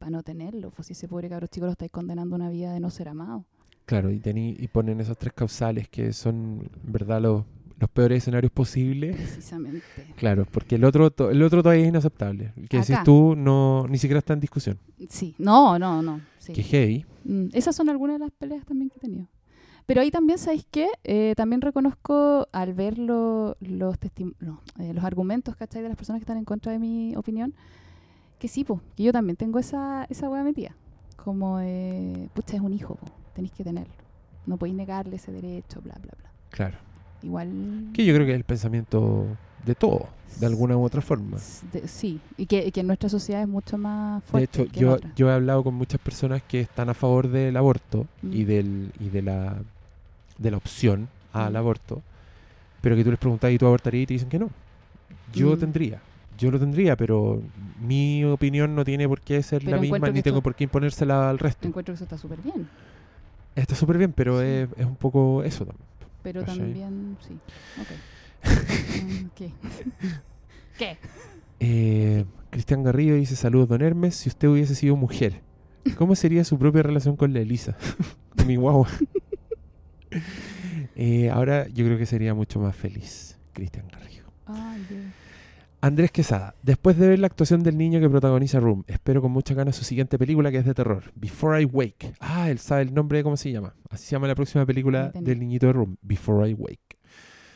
[0.09, 0.71] no tenerlo.
[0.71, 3.09] Pues si ese pobre cabro chico lo estáis condenando a una vida de no ser
[3.09, 3.45] amado.
[3.85, 7.45] Claro, y, tení- y ponen esos tres causales que son, en verdad, los,
[7.79, 9.15] los peores escenarios posibles.
[9.15, 9.81] Precisamente.
[10.17, 12.51] Claro, porque el otro, to- el otro todavía es inaceptable.
[12.57, 13.03] El que decís Acá.
[13.05, 14.77] tú no, ni siquiera está en discusión.
[15.09, 16.19] Sí, no, no, no.
[16.37, 16.51] sí.
[16.51, 17.05] Que heavy.
[17.23, 19.27] Mm, esas son algunas de las peleas también que he tenido.
[19.87, 20.89] Pero ahí también, ¿sabéis qué?
[21.05, 23.95] Eh, también reconozco al ver lo- los,
[24.41, 25.81] no, eh, los argumentos, ¿cachai?
[25.81, 27.53] De las personas que están en contra de mi opinión,
[28.37, 30.75] que sí, po, que yo también tengo esa, esa hueá metida.
[31.15, 33.93] Como, eh, pucha, es un hijo, po, tenéis que tenerlo.
[34.45, 36.29] No podéis negarle ese derecho, bla, bla, bla.
[36.49, 36.77] Claro.
[37.23, 37.89] Igual...
[37.93, 39.25] Que yo creo que es el pensamiento
[39.65, 40.07] de todo,
[40.39, 41.37] de alguna u otra forma.
[41.71, 44.71] de- sí, y que, y que en nuestra sociedad es mucho más De fuerte hecho,
[44.71, 45.15] que en yo, otras.
[45.15, 48.47] yo he hablado con muchas personas que están a favor del aborto y, Mm.
[48.47, 49.57] del, y de, la,
[50.37, 51.57] de la opción al Mm.
[51.57, 52.01] aborto,
[52.81, 54.49] pero que tú les preguntas y tú abortarías y te dicen que no.
[55.33, 55.59] Yo Mm.
[55.59, 56.01] tendría,
[56.37, 57.41] yo lo tendría, pero
[57.81, 60.63] mi opinión no tiene por qué ser Pero la misma ni tengo esto- por qué
[60.65, 61.67] imponérsela al resto.
[61.67, 62.67] Encuentro que eso está súper bien.
[63.55, 64.45] Está súper bien, pero Sí.
[64.45, 65.87] es, es un poco eso también.
[66.23, 66.57] Pero ¿Cachai?
[66.59, 67.37] también, sí.
[67.81, 69.03] Ok.
[69.03, 69.51] Mm, ¿Qué?
[70.77, 70.97] ¿Qué?
[71.59, 75.41] Eh, Cristian Garrido dice, saludos don Hermes, si usted hubiese sido mujer,
[75.97, 77.75] ¿cómo sería su propia relación con la Elisa?
[78.45, 78.87] mi guagua.
[80.95, 84.25] Eh, ahora yo creo que sería mucho más feliz, Cristian Garrido.
[84.45, 85.05] Ay, Dios.
[85.79, 89.53] Andrés Quesada, después de ver la actuación del niño que protagoniza Room, espero con mucha
[89.53, 92.13] ganas su siguiente película que es de terror, Before I Wake.
[92.19, 93.75] Ah, él sabe el nombre de cómo se llama.
[93.89, 96.97] Así se llama la próxima película del niñito de Room, Before I Wake.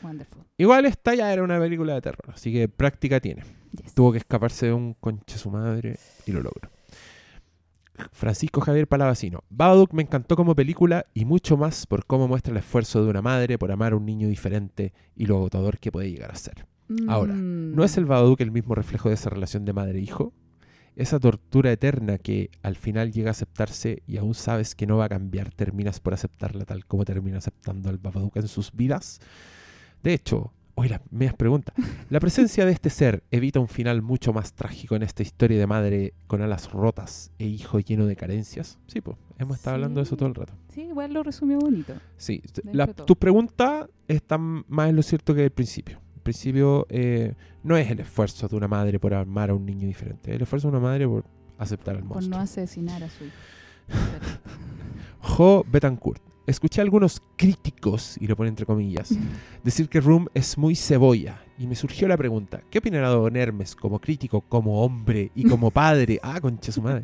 [0.03, 0.43] Wonderful.
[0.57, 3.43] Igual esta ya era una película de terror, así que práctica tiene.
[3.71, 3.95] Yes.
[3.95, 5.97] Tuvo que escaparse de un conche su madre
[6.27, 6.69] y lo logró.
[8.11, 9.43] Francisco Javier Palavacino.
[9.49, 13.21] Babadook me encantó como película y mucho más por cómo muestra el esfuerzo de una
[13.21, 16.65] madre por amar a un niño diferente y lo agotador que puede llegar a ser.
[17.07, 17.75] Ahora, Mm.
[17.75, 20.33] ¿No es el Babadook el mismo reflejo de esa relación de madre-hijo?
[20.97, 25.05] Esa tortura eterna que al final llega a aceptarse y aún sabes que no va
[25.05, 29.21] a cambiar, terminas por aceptarla tal como termina aceptando al Babadook en sus vidas.
[30.03, 30.51] De hecho,
[30.81, 31.75] hoy las medias preguntas.
[32.09, 35.67] ¿La presencia de este ser evita un final mucho más trágico en esta historia de
[35.67, 38.79] madre con alas rotas e hijo lleno de carencias?
[38.87, 40.53] Sí, pues, hemos estado hablando de eso todo el rato.
[40.73, 41.93] Sí, igual lo resumió bonito.
[42.17, 42.41] Sí,
[43.05, 45.99] tus preguntas están más en lo cierto que el principio.
[46.15, 49.87] En principio, eh, no es el esfuerzo de una madre por amar a un niño
[49.87, 50.31] diferente.
[50.31, 51.25] Es el esfuerzo de una madre por
[51.57, 52.37] aceptar al Por monstruo.
[52.37, 53.35] no asesinar a su hijo.
[55.21, 56.21] Jo Betancourt.
[56.51, 59.17] Escuché a algunos críticos, y lo pone entre comillas,
[59.63, 61.41] decir que Room es muy cebolla.
[61.57, 65.71] Y me surgió la pregunta, ¿qué opinará Don Hermes como crítico, como hombre y como
[65.71, 66.19] padre?
[66.21, 67.03] Ah, concha su madre.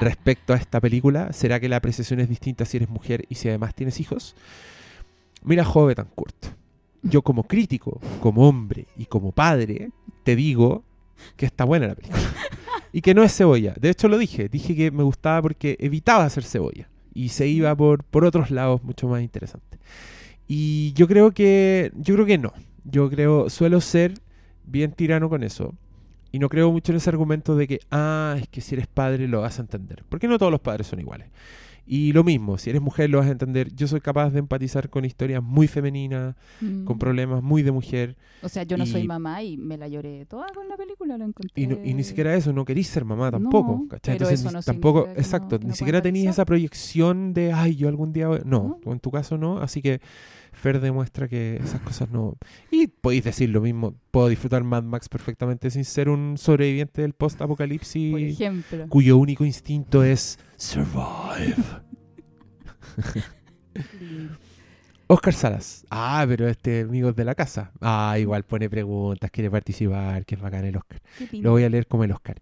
[0.00, 3.48] Respecto a esta película, ¿será que la apreciación es distinta si eres mujer y si
[3.48, 4.36] además tienes hijos?
[5.42, 6.46] Mira, Jo Betancourt.
[7.02, 9.90] Yo como crítico, como hombre y como padre,
[10.22, 10.84] te digo
[11.36, 12.22] que está buena la película.
[12.92, 13.74] Y que no es cebolla.
[13.76, 14.48] De hecho lo dije.
[14.48, 16.88] Dije que me gustaba porque evitaba hacer cebolla.
[17.14, 19.80] Y se iba por, por otros lados mucho más interesantes.
[20.46, 21.92] Y yo creo que.
[21.96, 22.52] Yo creo que no.
[22.84, 23.48] Yo creo.
[23.48, 24.14] Suelo ser
[24.64, 25.74] bien tirano con eso.
[26.32, 29.28] Y no creo mucho en ese argumento de que, ah, es que si eres padre
[29.28, 30.02] lo vas a entender.
[30.08, 31.28] Porque no todos los padres son iguales.
[31.86, 33.74] Y lo mismo, si eres mujer lo vas a entender.
[33.74, 36.84] Yo soy capaz de empatizar con historias muy femeninas, mm.
[36.84, 38.16] con problemas muy de mujer.
[38.42, 41.24] O sea, yo no soy mamá y me la lloré toda con la película, lo
[41.26, 41.62] encontré.
[41.62, 43.72] Y, no- y ni siquiera eso, no querís ser mamá tampoco.
[43.82, 44.16] No, ¿cachai?
[44.16, 47.88] pero Entonces, eso ni- no tampoco, exacto, ni siquiera tenías esa proyección de, ay, yo
[47.88, 48.28] algún día.
[48.28, 48.40] voy-".
[48.44, 48.80] No.
[48.86, 50.00] en tu caso no, así que
[50.54, 52.36] Fer demuestra que esas cosas no.
[52.70, 57.12] Y podéis decir lo mismo, puedo disfrutar Mad Max perfectamente sin ser un sobreviviente del
[57.12, 58.38] post-apocalipsis
[58.88, 61.56] cuyo único instinto es survive.
[65.06, 65.84] Oscar Salas.
[65.90, 67.72] Ah, pero este amigos de la casa.
[67.80, 71.02] Ah, igual pone preguntas, quiere participar, que es bacán el Oscar.
[71.32, 72.40] Lo voy a leer como el Oscar.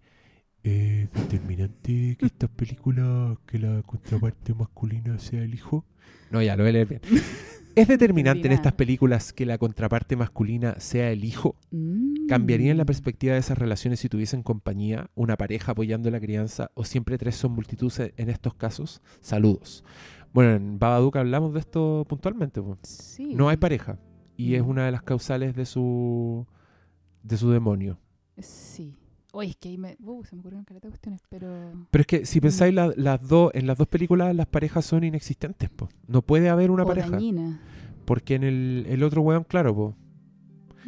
[0.63, 5.85] ¿Es determinante que estas películas, que la contraparte masculina sea el hijo?
[6.31, 7.01] No, ya, lo voy a leer bien.
[7.75, 11.55] ¿Es determinante en estas películas que la contraparte masculina sea el hijo?
[11.71, 12.27] Mm.
[12.27, 16.85] ¿Cambiarían la perspectiva de esas relaciones si tuviesen compañía, una pareja apoyando la crianza o
[16.85, 19.01] siempre tres son multitud en estos casos?
[19.21, 19.83] Saludos.
[20.33, 22.61] Bueno, en Babadook hablamos de esto puntualmente.
[22.83, 23.33] Sí.
[23.35, 23.97] No hay pareja
[24.37, 24.69] y es Mm.
[24.69, 26.45] una de las causales de su
[27.23, 27.97] de su demonio.
[28.37, 28.95] Sí.
[29.35, 29.97] Oye, es que ahí me...
[29.99, 31.87] Uh, se me ocurrieron caleta de cuestiones, pero...
[31.89, 32.41] Pero es que si Mm.
[32.41, 35.89] pensáis la- las dos en las dos películas las parejas son inexistentes, po.
[36.07, 37.59] No puede haber una o pareja, dañina.
[38.05, 39.95] porque en el, el otro weón, claro, po.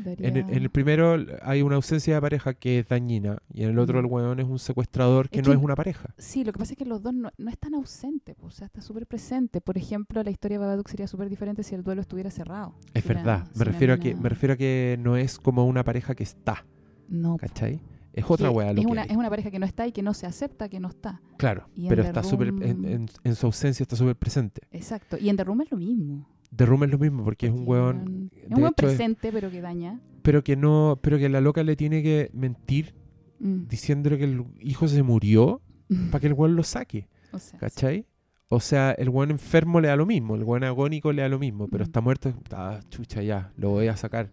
[0.05, 3.69] En el, en el primero hay una ausencia de pareja que es dañina y en
[3.69, 4.05] el otro Mm.
[4.05, 6.13] el weón es un secuestrador que Es no es una pareja.
[6.17, 8.67] Sí, lo que pasa es que los dos no, no están ausentes, pues, o sea,
[8.67, 9.61] está súper presente.
[9.61, 12.75] Por ejemplo, la historia de Babadook sería súper diferente si el duelo estuviera cerrado.
[12.93, 13.47] Es Si verdad.
[13.55, 16.65] Me refiero a que me refiero a que no es como una pareja que está,
[17.07, 17.79] No, ¿cachai?
[18.15, 20.25] Es otra weá es una, es una pareja que no está y que no se
[20.25, 21.21] acepta que no está.
[21.37, 24.61] Claro, y pero está súper en, en- en su ausencia está súper presente.
[24.71, 25.17] Exacto.
[25.19, 26.27] Y en The Room es lo mismo.
[26.57, 29.51] Room es lo mismo porque es un weón Es un weón hecho, es- presente, pero
[29.51, 29.99] que daña.
[30.21, 32.95] pero que no pero que la loca le tiene que mentir
[33.37, 33.67] Mm.
[33.67, 35.61] diciéndole que el hijo se murió
[36.11, 38.05] para que el weón lo saque, o sea, ¿cachai?
[38.47, 41.37] O sea, el weón enfermo le da lo mismo, el weón agónico le da lo
[41.39, 41.87] mismo, pero Mm.
[41.87, 44.29] está muerto, ah, chucha ya, lo voy a sacar.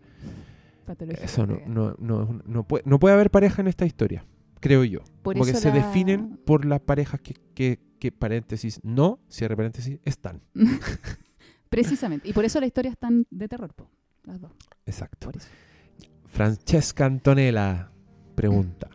[1.23, 4.25] Eso no, no, no, no, puede, no puede haber pareja en esta historia,
[4.61, 5.01] creo yo.
[5.23, 9.21] Por Como que eso se la- definen por las parejas que, que, que, paréntesis, no,
[9.29, 10.43] cierre paréntesis, están.
[11.69, 12.29] Precisamente.
[12.29, 13.91] Y por eso la historia es tan de terror, po,
[14.25, 14.53] las dos.
[14.87, 15.31] Exacto.
[16.27, 17.91] Francesca Antonella
[18.35, 18.89] pregunta.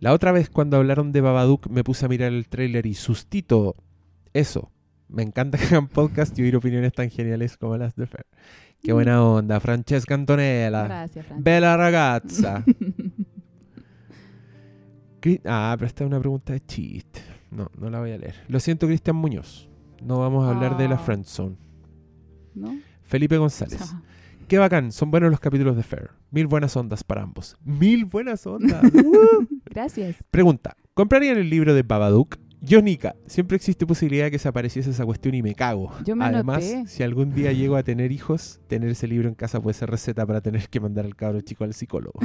[0.00, 3.74] La otra vez cuando hablaron de Babadook me puse a mirar el tráiler y sustito
[4.32, 4.70] eso.
[5.08, 8.26] Me encanta que hagan podcast y oír opiniones tan geniales como las de Fer.
[8.82, 10.84] Qué buena onda, Francesca Antonella.
[10.84, 11.42] Gracias, Fran.
[11.44, 12.64] Bella ragazza.
[15.44, 17.20] Ah, pero esta es una pregunta de chiste.
[17.50, 18.34] No, no la voy a leer.
[18.48, 19.68] Lo siento, Cristian Muñoz.
[20.02, 20.98] No vamos a hablar de la Ah.
[20.98, 21.56] Friendzone.
[22.54, 22.78] ¿No?
[23.02, 23.80] Felipe González.
[23.92, 24.00] Ah,
[24.46, 26.10] Qué bacán, son buenos los capítulos de Fair.
[26.30, 27.56] Mil buenas ondas para ambos.
[27.64, 28.82] Mil buenas ondas.
[28.94, 29.46] ¡Uh!
[29.66, 30.16] Gracias.
[30.30, 32.36] Pregunta, ¿comprarían el libro de Babadook?
[32.68, 35.90] Yo, Nika, siempre existe posibilidad de que se apareciese esa cuestión y me cago.
[36.04, 39.60] Yo me Además, si algún día llego a tener hijos, tener ese libro en casa
[39.60, 42.20] puede ser receta para tener que mandar al cabro chico al psicólogo.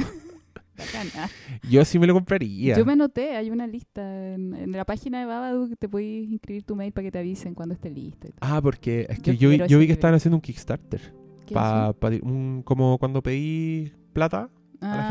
[1.70, 2.76] Yo sí me lo compraría.
[2.76, 6.28] Yo me anoté, hay una lista en, en la página de Babadook que te puedes
[6.28, 8.26] inscribir tu mail para que te avisen cuando esté listo.
[8.28, 8.38] y todo.
[8.40, 11.14] Ah, porque es que Yo yo, yo vi que estaban haciendo un Kickstarter.
[11.46, 14.50] ¿Qué Pa, un- como cuando pedí plata?
[14.92, 15.04] A la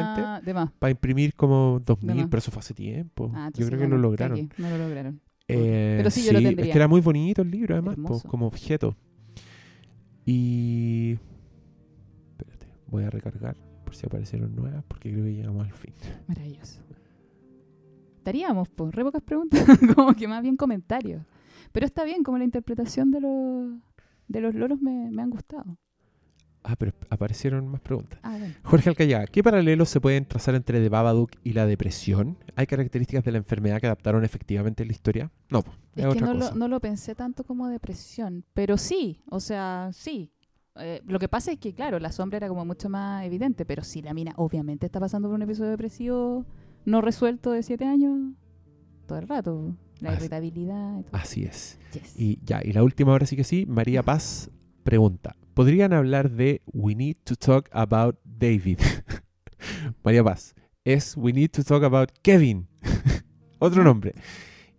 [0.43, 0.51] gente.
[0.55, 2.25] Ah, para imprimir como 2000, más.
[2.29, 3.31] pero eso fue hace tiempo.
[3.33, 4.49] Ah, yo creo que no, lo lograron.
[4.57, 5.21] no lo lograron.
[5.47, 6.71] Eh, Pero sí, yo lo Es tendría.
[6.71, 8.95] que era muy bonito el libro, además, como objeto.
[10.25, 11.17] Y.
[12.31, 15.93] Espérate, voy a recargar por si aparecieron nuevas, porque creo que llegamos al fin.
[16.27, 16.81] Maravilloso.
[18.17, 21.23] Estaríamos, pues, re pocas preguntas, como que más bien comentarios.
[21.73, 23.73] Pero está bien, como la interpretación de los,
[24.29, 25.77] de los loros me, me han gustado.
[26.63, 28.19] Ah, pero aparecieron más preguntas.
[28.23, 28.53] Ah, bueno.
[28.63, 32.37] Jorge Alcayaga, ¿qué paralelos se pueden trazar entre The Babadook y la depresión?
[32.55, 35.31] ¿Hay características de la enfermedad que adaptaron efectivamente en la historia?
[35.49, 35.65] No, es,
[35.95, 36.55] Es que otra no lo, cosa.
[36.55, 40.31] no lo pensé tanto como depresión, pero sí, o sea, sí.
[40.77, 43.83] eh, lo que pasa es que, claro, la sombra era como mucho más evidente, pero
[43.83, 46.45] si la mina obviamente está pasando por un episodio depresivo
[46.85, 48.33] no resuelto de siete años
[49.05, 49.75] todo el rato.
[49.99, 51.15] La Así- irritabilidad y todo.
[51.17, 51.77] Así es.
[51.93, 52.19] Yes.
[52.19, 54.49] Y ya, y la última ahora sí que sí, María Paz
[54.83, 58.79] pregunta, ¿podrían hablar de We Need to Talk About David?
[60.03, 62.67] María Paz, es We Need to Talk About Kevin.
[63.59, 64.13] Otro nombre.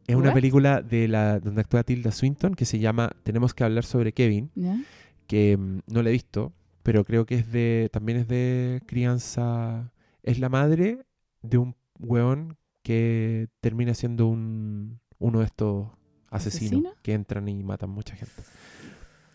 [0.07, 3.85] Es una película de la donde actúa Tilda Swinton que se llama Tenemos que hablar
[3.85, 4.51] sobre Kevin,
[5.27, 6.53] que mm, no la he visto,
[6.83, 9.93] pero creo que es de también es de crianza,
[10.23, 11.07] es la madre
[11.41, 15.89] de un weón que termina siendo un uno de estos
[16.31, 16.91] asesinos ¿Asesino?
[17.03, 18.43] que entran y matan mucha gente.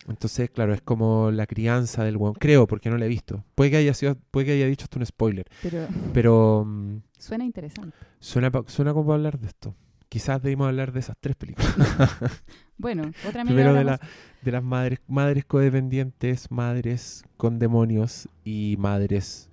[0.07, 2.33] Entonces, claro, es como la crianza del weón.
[2.33, 3.43] Creo, porque no la he visto.
[3.55, 5.45] Puede que haya sido, puede que haya dicho esto un spoiler.
[5.61, 7.95] Pero Pero mm, suena interesante.
[8.19, 9.75] suena, pa- suena como para hablar de esto.
[10.07, 11.75] Quizás debimos hablar de esas tres películas.
[12.81, 13.99] Bueno, otra Primero de, la,
[14.41, 19.49] de las madres, madres codependientes, madres con demonios y madres.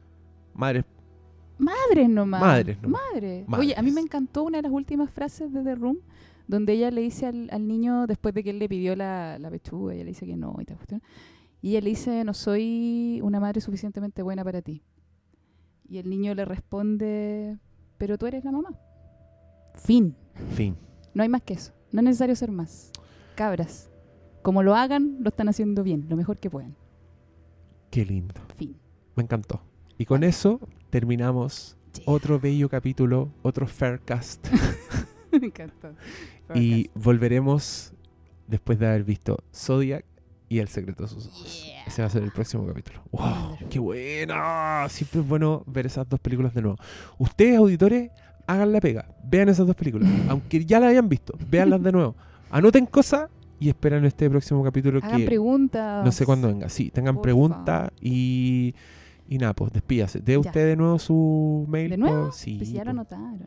[0.55, 0.85] Madres.
[1.59, 2.41] Madres nomás.
[2.41, 3.03] Madres nomás.
[3.13, 3.45] Madre.
[3.59, 3.95] Oye, a mí Madres.
[3.95, 5.99] me encantó una de las últimas frases de The Room,
[6.47, 9.51] donde ella le dice al, al niño, después de que él le pidió la, la
[9.51, 11.03] pechuga, ella le dice que no y tal cuestión,
[11.63, 14.83] y ella le dice, no soy una madre suficientemente buena para ti.
[15.89, 17.59] Y el niño le responde,
[17.99, 18.79] pero tú eres la mamá.
[19.75, 20.15] Fin.
[20.55, 20.77] Fin.
[21.15, 21.73] No hay más que eso.
[21.93, 22.93] No es necesario ser más.
[23.35, 23.91] Cabras.
[24.43, 26.77] Como lo hagan, lo están haciendo bien, lo mejor que puedan.
[27.91, 28.35] Qué lindo.
[28.57, 28.77] Fin.
[29.15, 29.63] Me encantó.
[29.99, 30.61] Y con eso
[30.91, 34.47] terminamos otro bello capítulo, otro Faircast.
[35.33, 35.95] me encantó.
[36.55, 37.93] Y volveremos
[38.47, 40.05] después de haber visto Zodiac
[40.49, 41.65] y El secreto de sus ojos.
[41.67, 41.85] Yeah.
[41.87, 43.03] Ese va a ser el próximo capítulo.
[43.11, 43.59] ¡Wow!
[43.69, 44.87] ¡Qué buena!
[44.89, 46.79] Siempre es bueno ver esas dos películas de nuevo.
[47.19, 48.11] Ustedes, auditores,
[48.47, 49.09] hagan la pega.
[49.25, 50.09] Vean esas dos películas.
[50.29, 52.15] Aunque ya las hayan visto, véanlas de nuevo.
[52.51, 53.29] Anoten cosas
[53.59, 56.05] y esperan este próximo capítulo Hagan que preguntas.
[56.05, 56.69] no sé cuándo venga.
[56.69, 58.75] Sí, tengan preguntas y,
[59.29, 60.21] y nada, pues despídase.
[60.21, 60.39] ¿De Ya.
[60.41, 61.91] usted de nuevo su mail?
[61.91, 62.25] ¿De nuevo?
[62.27, 62.37] pues?
[62.37, 62.57] Sí.
[62.59, 63.13] Pues ya lo pues.
[63.13, 63.47] anotaron.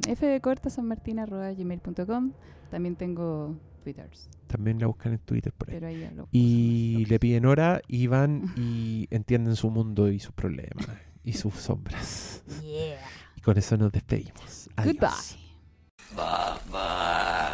[2.70, 5.76] También tengo twitters, También la buscan en Twitter por ahí.
[5.76, 6.28] pero ahí hablo.
[6.32, 10.88] Y le piden hora y van y entienden su mundo y sus problemas
[11.24, 12.44] y sus sombras.
[12.62, 13.00] Yeah.
[13.36, 14.70] Y con eso nos despedimos.
[14.76, 14.96] Adiós.
[14.96, 16.20] Goodbye.
[16.72, 17.49] Bye.